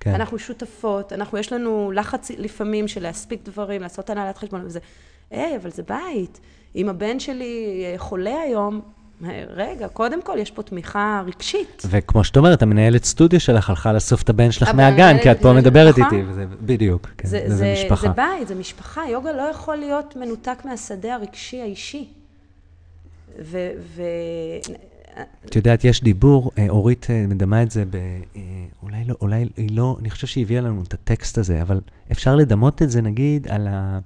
[0.00, 0.14] כן.
[0.14, 4.78] אנחנו שותפות, אנחנו, יש לנו לחץ לפעמים של להספיק דברים, לעשות הנהלת חשבון, וזה,
[5.30, 6.40] היי, אבל זה בית.
[6.76, 8.80] אם הבן שלי חולה היום,
[9.50, 11.82] רגע, קודם כל יש פה תמיכה רגשית.
[11.90, 15.48] וכמו שאת אומרת, המנהלת סטודיו שלך הלכה לאסוף את הבן שלך מהגן, כי את פה
[15.52, 16.18] זה- מדברת נכון.
[16.18, 18.06] איתי, וזה בדיוק, כן, זה, זה זה, משפחה.
[18.06, 19.02] זה בית, זה משפחה.
[19.10, 22.08] יוגה לא יכול להיות מנותק מהשדה הרגשי האישי.
[23.42, 23.70] ו...
[23.94, 24.02] ו...
[25.46, 27.96] את יודעת, יש דיבור, אה, אורית אה, מדמה את זה ב...
[27.96, 28.40] אה,
[28.82, 31.80] אולי לא, אולי היא לא, אני חושב שהיא הביאה לנו את הטקסט הזה, אבל
[32.12, 33.98] אפשר לדמות את זה, נגיד, על ה...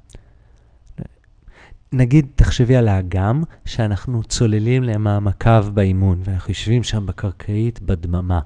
[1.92, 8.40] נגיד, תחשבי על האגם, שאנחנו צוללים למעמקיו באימון, ואנחנו יושבים שם בקרקעית בדממה,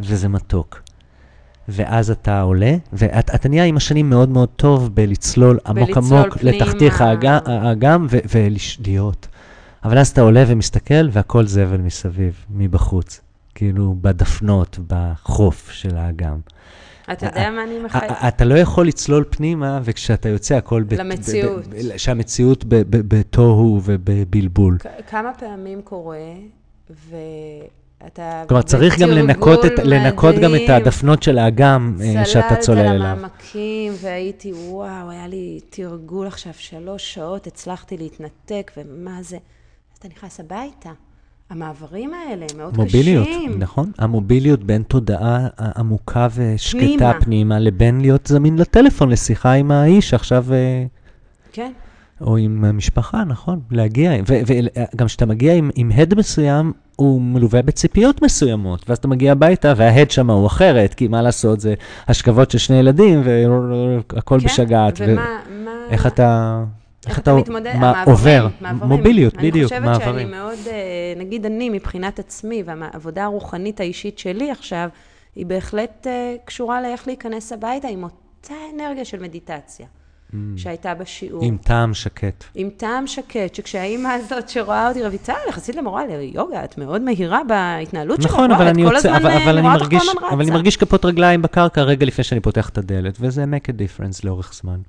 [0.00, 0.82] וזה מתוק.
[1.68, 6.42] ואז אתה עולה, ואתה נהיה עם השנים מאוד מאוד טוב בלצלול עמוק עמוק.
[6.42, 9.28] לתחתיך האגם, האגם ו- ולהיות.
[9.84, 13.20] אבל אז אתה עולה ומסתכל, והכל זבל מסביב, מבחוץ.
[13.54, 16.38] כאילו, בדפנות, בחוף של האגם.
[17.12, 18.16] אתה יודע מה אני מחייבת?
[18.28, 20.82] אתה לא יכול לצלול פנימה, וכשאתה יוצא, הכל...
[20.98, 21.64] למציאות.
[21.96, 24.78] שהמציאות בתוהו ובבלבול.
[25.10, 26.32] כמה פעמים קורה,
[26.90, 28.42] ואתה...
[28.48, 30.70] כלומר, צריך גם לנקות, את, לנקות גם את.
[30.70, 33.16] הדפנות של האגם אה, שאתה צולל צללת אליו.
[33.16, 39.36] למעמקים, והייתי, וואו, היה לי תרגול עכשיו שלוש שעות, הצלחתי להתנתק, ומה זה?
[39.92, 40.90] אז אתה נכנס הביתה.
[41.52, 43.58] המעברים האלה הם מאוד מוביליות, קשים.
[43.58, 43.92] נכון?
[43.98, 45.46] המוביליות בין תודעה
[45.76, 47.20] עמוקה ושקטה פנימה.
[47.20, 50.84] פנימה, לבין להיות זמין לטלפון, לשיחה עם האיש עכשיו, אה,
[51.52, 51.72] כן.
[52.20, 53.60] או עם המשפחה, נכון?
[53.70, 59.32] להגיע, וגם כשאתה מגיע עם, עם הד מסוים, הוא מלווה בציפיות מסוימות, ואז אתה מגיע
[59.32, 61.74] הביתה, וההד שם הוא אחרת, כי מה לעשות, זה
[62.08, 65.00] השכבות של שני ילדים, והכל כן, בשגעת.
[65.00, 65.38] ו- ומה...
[65.64, 65.70] מה...
[65.90, 66.62] איך אתה...
[67.06, 67.76] איך אתה מתמודד?
[67.76, 68.48] מה המעברים, עובר?
[68.60, 68.92] מעברים.
[68.92, 70.30] מוביליות, אני בדיוק, חושבת שאני מעברים.
[70.30, 70.74] מאוד, אה,
[71.16, 74.88] נגיד אני, מבחינת עצמי, והעבודה הרוחנית האישית שלי עכשיו,
[75.36, 79.86] היא בהחלט אה, קשורה לאיך להיכנס הביתה עם אותה אנרגיה של מדיטציה
[80.56, 81.42] שהייתה בשיעור.
[81.42, 81.46] Mm.
[81.46, 82.44] עם טעם שקט.
[82.54, 88.22] עם טעם שקט, שכשהאימא הזאת שרואה אותי, רויטל, יחסית למורה ליוגה, את מאוד מהירה בהתנהלות
[88.22, 90.50] שלך, נכון, וואי, אבל אני יוצא, הזמן, אבל, אה, אבל, אני מרגיש, אבל אני.
[90.50, 94.54] מרגיש כפות רגליים בקרקע רגע לפני שאני פותח את הדלת, וזה make a difference לאורך
[94.54, 94.80] זמן.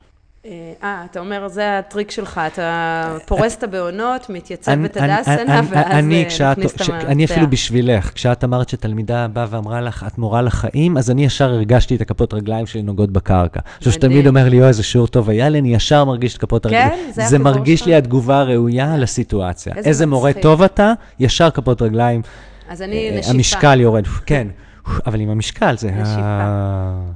[0.45, 6.41] אה, אתה אומר, זה הטריק שלך, אתה פורס את הבעונות, מתייצב בתדסנה, ואז אה, מכניס
[6.41, 6.89] את המפתח.
[6.89, 11.49] אני אפילו בשבילך, כשאת אמרת שתלמידה באה ואמרה לך, את מורה לחיים, אז אני ישר
[11.49, 13.59] הרגשתי את הכפות רגליים שלי נוגעות בקרקע.
[13.65, 14.27] אני חושב שתמיד.
[14.27, 16.75] אומר לי, אוי, איזה שיעור טוב היה לי, אני ישר מרגיש את כפות כן?
[16.75, 17.11] הרגליים.
[17.11, 17.85] זה זה החיבור מרגיש?
[17.85, 19.73] לי התגובה הראויה לסיטואציה.
[19.75, 20.33] איזה מורה.
[20.33, 22.21] טוב אתה, ישר כפות רגליים.
[22.69, 23.33] אז אני אה, נשיפה.
[23.33, 24.47] המשקל יורד, כן.
[25.07, 26.43] אבל עם המשקל זה נשיפה.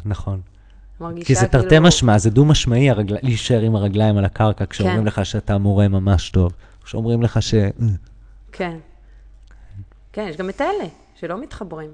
[0.05, 0.39] נכון.
[1.01, 3.17] מרגישה כי זה תרתי כאילו- משמע, זה דו-משמעי הרגל...
[3.21, 5.05] להישאר עם הרגליים על הקרקע, כשאומרים כן.
[5.05, 6.51] לך שאתה מורה ממש טוב.
[6.83, 7.53] כשאומרים לך ש...
[8.51, 8.77] כן.
[10.13, 11.89] כן, יש גם את אלה שלא מתחברים.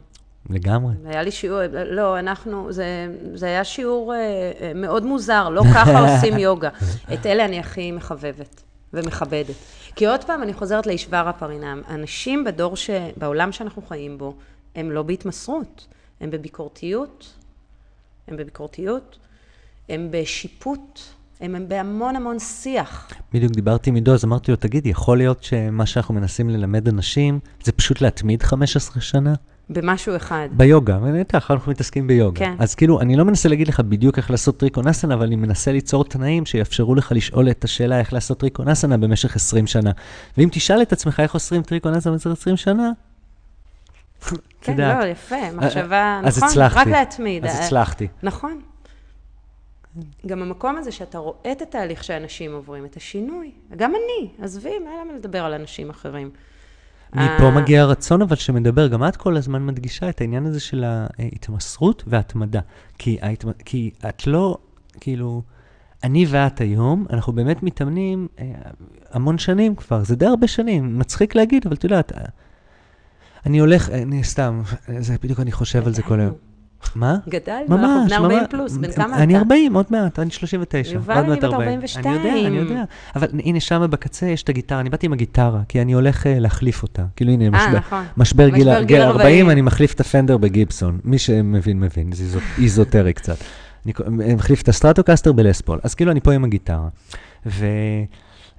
[0.50, 0.94] לגמרי.
[1.06, 2.86] היה לי שיעור, לא, אנחנו, זה,
[3.34, 4.18] זה היה שיעור אה,
[4.62, 6.70] אה, מאוד מוזר, לא ככה עושים יוגה.
[7.14, 9.56] את אלה אני הכי מחבבת ומכבדת.
[9.96, 11.82] כי עוד פעם, אני חוזרת לישבר הפרינם.
[11.90, 12.90] אנשים בדור, ש...
[13.18, 14.36] בעולם שאנחנו חיים בו,
[14.76, 15.88] הם לא בהתמסרות,
[16.22, 17.34] הם בביקורתיות,
[18.28, 19.20] הם בביקורתיות,
[19.90, 21.00] הם בשיפוט,
[21.42, 23.12] הם, הם בהמון המון שיח.
[23.34, 27.40] בדיוק דיברתי עם עידו, אז אמרתי לו, תגיד, יכול להיות שמה שאנחנו מנסים ללמד אנשים,
[27.64, 29.34] זה פשוט להתמיד 15 שנה?
[29.70, 30.50] במשהו אחד.
[30.52, 32.40] ביוגה, ובטח, אנחנו מתעסקים ביוגה.
[32.40, 32.56] כן.
[32.60, 36.06] אז כאילו, אני לא מנסה להגיד לך בדיוק איך לעשות טריקונסנה, אבל אני מנסה ליצור
[36.06, 39.92] תנאים שיאפשרו לך לשאול את השאלה איך לעשות טריקונסנה במשך 20 שנה.
[40.38, 42.92] ואם תשאל את עצמך איך עושים טריקונסנה במשך 20 שנה,
[44.64, 44.78] כן.
[44.78, 46.50] לא, יפה, מחשבה, אז נכון?
[46.50, 46.80] הצלחתי.
[46.80, 47.46] רק להתמיד.
[47.46, 48.08] אז אה, הצלחתי.
[48.24, 48.62] נכון.
[50.26, 53.52] גם המקום הזה שאתה רואה את התהליך שאנשים עוברים, את השינוי.
[53.76, 56.30] גם אני, עזבי, מה למה לדבר על אנשים אחרים?
[57.14, 60.84] מפה אה, מגיע הרצון אבל שמדבר, גם את כל הזמן מדגישה את העניין הזה של
[60.86, 62.60] ההתמסרות וההתמדה.
[62.98, 63.52] כי, ההתמ...
[63.66, 64.58] כי את לא,
[65.00, 65.42] כאילו,
[66.04, 68.46] אני ואת היום, אנחנו באמת מתאמנים אה,
[69.12, 72.26] המון שנים כבר, זה די הרבה שנים, מצחיק להגיד, אבל את יודעת, אה,
[73.46, 74.62] אני הולך, אני סתם,
[75.00, 76.34] זה בדיוק אני חושב על זה כל היום.
[76.96, 77.18] מה?
[77.30, 78.48] גדלנו, אנחנו בני 40 ממש.
[78.50, 79.24] פלוס, בן כמה אתה?
[79.24, 80.94] אני 40, עוד מעט, אני 39.
[80.94, 81.70] יובל, עוד אני מעט בת 40.
[81.70, 82.06] 42.
[82.08, 82.84] אני יודע, אני יודע.
[83.16, 86.40] אבל הנה, שם בקצה יש את הגיטרה, אני באתי עם הגיטרה, כי אני הולך אה,
[86.40, 87.04] להחליף אותה.
[87.16, 88.04] כאילו, הנה, אה, משבר, נכון.
[88.18, 91.00] משבר גיל משבר גיל גיל 40, 40, אני מחליף את הפנדר בגיבסון.
[91.04, 93.38] מי שמבין, מבין, זה איזו- איזוטרי קצת.
[93.86, 95.80] אני מחליף את הסטרטוקסטר בלס פול.
[95.84, 96.88] אז כאילו, אני פה עם הגיטרה.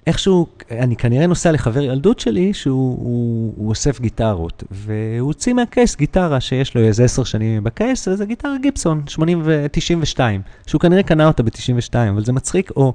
[0.07, 5.97] ואיכשהו, אני כנראה נוסע לחבר ילדות שלי, שהוא הוא, הוא אוסף גיטרות, והוא הוציא מהקייס
[5.97, 11.03] גיטרה שיש לו איזה עשר שנים בקייס, וזה גיטרה גיבסון, 80 ו- 92, שהוא כנראה
[11.03, 12.93] קנה אותה ב-92, אבל זה מצחיק, או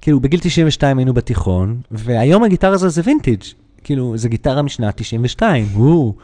[0.00, 3.42] כאילו, בגיל 92 היינו בתיכון, והיום הגיטרה הזו זה וינטיג'.
[3.84, 6.14] כאילו, זה גיטרה משנת 92, וואו.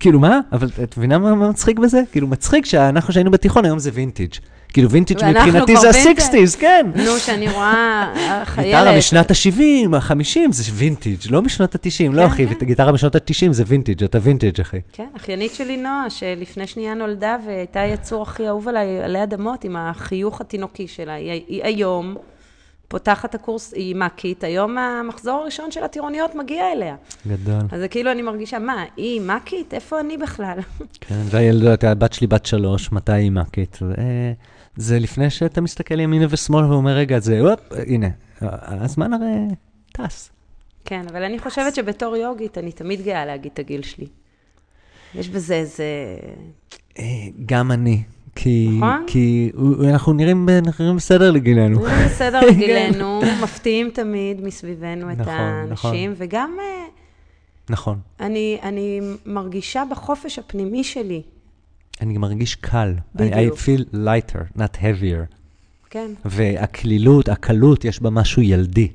[0.00, 0.40] כאילו, מה?
[0.52, 2.02] אבל את מבינה מה מצחיק בזה?
[2.12, 4.34] כאילו, מצחיק שאנחנו שהיינו בתיכון, היום זה וינטיג'.
[4.72, 6.20] כאילו, וינטיג' מבחינתי זה וינטג'.
[6.20, 6.86] ה-60's, כן.
[6.94, 8.98] נו, שאני רואה אה, גיטרה חיילת.
[8.98, 12.66] משנת ה-70, ה-50, זה וינטיג', לא משנות ה-90, לא כן, אחי, כן.
[12.66, 14.80] גיטרה משנות ה-90 זה וינטיג', אתה וינטיג', אחי.
[14.92, 19.76] כן, אחיינית שלי נועה, שלפני שנייה נולדה והייתה היצור הכי אהוב עליי עלי אדמות, עם
[19.76, 21.14] החיוך התינוקי שלה.
[21.14, 22.16] היא, היא היום
[22.88, 26.96] פותחת הקורס, היא מ"כית, היום המחזור הראשון של הטירוניות מגיע אליה.
[27.26, 27.60] גדול.
[27.72, 29.74] אז זה כאילו אני מרגישה, מה, היא מ"כית?
[29.74, 30.58] איפה אני בכלל?
[31.00, 33.76] כן, והילדות, הבת שלי בת שלוש, מתי היא מקית?
[33.80, 34.32] זה-
[34.76, 38.08] זה לפני שאתה מסתכל ימינה ושמאלה ואומר, רגע, זה, הופ, הנה,
[38.40, 39.26] הזמן הרי
[39.92, 40.30] טס.
[40.84, 44.06] כן, אבל אני חושבת שבתור יוגית, אני תמיד גאה להגיד את הגיל שלי.
[45.14, 45.84] יש בזה איזה...
[46.98, 47.04] אה,
[47.46, 48.02] גם אני.
[48.36, 49.04] כי, נכון?
[49.06, 49.50] כי
[49.90, 51.86] אנחנו נראים, נראים בסדר לגילנו.
[51.86, 56.84] זה בסדר לגילנו, מפתיעים תמיד מסביבנו את נכון, האנשים, וגם אה,
[57.70, 57.98] נכון.
[58.20, 61.22] אני, אני מרגישה בחופש הפנימי שלי,
[62.00, 62.94] אני מרגיש קל.
[62.98, 63.58] I, בדיוק.
[63.58, 65.36] I feel lighter, not heavier.
[65.90, 68.88] כן, והקלילות, הקלות, יש בה משהו ילדי.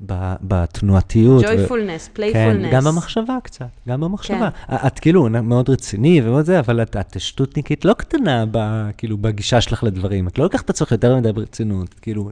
[0.00, 1.44] בתנועתיות.
[1.44, 2.70] ו- joyfulness, כן.
[2.72, 4.48] גם במחשבה קצת, גם במחשבה.
[4.50, 4.74] כן.
[4.86, 9.60] את כאילו מאוד רציני ומאוד זה, אבל את, את שטותניקית לא קטנה, ב, כאילו, בגישה
[9.60, 10.28] שלך לדברים.
[10.28, 12.30] את לא לוקחת את עצמך יותר מדי ברצינות, כאילו...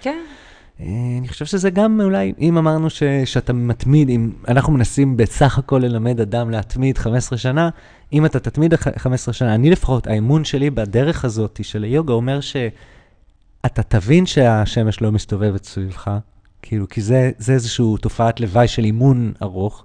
[0.00, 0.18] כן,
[0.80, 0.86] אה,
[1.18, 5.78] אני חושב שזה גם אולי, אם אמרנו ש, שאתה מתמיד, אם אנחנו מנסים בסך הכל
[5.84, 7.70] ללמד אדם להתמיד 15 שנה,
[8.12, 12.40] אם אתה תתמיד ח- 15 שנה, אני לפחות, האמון שלי בדרך הזאת של היוגה אומר
[12.40, 16.10] שאתה תבין שהשמש לא מסתובבת סביבך,
[16.68, 19.84] כאילו, כי זה, זה איזושהי תופעת לוואי של אימון ארוך.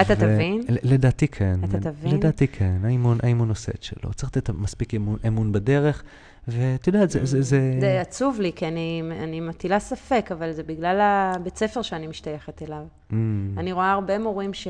[0.00, 0.60] אתה תבין?
[0.68, 1.60] ל- לדעתי כן.
[1.64, 2.14] אתה תבין?
[2.14, 4.14] לדעתי כן, האימון, האימון עושה את שלו.
[4.14, 6.02] צריך לתת מספיק אמון, אמון בדרך,
[6.48, 7.24] ואת יודעת, זה...
[7.24, 7.76] זה, זה...
[7.80, 12.62] זה עצוב לי, כי אני, אני מטילה ספק, אבל זה בגלל הבית ספר שאני משתייכת
[12.62, 12.84] אליו.
[13.10, 13.14] Mm,
[13.56, 14.68] אני רואה הרבה מורים ש,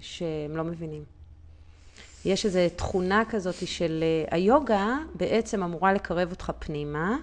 [0.00, 1.02] שהם לא מבינים.
[2.24, 7.16] יש איזו תכונה כזאת של אה, היוגה בעצם אמורה לקרב אותך פנימה,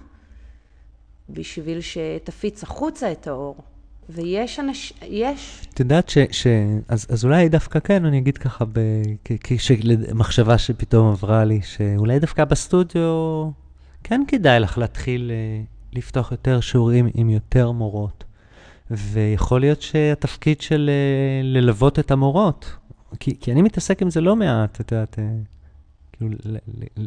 [1.28, 3.56] בשביל שתפיץ החוצה את האור.
[4.08, 6.18] ויש אנשים, יש, את יודעת ש...
[6.30, 6.46] ש
[6.88, 8.80] אז, אז אולי דווקא כן, אני אגיד ככה, ב,
[9.24, 9.32] כ,
[10.14, 13.50] מחשבה שפתאום עברה לי, שאולי דווקא בסטודיו
[14.04, 15.62] כן כדאי לך להתחיל אה,
[15.92, 18.24] לפתוח יותר שיעורים עם יותר מורות.
[18.90, 22.76] ויכול להיות שהתפקיד של אה, ללוות את המורות,
[23.20, 25.24] כי, כי אני מתעסק עם זה לא מעט, את יודעת, אה,
[26.18, 26.36] כאילו,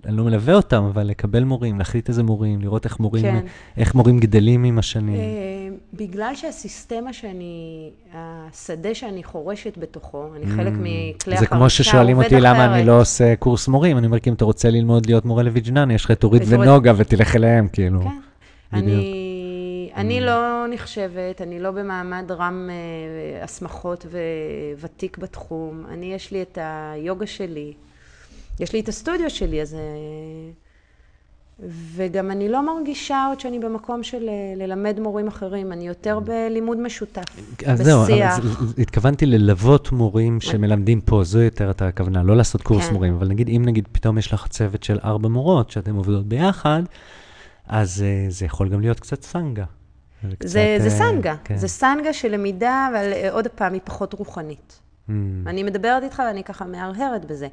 [0.06, 3.46] אני לא מלווה אותם, אבל לקבל מורים, להחליט איזה מורים, לראות איך מורים, כן.
[3.78, 5.20] איך מורים גדלים עם השנים.
[5.20, 11.40] אה, בגלל שהסיסטמה שאני, השדה שאני חורשת בתוכו, אני חלק מכלי Mm.
[11.40, 12.76] זה החרשה, כמו ששואלים עובד אותי למה אחרת.
[12.76, 15.92] אני לא עושה קורס מורים, אני אומר, כי אם אתה רוצה ללמוד להיות מורה לויג'נן,
[15.92, 18.02] יש לך את אורית ונוגה ותלך אליהם, כאילו.
[18.02, 18.08] כן.
[18.08, 18.76] Mm.
[18.76, 24.06] אני, אני לא נחשבת, אני לא במעמד רם אה, הסמכות
[24.82, 25.84] וותיק בתחום.
[25.90, 27.74] אני, יש לי את היוגה שלי,
[28.60, 29.74] יש לי את הסטודיו שלי, אז...
[29.74, 29.80] אה,
[31.96, 36.78] וגם אני לא מרגישה עוד שאני במקום של אה, ללמד מורים אחרים, אני יותר בלימוד
[36.78, 37.24] משותף,
[37.66, 38.40] אז זהו, בשיח.
[38.40, 42.94] אז התכוונתי ללוות מורים שמלמדים פה, זו יותר את הכוונה, לא לעשות קורס כן.
[42.94, 46.84] מורים, אבל נגיד, אם נגיד פתאום יש לך צוות של ארבע מורות שאתן עובדות ביחד,
[47.68, 49.66] אז אה, זה יכול גם להיות קצת סנגה.
[50.22, 51.58] קצת, זה, זה אה, סנגה, כן.
[51.58, 54.80] זה סנגה של למידה, אבל עוד פעם, היא פחות רוחנית.
[55.10, 57.48] Mm, אני מדברת איתך ואני ככה מהרהרת בזה.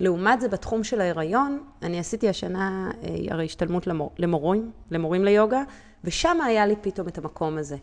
[0.00, 5.62] לעומת זה, בתחום של ההיריון, אני עשיתי השנה אה, הרי השתלמות למור, למורים, למורים ליוגה,
[6.04, 7.76] ושם היה לי פתאום את המקום הזה,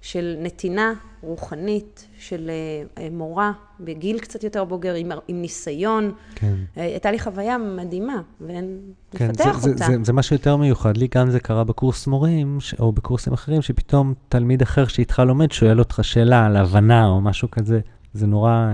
[0.00, 6.12] של נתינה רוחנית, של אה, אה, מורה בגיל קצת יותר בוגר, עם, עם ניסיון.
[6.34, 6.54] כן.
[6.76, 8.78] הייתה לי חוויה מדהימה, ואין
[9.10, 9.84] כן, לפתח זה, אותה.
[9.84, 10.96] זה, זה, זה משהו יותר מיוחד.
[10.96, 15.52] לי גם זה קרה בקורס מורים, ש, או בקורסים אחרים, שפתאום תלמיד אחר שאיתך לומד
[15.52, 17.80] שואל אותך שאלה על הבנה או משהו כזה.
[18.14, 18.72] זה נורא,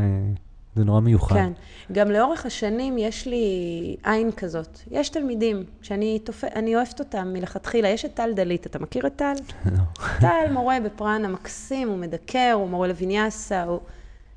[0.77, 1.35] זה נורא מיוחד.
[1.35, 1.53] כן.
[1.93, 4.79] גם לאורך השנים יש לי עין כזאת.
[4.91, 6.45] יש תלמידים שאני תופ...
[6.45, 7.89] אני אוהבת אותם מלכתחילה.
[7.89, 9.33] יש את טל דלית, אתה מכיר את טל?
[9.77, 9.83] לא.
[10.21, 13.63] טל מורה בפראנה מקסים, הוא מדקר, הוא מורה לויניאסה.
[13.63, 13.81] הוא...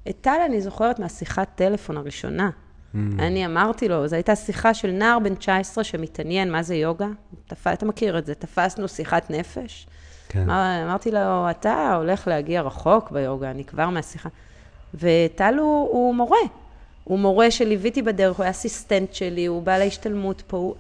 [0.10, 2.50] את טל אני זוכרת מהשיחת טלפון הראשונה.
[3.20, 7.08] אני אמרתי לו, זו הייתה שיחה של נער בן 19 שמתעניין מה זה יוגה.
[7.48, 7.68] תפ...
[7.68, 9.88] אתה מכיר את זה, תפסנו שיחת נפש.
[10.30, 10.42] כן.
[10.42, 14.30] אמר, אמרתי לו, אתה הולך להגיע רחוק ביוגה, אני כבר מהשיחה.
[14.94, 16.38] וטל הוא, הוא מורה.
[17.04, 20.58] הוא מורה שליוויתי בדרך, הוא היה אסיסטנט שלי, הוא בא להשתלמות פה.
[20.58, 20.76] הוא...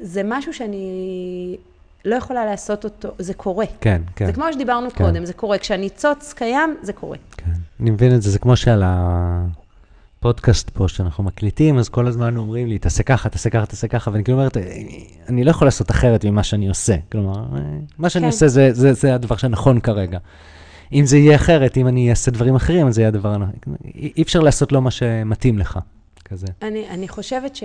[0.00, 1.56] זה משהו שאני
[2.04, 3.66] לא יכולה לעשות אותו, זה קורה.
[3.80, 4.26] כן, כן.
[4.26, 5.04] זה כמו שדיברנו כן.
[5.04, 5.58] קודם, זה קורה.
[5.58, 7.16] כשהניצוץ קיים, זה קורה.
[7.36, 7.50] כן.
[7.80, 12.66] אני מבין את זה, זה כמו שעל הפודקאסט פה שאנחנו מקליטים, אז כל הזמן אומרים
[12.66, 14.56] לי, תעשה ככה, תעשה ככה, תעשה ככה, ואני כאילו אומרת,
[15.28, 16.96] אני לא יכול לעשות אחרת ממה שאני עושה.
[17.12, 17.44] כלומר,
[17.98, 18.26] מה שאני כן.
[18.26, 20.18] עושה זה, זה, זה הדבר שנכון כרגע.
[20.92, 23.54] אם זה יהיה אחרת, אם אני אעשה דברים אחרים, אז זה יהיה הדבר הנכון.
[23.94, 25.78] אי אי אפשר לעשות לא מה שמתאים לך,
[26.24, 26.46] כזה.
[26.62, 27.58] אני, אני חושבת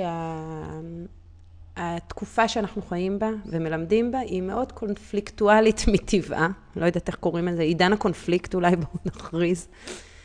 [1.78, 6.48] שהתקופה שאנחנו חיים בה ומלמדים בה היא מאוד קונפליקטואלית מטבעה.
[6.76, 9.68] לא יודעת איך קוראים לזה, עידן הקונפליקט, אולי בואו נכריז.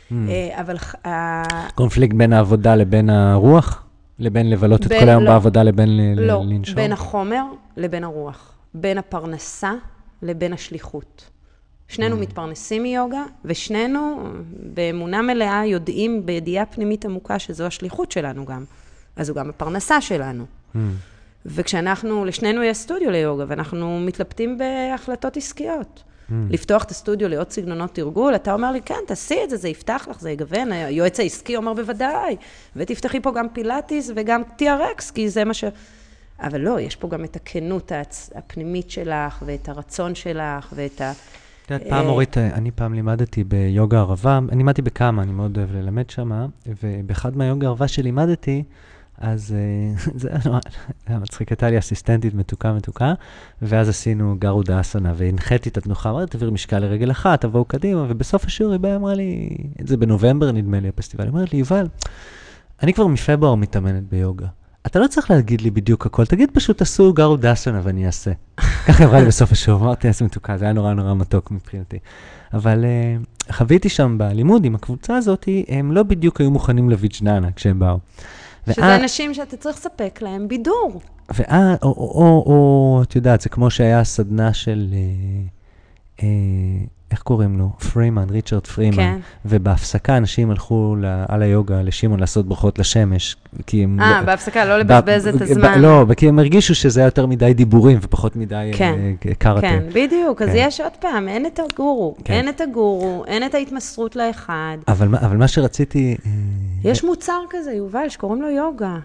[0.09, 0.13] Hmm.
[0.29, 0.77] אה, אבל
[1.75, 3.81] קונפליקט בין העבודה לבין הרוח?
[4.19, 5.31] לבין לבלות את כל היום לא.
[5.31, 6.75] בעבודה לבין לא, לנשום?
[6.75, 7.43] בין החומר
[7.77, 8.51] לבין הרוח.
[8.73, 9.73] בין הפרנסה
[10.21, 11.29] לבין השליחות.
[11.87, 12.19] שנינו Mm.
[12.19, 14.29] מתפרנסים מיוגה, ושנינו
[14.73, 18.63] באמונה מלאה יודעים בידיעה פנימית עמוקה שזו השליחות שלנו גם.
[19.15, 20.45] אז זו גם הפרנסה שלנו.
[20.75, 20.77] Hmm.
[21.45, 26.03] וכשאנחנו, לשנינו יש סטודיו ליוגה, ואנחנו מתלבטים בהחלטות עסקיות.
[26.29, 26.33] Hmm.
[26.49, 30.07] לפתוח את הסטודיו לעוד סגנונות תרגול, אתה אומר לי, כן, תעשי את זה, זה יפתח
[30.09, 30.71] לך, זה יגוון.
[30.71, 32.35] היועץ העסקי אומר, בוודאי,
[32.75, 35.63] ותפתחי פה גם פילאטיס וגם TRX, כי זה מה ש...
[36.39, 37.91] אבל לא, יש פה גם את הכנות.
[38.35, 41.11] הפנימית שלך, ואת הרצון שלך, ואת ה...
[41.65, 45.57] את יודעת, פעם אה, אורית, אני פעם לימדתי ביוגה ערבה, אני לימדתי בכמה, אני מאוד
[45.57, 46.47] אוהב ללמד שם,
[46.83, 48.63] ובאחד מהיוגה ערבה שלימדתי,
[49.17, 50.59] אז אה, זה היה נורא
[51.07, 53.13] היה מצחיק, הייתה לי אסיסטנטית מתוקה מתוקה,
[53.61, 58.45] ואז עשינו גרודה אסנה, והנחיתי את התנוחה, אמרתי, תעביר משקל לרגל אחת, תבואו קדימה, ובסוף
[58.45, 61.87] השיעור היא באה, אמרה לי, זה בנובמבר נדמה לי, הפסטיבל, היא אומרת לי, יובל,
[62.83, 64.47] אני כבר מפברואר מתאמנת ביוגה.
[64.85, 68.31] אתה לא צריך להגיד לי בדיוק הכל, תגיד פשוט תעשו גרודה אסנה ואני אעשה.
[68.87, 71.97] ככה היא אמרה לי בסוף השיעור, אמרתי, איזה מתוקה, זה היה נורא נורא מתוק מבחינתי.
[72.53, 77.79] אבל uh, חוויתי שם בלימוד עם הקבוצה הזאת, הם לא בדיוק היו מוכנים לויג'ננה כשהם
[77.79, 77.99] באו.
[78.71, 81.01] שזה אנשים שאתה צריך לספק להם בידור.
[81.29, 84.97] ואז, או, או, או, או, את יודעת, זה כמו שהיה סדנה של, אה,
[86.23, 87.69] אה, איך קוראים לו?
[87.93, 88.95] פרימן, ריצ'רד פרימן.
[88.95, 89.17] כן.
[89.45, 93.35] ובהפסקה אנשים הלכו ל- על היוגה לשמעון לעשות ברכות לשמש,
[93.67, 93.99] כי הם...
[93.99, 95.81] אה, לא- בהפסקה, לא לבזבז את הזמן.
[95.81, 98.95] לא, כי הם הרגישו שזה היה יותר מדי דיבורים ופחות מדי כן,
[99.29, 99.61] אה, קראטה.
[99.61, 100.41] כן, בדיוק.
[100.41, 100.55] אז כן.
[100.57, 102.15] יש עוד פעם, אין את הגורו.
[102.23, 102.33] כן.
[102.33, 104.77] אין את הגורו, אין את ההתמסרות לאחד.
[104.87, 106.17] אבל, אבל מה שרציתי...
[106.25, 106.31] אה,
[106.91, 108.95] יש מוצר כזה, יובל, שקוראים לו יוגה.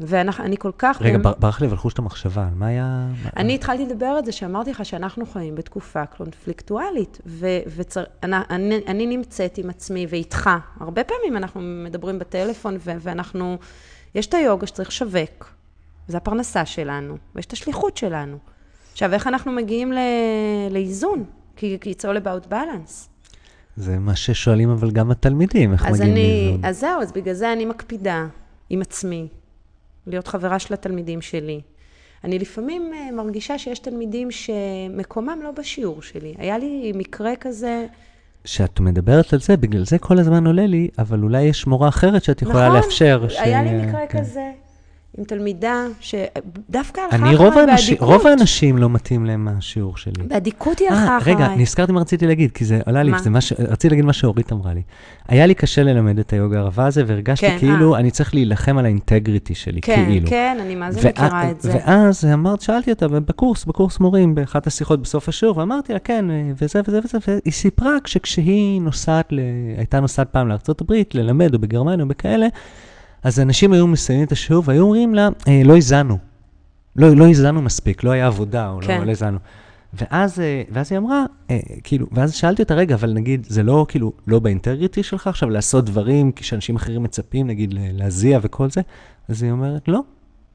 [0.00, 0.98] ואני כל כך...
[1.02, 2.84] רגע, באמת- בר- ברח לי אבל חוש את המחשבה, על מה היה...
[3.24, 9.70] מה- אני התחלתי לדבר על זה, שאמרתי לך שאנחנו חיים בתקופה קונפליקטואלית, ואני נמצאת עם
[9.70, 10.50] עצמי ואיתך.
[10.80, 13.58] הרבה פעמים אנחנו מדברים בטלפון, ו- ואנחנו...
[14.14, 15.52] יש את היוגה שצריך לשווק,
[16.08, 18.36] זו הפרנסה שלנו, ויש את השליחות שלנו.
[18.92, 19.98] עכשיו, איך אנחנו מגיעים ל-
[20.70, 21.24] לאיזון?
[21.56, 23.08] כי it's all about balance.
[23.76, 26.64] זה מה ששואלים אבל גם התלמידים, איך מגיעים אני, לאיזון.
[26.64, 28.26] אז זהו, אז בגלל זה אני מקפידה
[28.70, 29.28] עם עצמי,
[30.06, 31.60] להיות חברה של התלמידים שלי.
[32.24, 36.34] אני לפעמים אה, מרגישה שיש תלמידים שמקומם לא בשיעור שלי.
[36.38, 37.86] היה לי מקרה כזה,
[38.44, 42.24] כשאת מדברת על זה, בגלל זה כל הזמן עולה לי, אבל אולי יש מורה אחרת
[42.24, 43.26] שאת יכולה נכון, לאפשר.
[43.38, 44.18] היה לי מקרה כן.
[44.18, 44.52] כזה
[45.18, 48.08] עם תלמידה שדווקא הלכה אני, אחריי באדיקות.
[48.08, 50.22] רוב האנשים לא מתאים להם השיעור שלי.
[50.28, 51.34] באדיקות היא אה, הלכה אחריי.
[51.34, 53.18] רגע, נזכרתי מה רציתי להגיד, כי זה עלה לי, מה?
[53.18, 53.52] זה מה ש...
[53.52, 54.82] רציתי להגיד מה שאורית אמרה לי.
[55.28, 58.84] היה לי קשה ללמד את היוגה הרבה הזה, והרגשתי כן, כאילו אני צריך להילחם על
[58.84, 60.28] האינטגריטי שלי, כן, כאילו.
[60.28, 61.72] כן, אני מה זה מכירה את זה.
[61.74, 66.24] ואז אמרת, שאלתי אותה בקורס, בקורס מורים, באחת השיחות בסוף השיעור, ואמרתי לה, כן,
[66.62, 69.40] וזה וזה וזה, והיא סיפרה שכשהיא נוסעת, ל...
[69.78, 72.46] הייתה נוסעת פעם לארה"ב, ללמד, או בגרמניה, או בכאלה,
[73.26, 76.18] אז אנשים היו מסיימים את השיעור, והיו אומרים לה, אה, לא הזנו.
[76.96, 79.04] לא, לא הזנו מספיק, לא היה עבודה, או כן.
[79.06, 79.38] לא, לא.
[79.94, 83.86] ואז, אה, ואז היא אמרה, אה, כאילו, ואז שאלתי אותה, רגע, אבל נגיד, זה לא,
[83.88, 88.80] כאילו, לא באינטגריטי שלך עכשיו לעשות דברים כשאנשים אחרים מצפים, נגיד, להזיע וכל זה?
[89.28, 90.00] אז היא אומרת, לא,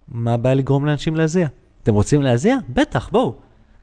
[0.07, 1.47] מה הבעיה לגרום לאנשים להזיע?
[1.83, 2.57] אתם רוצים להזיע?
[2.69, 3.35] בטח, בואו.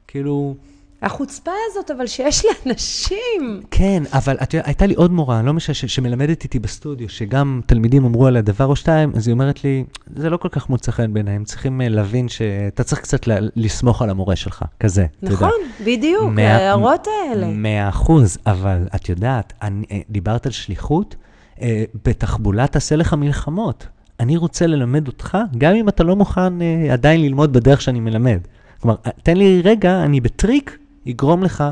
[0.07, 0.55] כאילו,
[1.01, 3.61] החוצפה הזאת, אבל שיש לאנשים.
[3.71, 7.61] כן, אבל את יודעת, הייתה לי עוד מורה, לא משנה, ש- שמלמדת איתי בסטודיו, שגם
[7.65, 9.83] תלמידים אמרו עליה דבר או שתיים, אז היא אומרת לי,
[10.15, 13.49] זה לא כל כך מוצא חן בעיניי, הם צריכים אה, להבין שאתה צריך קצת ל-
[13.55, 15.05] לסמוך על המורה שלך, כזה.
[15.21, 15.51] נכון,
[15.85, 17.47] בדיוק, ההערות האלה.
[17.47, 21.15] מאה אחוז, אבל את יודעת, אני, אה, דיברת על שליחות,
[21.61, 23.87] אה, בתחבולה תעשה לך מלחמות.
[24.19, 26.53] אני רוצה ללמד אותך, גם אם אתה לא מוכן
[26.91, 28.39] עדיין ללמוד בדרך שאני מלמד.
[28.81, 31.63] כלומר, תן לי רגע, אני בטריק, יגרום לך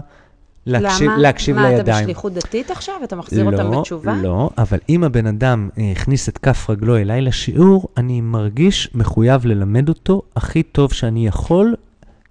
[0.67, 1.17] להקשיב, למה?
[1.17, 1.97] להקשיב מה, לידיים.
[1.97, 2.95] אתה בשליחות דתית עכשיו?
[3.03, 4.15] אתה מחזיר אותם לא, בתשובה?
[4.21, 9.45] לא, אבל אם הבן אדם אה, הכניס את כף רגלו אליי לשיעור, אני מרגיש מחויב
[9.45, 11.75] ללמד אותו הכי טוב שאני יכול.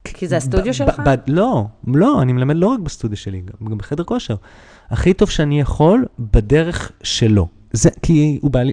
[0.05, 1.03] כי זה הסטודיו שלך?
[1.27, 4.37] לא, לא, אני מלמד לא רק בסטודיו שלי, גם, גם בחדר כושר.
[4.91, 7.49] הכי טוב שאני יכול בדרך שלו.
[7.73, 8.73] זה כי הוא בא לי...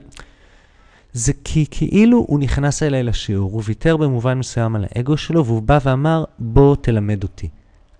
[1.14, 5.62] זה כי כאילו הוא נכנס אליי לשיעור, הוא ויתר במובן מסוים על האגו שלו, והוא
[5.62, 7.50] בא ואמר, בוא תלמד אותי.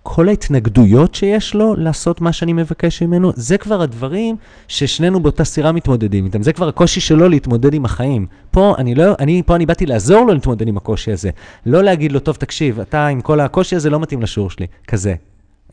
[0.04, 4.36] כל ההתנגדויות שיש לו לעשות מה שאני מבקש ממנו, זה כבר הדברים
[4.68, 6.44] ששנינו באותה סירה מתמודדים איתם.
[6.44, 8.26] זה כבר הקושי שלו להתמודד עם החיים.
[8.52, 11.30] פה אני לא, אני, פה אני באתי לעזור לו להתמודד עם הקושי הזה.
[11.66, 14.68] לא להגיד לו, טוב, תקשיב, אתה עם כל הקושי הזה לא מתאים לשיעור שלי.
[14.88, 15.16] כזה.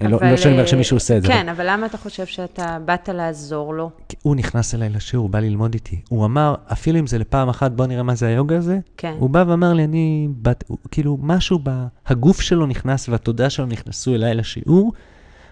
[0.09, 1.29] לא, אבל, לא שאני אומר שמישהו עושה את זה.
[1.29, 3.91] כן, אבל למה אתה חושב שאתה באת לעזור לו?
[4.09, 6.01] כי הוא נכנס אליי לשיעור, הוא בא ללמוד איתי.
[6.09, 8.79] הוא אמר, אפילו אם זה לפעם אחת, בוא נראה מה זה היוגה הזה.
[8.97, 9.15] כן.
[9.19, 10.65] הוא בא ואמר לי, אני בת...
[10.91, 14.93] כאילו, משהו בהגוף שלו נכנס והתודעה שלו נכנסו אליי לשיעור,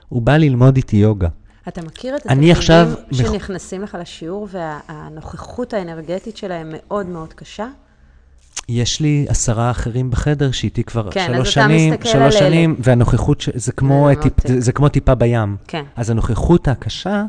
[0.08, 1.28] הוא בא ללמוד איתי יוגה.
[1.68, 7.32] אתה מכיר את אני עכשיו התלמידים מח- שנכנסים לך לשיעור והנוכחות האנרגטית שלהם מאוד מאוד
[7.32, 7.66] קשה?
[8.68, 12.32] יש לי עשרה אחרים בחדר שאיתי כבר כן, שלוש שנים, שלוש על אלה.
[12.32, 13.48] שנים, והנוכחות, ש...
[13.54, 14.46] זה, כמו זה טיפ...
[14.48, 15.56] זה, זה כמו טיפה בים.
[15.66, 15.84] כן.
[15.96, 17.24] אז הנוכחות הקשה,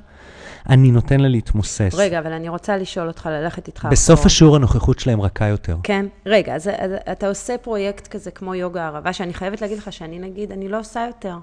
[0.70, 1.92] אני נותן לה להתמוסס.
[1.94, 4.26] רגע, אבל אני רוצה לשאול אותך, ללכת איתך בסוף אחורה.
[4.26, 5.78] השיעור הנוכחות שלהם רכה יותר.
[5.84, 9.94] כן, רגע, אז, אז אתה עושה פרויקט כזה כמו יוגה ערבה, שאני חייבת להגיד לך
[9.94, 11.38] שאני נגיד, אני לא עושה יותר.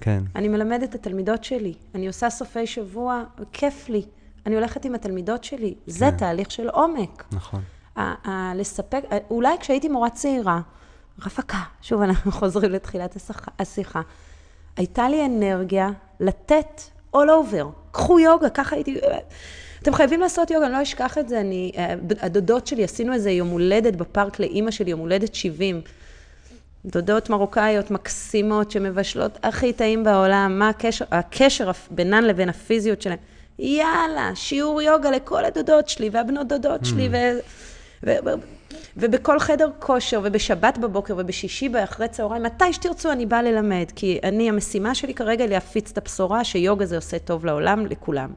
[0.00, 0.22] כן.
[0.36, 3.22] אני מלמדת את התלמידות שלי, אני עושה סופי שבוע,
[3.52, 4.02] כיף לי.
[4.46, 6.16] אני הולכת עם התלמידות שלי, זה כן.
[6.16, 7.24] תהליך של עומק.
[7.32, 7.60] נכון.
[8.54, 10.60] לספק, אולי כשהייתי מורה צעירה,
[11.24, 14.00] רווקה, שוב אנחנו חוזרים לתחילת השיחה- השיחה,
[14.76, 15.90] הייתה לי אנרגיה
[16.20, 16.80] לתת
[17.16, 17.66] all over.
[17.92, 18.98] קחו יוגה, ככה הייתי...
[19.82, 21.40] אתם חייבים לעשות יוגה, אני לא אשכח את זה.
[21.40, 21.72] אני,
[22.20, 25.80] הדודות שלי, עשינו איזה יום הולדת בפארק לאימא שלי, יום הולדת 70.
[26.84, 33.18] דודות מרוקאיות מקסימות שמבשלות הכי טעים בעולם, מה הקשר, הקשר בינן לבין הפיזיות שלהן.
[33.58, 37.16] יאללה, שיעור יוגה לכל הדודות שלי והבנות דודות שלי, ו...
[38.02, 38.10] ו...
[38.96, 44.48] ובכל חדר כושר, ובשבת בבוקר, ובשישי אחרי צהריים, מתי שתרצו אני באה ללמד, כי אני,
[44.48, 48.30] המשימה שלי כרגע היא להפיץ את הבשורה שיוגה זה עושה טוב לעולם, לכולם.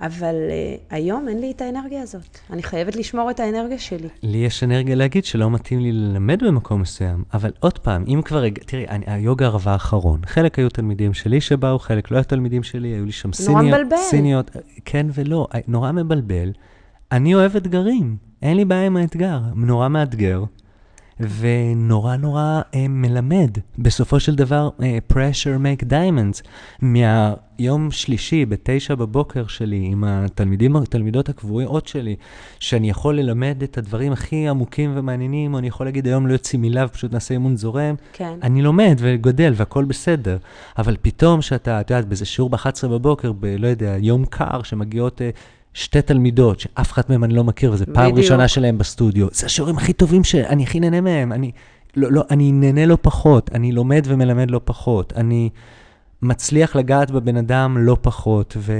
[0.00, 2.38] אבל uh, היום אין לי את האנרגיה הזאת.
[2.50, 4.08] אני חייבת לשמור את האנרגיה שלי.
[4.22, 8.44] לי יש אנרגיה להגיד שלא מתאים לי ללמד במקום מסוים, אבל עוד פעם, אם כבר,
[8.66, 12.88] תראי, אני, היוגה הרבה האחרון, חלק היו תלמידים שלי שבאו, חלק לא היו תלמידים שלי,
[12.88, 13.96] היו לי שם נורא סיניות, מבלבל.
[13.96, 14.50] סיניות,
[14.84, 16.52] כן ולא, נורא מבלבל.
[17.12, 20.44] אני אוהב אתגרים, אין לי בעיה עם האתגר, נורא מאתגר,
[21.20, 23.50] ונורא נורא אה, מלמד.
[23.78, 26.48] בסופו של דבר, אה, pressure make diamonds.
[26.82, 32.16] מהיום שלישי, בתשע בבוקר שלי, עם התלמידים, התלמידות הקבועות שלי,
[32.60, 36.62] שאני יכול ללמד את הדברים הכי עמוקים ומעניינים, או אני יכול להגיד, היום לא יוצאים
[36.62, 37.94] מילה ופשוט נעשה אימון זורם.
[38.12, 38.38] כן.
[38.42, 40.36] אני לומד וגודל והכל בסדר,
[40.78, 45.22] אבל פתאום שאתה, את יודעת, באיזה שיעור ב-11 בבוקר, ב, לא יודע, יום קר, שמגיעות
[45.22, 45.30] אה,
[45.76, 48.14] שתי תלמידות, שאף אחת מהן אני לא מכיר, וזו פעם.
[48.14, 51.32] ראשונה שלהם בסטודיו, זה השיעורים הכי טובים שאני הכי נהנה מהם.
[51.32, 51.50] אני,
[51.96, 55.50] לא, לא, אני נהנה לא פחות, אני לומד ומלמד לא פחות, אני
[56.22, 58.72] מצליח לגעת בבן אדם לא פחות, ו...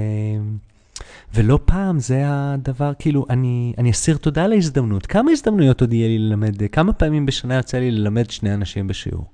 [1.34, 5.06] ולא פעם זה הדבר, כאילו, אני, אני אסיר תודה על ההזדמנות.
[5.06, 6.62] כמה הזדמנויות עוד יהיה לי ללמד?
[6.72, 9.24] כמה פעמים בשנה יוצא לי ללמד שני אנשים בשיעור?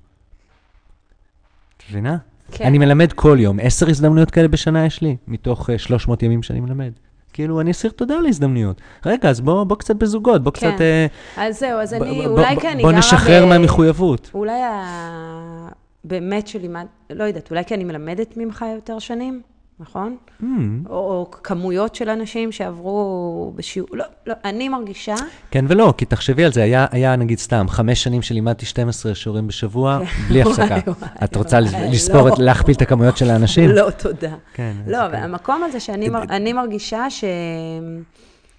[1.77, 2.17] את מבינה?
[2.51, 2.65] כן.
[2.65, 3.59] אני מלמד כל יום.
[3.61, 6.91] עשר הזדמנויות כאלה בשנה יש לי, מתוך uh, 300 ימים שאני מלמד.
[7.33, 8.81] כאילו, אני אסיר תודה על ההזדמנויות.
[9.05, 10.71] רגע, אז בוא, בוא קצת בזוגות, בוא כן.
[10.71, 10.81] קצת...
[10.81, 11.05] אה,
[11.37, 14.31] אז זהו, אז ב- אני, ב- אולי ב- כי אני בוא גרה נשחרר ב- מהמחויבות.
[14.33, 15.67] אולי ה...
[16.03, 19.41] באמת שלימד, לא יודעת, אולי כי אני מלמדת ממך יותר שנים,
[19.89, 20.17] נכון?
[20.41, 20.43] Hmm,
[20.89, 25.15] או, או כמויות של אנשים שעברו בשיעור, לא, לא, אני מרגישה,
[25.51, 29.47] כן ולא, כי תחשבי על זה, היה, היה נגיד סתם, חמש שנים שלימדתי 12 שיעורים
[29.47, 29.99] בשבוע,
[30.29, 30.77] בלי הפסקה.
[31.23, 32.33] את רוצה לספור, לא.
[32.33, 33.69] את- להכפיל את הכמויות של האנשים?
[33.69, 34.35] לא, תודה.
[34.53, 34.73] כן.
[34.87, 35.23] לא, אבל כן.
[35.23, 36.23] המקום הזה שאני מר-
[36.53, 37.23] מרגישה ש...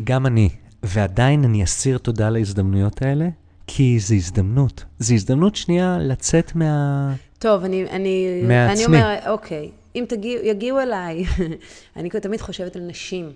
[0.05, 0.49] גם אני,
[0.83, 3.29] ועדיין אני אסיר תודה על ההזדמנויות האלה,
[3.67, 4.85] כי זו הזדמנות.
[4.99, 7.13] זו הזדמנות שנייה לצאת מה...
[7.39, 8.75] טוב, אני, אני, מעצמי.
[8.87, 11.25] אני אומרת, אוקיי, אם תגיעו, יגיעו אליי,
[11.97, 13.33] אני תמיד חושבת על נשים,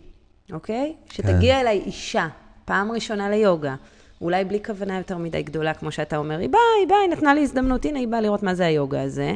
[0.52, 0.94] אוקיי?
[1.10, 1.60] שתגיע כן.
[1.60, 2.28] אליי אישה,
[2.64, 3.74] פעם ראשונה ליוגה,
[4.20, 7.34] אולי בלי כוונה יותר מדי גדולה, כמו שאתה אומר, היא באה, היא באה, היא נתנה
[7.34, 9.34] לי הזדמנות, הנה, היא באה לראות מה זה היוגה הזה.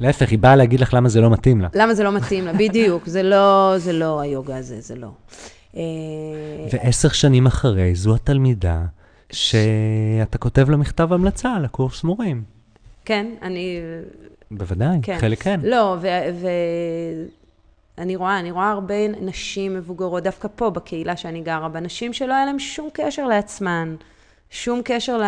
[0.00, 1.68] להפך, היא באה להגיד לך למה זה לא מתאים לה.
[1.74, 2.52] למה זה לא מתאים לה?
[2.52, 5.08] בדיוק, זה לא, זה לא היוגה הזה, זה לא.
[5.76, 5.82] אה,
[6.72, 8.82] ועשר שנים אחרי, זו התלמידה
[9.32, 12.42] שאתה כותב לה מכתב המלצה על הקורס מורים.
[13.04, 13.78] כן, אני...
[14.50, 15.18] בוודאי, כן.
[15.20, 15.60] חלק כן.
[15.62, 15.96] לא,
[17.98, 22.34] ואני רואה, אני רואה הרבה נשים מבוגרות, דווקא פה, בקהילה שאני גרה בה, נשים שלא
[22.34, 23.96] היה להן שום קשר לעצמן,
[24.50, 25.20] שום קשר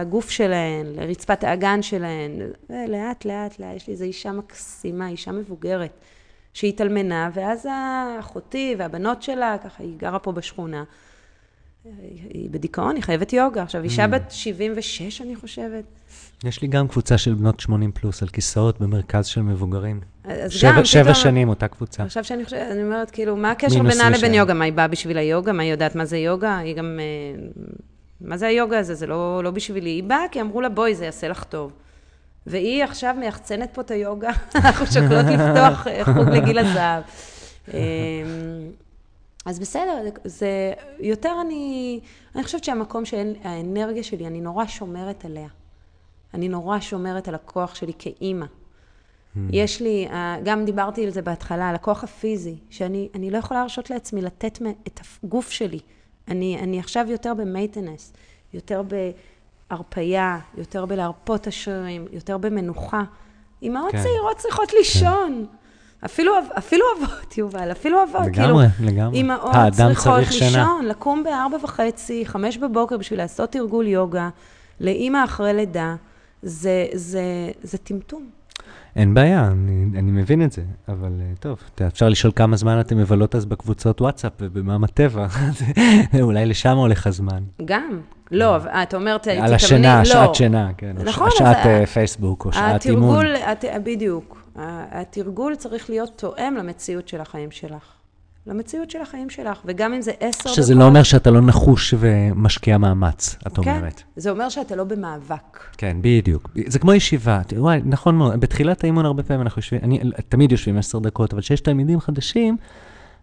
[0.00, 2.38] לגוף שלהן, לרצפת האגן שלהן.
[2.70, 5.92] לאט, לאט, לאט, יש לי איזו אישה מקסימה, אישה מבוגרת,
[6.54, 7.68] שהתאלמנה, ואז
[8.20, 10.84] אחותי והבנות שלה, ככה, היא גרה פה בשכונה.
[12.30, 13.62] היא בדיכאון, היא חייבת יוגה.
[13.62, 14.08] עכשיו, אישה mm.
[14.08, 15.84] בת 76, אני חושבת.
[16.44, 20.00] יש לי גם קבוצה של בנות 80 פלוס על כיסאות במרכז של מבוגרים.
[20.24, 22.02] אז שבע, גם, שבע פתאום, שנים, אותה קבוצה.
[22.02, 24.54] עכשיו שאני חושבת, אני אומרת, כאילו, מה הקשר בינה לבין יוגה?
[24.54, 25.52] מה, היא באה בשביל היוגה?
[25.52, 26.58] מה היא יודעת מה זה יוגה?
[26.58, 26.98] היא גם...
[27.00, 27.46] אה,
[28.20, 28.94] מה זה היוגה הזה?
[28.94, 29.90] זה לא, לא בשבילי.
[29.90, 31.72] היא באה כי אמרו לה, בואי, זה יעשה לך טוב.
[32.46, 37.02] והיא עכשיו מייחצנת פה את היוגה, אנחנו שוקלות לפתוח אה, חוג לגיל הזהב.
[39.46, 42.00] אז בסדר, זה יותר אני,
[42.34, 45.48] אני חושבת שהמקום שהאנרגיה שלי, אני נורא שומרת עליה.
[46.34, 48.46] אני נורא שומרת על הכוח שלי כאימא.
[48.46, 49.38] Hmm.
[49.52, 53.90] יש לי, אה, גם דיברתי על זה בהתחלה, על הכוח הפיזי, שאני לא יכולה להרשות
[53.90, 55.80] לעצמי לתת את הגוף שלי.
[56.28, 58.12] אני, אני עכשיו יותר במייטנס,
[58.54, 58.82] יותר
[59.70, 63.02] בהרפייה, יותר בלהרפות השרירים, יותר במנוחה.
[63.62, 64.02] אימהות כן.
[64.02, 65.46] צעירות צריכות לישון.
[65.50, 65.56] כן.
[66.04, 68.26] אפילו, אפילו אבות, יובל, אפילו אבות.
[68.26, 69.18] לגמרי, כאילו, לגמרי.
[69.18, 70.72] אימהות צריכות לישון, שנה.
[70.84, 74.28] לקום בארבע וחצי, חמש בבוקר בשביל לעשות תרגול יוגה,
[74.80, 75.94] לאימא אחרי לידה,
[76.42, 77.22] זה, זה,
[77.62, 78.26] זה טמטום.
[78.96, 82.98] אין בעיה, אני, אני מבין את זה, אבל אה, טוב, אפשר לשאול כמה זמן אתם
[82.98, 85.26] מבלות אז בקבוצות וואטסאפ ובמע"מ הטבע,
[86.20, 87.42] אולי לשם הולך הזמן.
[87.64, 88.00] גם.
[88.30, 89.44] לא, אתה אומר, תתכווני, לא.
[89.44, 90.96] על השינה, שעת שינה, כן.
[91.04, 91.26] נכון.
[91.26, 93.26] או שעת אה, פייסבוק, או שעת אימון.
[93.26, 94.35] התרגול, בדיוק.
[94.58, 97.82] התרגול צריך להיות תואם למציאות של החיים שלך.
[98.46, 100.54] למציאות של החיים שלך, וגם אם זה עשר דקות...
[100.54, 103.96] שזה לא אומר שאתה לא נחוש ומשקיע מאמץ, את כן, אומרת.
[103.96, 105.60] כן, זה אומר שאתה לא במאבק.
[105.76, 106.50] כן, בדיוק.
[106.66, 107.40] זה כמו ישיבה.
[107.56, 111.42] וואי, נכון מאוד, בתחילת האימון הרבה פעמים אנחנו יושבים, אני תמיד יושבים עשר דקות, אבל
[111.42, 112.56] כשיש תלמידים חדשים,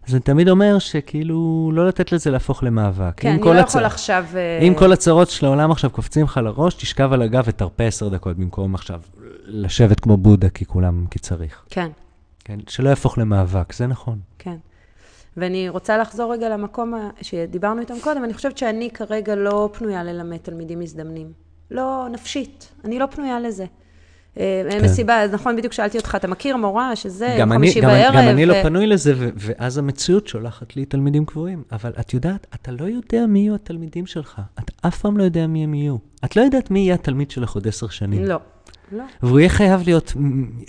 [0.08, 3.12] אז אני תמיד אומר שכאילו, לא לתת לזה להפוך למאבק.
[3.16, 4.24] כן, אני לא יכול עכשיו...
[4.62, 8.36] אם כל הצרות של העולם עכשיו קופצים לך לראש, תשכב על הגב ותרפה עשר דקות
[8.36, 9.00] במקום עכשיו
[9.46, 11.64] לשבת כמו בודה, כי כולם, כי צריך.
[11.70, 11.88] כן.
[12.44, 14.18] כן, שלא יהפוך למאבק, זה נכון.
[14.38, 14.56] כן.
[15.36, 20.36] ואני רוצה לחזור רגע למקום שדיברנו איתם קודם, אני חושבת שאני כרגע לא פנויה ללמד
[20.36, 21.32] תלמידים מזדמנים.
[21.70, 23.64] לא נפשית, אני לא פנויה לזה.
[24.38, 24.84] אה, כן.
[24.84, 28.14] מסיבה, נכון, בדיוק שאלתי אותך, אתה מכיר מורה שזה יום חמישי גם בערב?
[28.14, 31.62] גם אני לא פנוי לזה, ואז המציאות שולחת לי תלמידים קבועים.
[31.72, 34.40] אבל את יודעת, אתה לא יודע מי יהיו התלמידים שלך.
[34.58, 35.96] אתה אף פעם לא יודע מי הם יהיו.
[36.24, 38.24] את לא יודעת מי יהיה התלמיד שלך עוד עשר שנים.
[38.24, 38.38] לא.
[38.92, 39.04] לא.
[39.22, 40.12] והוא יהיה חייב להיות,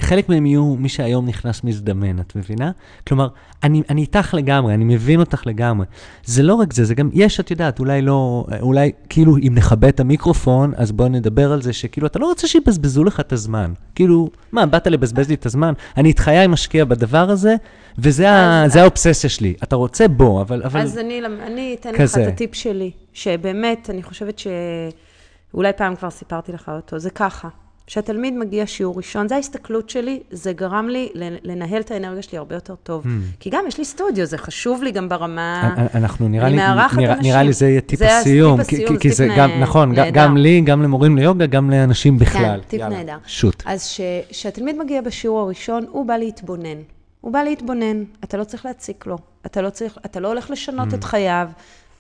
[0.01, 2.71] חלק מהם יהיו מי שהיום נכנס מזדמן, את מבינה?
[3.07, 3.27] כלומר,
[3.63, 5.85] אני, אני איתך לגמרי, אני מבין אותך לגמרי.
[6.25, 9.89] זה לא רק זה, זה גם, יש, את יודעת, אולי לא, אולי כאילו אם נכבה
[9.89, 13.73] את המיקרופון, אז בואו נדבר על זה שכאילו, אתה לא רוצה שיבזבזו לך את הזמן.
[13.95, 15.73] כאילו, מה, באת לבזבז לי את הזמן?
[15.97, 17.55] אני את חיי משקיע בדבר הזה,
[17.97, 18.29] וזה
[18.63, 19.53] אז, האובססיה שלי.
[19.63, 20.63] אתה רוצה בו, אבל...
[20.63, 22.21] אבל אז אני, אני אתן כזה.
[22.21, 27.47] לך את הטיפ שלי, שבאמת, אני חושבת שאולי פעם כבר סיפרתי לך אותו, זה ככה.
[27.87, 31.09] כשהתלמיד מגיע שיעור ראשון, זו ההסתכלות שלי, זה גרם לי
[31.43, 33.03] לנהל את האנרגיה שלי הרבה יותר טוב.
[33.03, 33.07] Hmm.
[33.39, 35.75] כי גם יש לי סטודיו, זה חשוב לי גם ברמה...
[35.93, 38.57] אנחנו נראה לי, נראה, נראה לי זה יהיה טיפ הסיום.
[38.57, 39.59] זה טיפ הסיום, זה טיפ נהדר.
[39.59, 39.93] נכון.
[40.13, 42.59] גם לי, גם למורים ליוגה, גם לאנשים בכלל.
[42.61, 43.17] כן, טיפ נהדר.
[43.25, 43.63] שוט.
[43.65, 43.99] אז
[44.29, 46.77] כשהתלמיד מגיע בשיעור הראשון, הוא בא להתבונן.
[47.21, 49.17] הוא בא להתבונן, אתה לא צריך להציק לו.
[49.45, 50.95] אתה לא, צריך, אתה לא הולך לשנות hmm.
[50.95, 51.47] את חייו.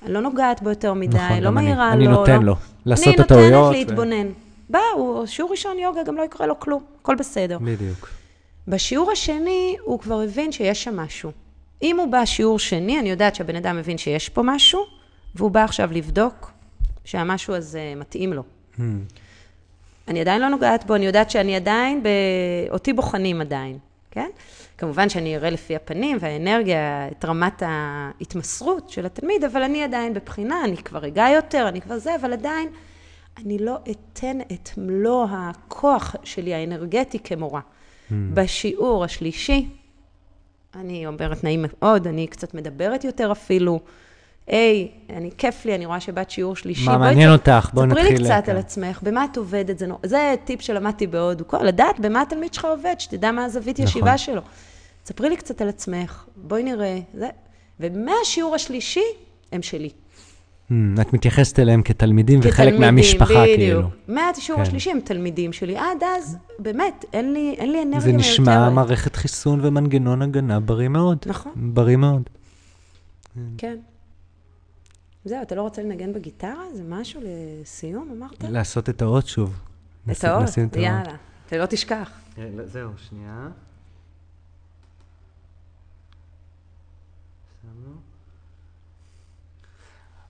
[0.07, 1.93] לא נוגעת בו יותר מדי, נכון, לא מעירה לו.
[1.93, 2.45] אני נותן לא.
[2.45, 2.55] לו
[2.85, 3.51] לעשות את הטעויות.
[3.51, 4.27] אני נותנת להתבונן.
[4.69, 7.57] בא, הוא שיעור ראשון יוגה, גם לא יקרה לו כלום, הכל בסדר.
[7.61, 8.09] בדיוק.
[8.67, 11.31] בשיעור השני, הוא כבר הבין שיש שם משהו.
[11.81, 14.85] אם הוא בא שיעור שני, אני יודעת שהבן אדם מבין שיש פה משהו,
[15.35, 16.51] והוא בא עכשיו לבדוק
[17.05, 18.43] שהמשהו הזה מתאים לו.
[18.77, 18.81] Hmm.
[20.07, 22.07] אני עדיין לא נוגעת בו, אני יודעת שאני עדיין, ב...
[22.69, 23.77] אותי בוחנים עדיין,
[24.11, 24.29] כן?
[24.77, 30.63] כמובן שאני אראה לפי הפנים והאנרגיה את רמת ההתמסרות של התלמיד, אבל אני עדיין בבחינה,
[30.63, 32.69] אני כבר אגע יותר, אני כבר זה, אבל עדיין
[33.37, 37.61] אני לא אתן את מלוא הכוח שלי האנרגטי כמורה.
[37.61, 38.13] Mm.
[38.33, 39.69] בשיעור השלישי,
[40.75, 43.79] אני אומרת נעים מאוד, אני קצת מדברת יותר אפילו.
[44.47, 46.85] היי, אני, כיף לי, אני רואה שבת שיעור שלישי.
[46.85, 47.69] מה מעניין אותך?
[47.73, 48.03] בואי נתחיל.
[48.03, 51.45] ספרי לי קצת על עצמך, במה את עובדת, זה, זה טיפ שלמדתי בהודו.
[51.61, 53.85] לדעת במה התלמיד שלך עובד, שתדע מה הזווית נכון.
[53.85, 54.41] ישיבה שלו.
[55.05, 56.99] ספרי לי קצת על עצמך, בואי נראה.
[57.13, 57.29] זה.
[57.79, 59.03] ומהשיעור השלישי,
[59.51, 59.89] הם שלי.
[60.71, 63.57] Hmm, את מתייחסת אליהם כתלמידים וחלק מהמשפחה, בדיוק.
[63.57, 63.89] כאילו.
[64.07, 64.67] מהשיעור כן.
[64.67, 65.77] השלישי הם תלמידים שלי.
[65.77, 68.01] עד אז, באמת, אין לי, אין לי אנרגיה מיותרת.
[68.01, 71.17] זה נשמע מערכת חיסון ומנגנון הגנה בריא מאוד.
[71.25, 71.51] נכון.
[71.55, 72.29] בריא מאוד.
[73.57, 73.77] כן.
[75.25, 76.63] זהו, אתה לא רוצה לנגן בגיטרה?
[76.73, 78.43] זה משהו לסיום, אמרת?
[78.43, 79.59] לעשות את האות שוב.
[80.11, 80.49] את האות?
[80.75, 81.15] יאללה.
[81.47, 82.11] אתה לא תשכח.
[82.37, 83.47] אה, לא, זהו, שנייה.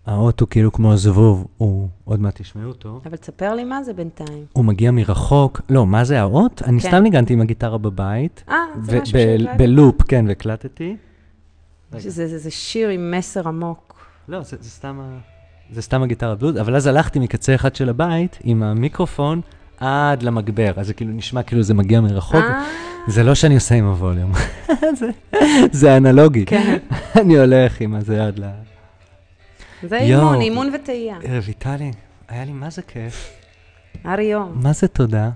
[0.05, 3.01] האוטו כאילו כמו זבוב, הוא, עוד מעט תשמעו אותו.
[3.05, 4.45] אבל תספר לי מה זה בינתיים.
[4.53, 6.61] הוא מגיע מרחוק, לא, מה זה האות?
[6.65, 6.87] אני כן.
[6.87, 8.43] סתם ניגנתי עם הגיטרה בבית.
[8.49, 9.57] אה, זה משהו ב- שהקלטת?
[9.57, 10.95] בלופ, כן, והקלטתי.
[11.97, 13.95] זה, שיר עם מסר עמוק.
[14.27, 15.17] לא, זה, סתם, ה-
[15.71, 19.41] זה סתם הגיטרה בלוז, אבל אז הלכתי מקצה אחד של הבית עם המיקרופון
[19.79, 22.35] עד למגבר, אז זה כאילו נשמע כאילו זה מגיע מרחוק.
[22.35, 22.63] אה,
[23.07, 24.31] זה לא שאני עושה עם הווליום,
[24.99, 25.09] זה,
[25.71, 26.45] זה אנלוגי.
[26.45, 26.77] כן.
[27.21, 28.43] אני הולך עם הזה עד ל...
[29.87, 29.97] זה.
[29.97, 31.17] אימון, אימון וטעייה.
[31.45, 31.91] רויטלי,
[32.27, 33.31] היה לי מה זה כיף.
[34.05, 34.51] ארי יום.
[34.63, 35.29] מה זה תודה?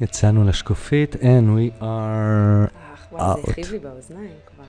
[0.00, 1.16] יצאנו לשקופית, and
[1.56, 1.82] we are...
[1.82, 3.50] אך, וואי, זה out.
[3.50, 4.52] הכאיב לי באוזניים כבר.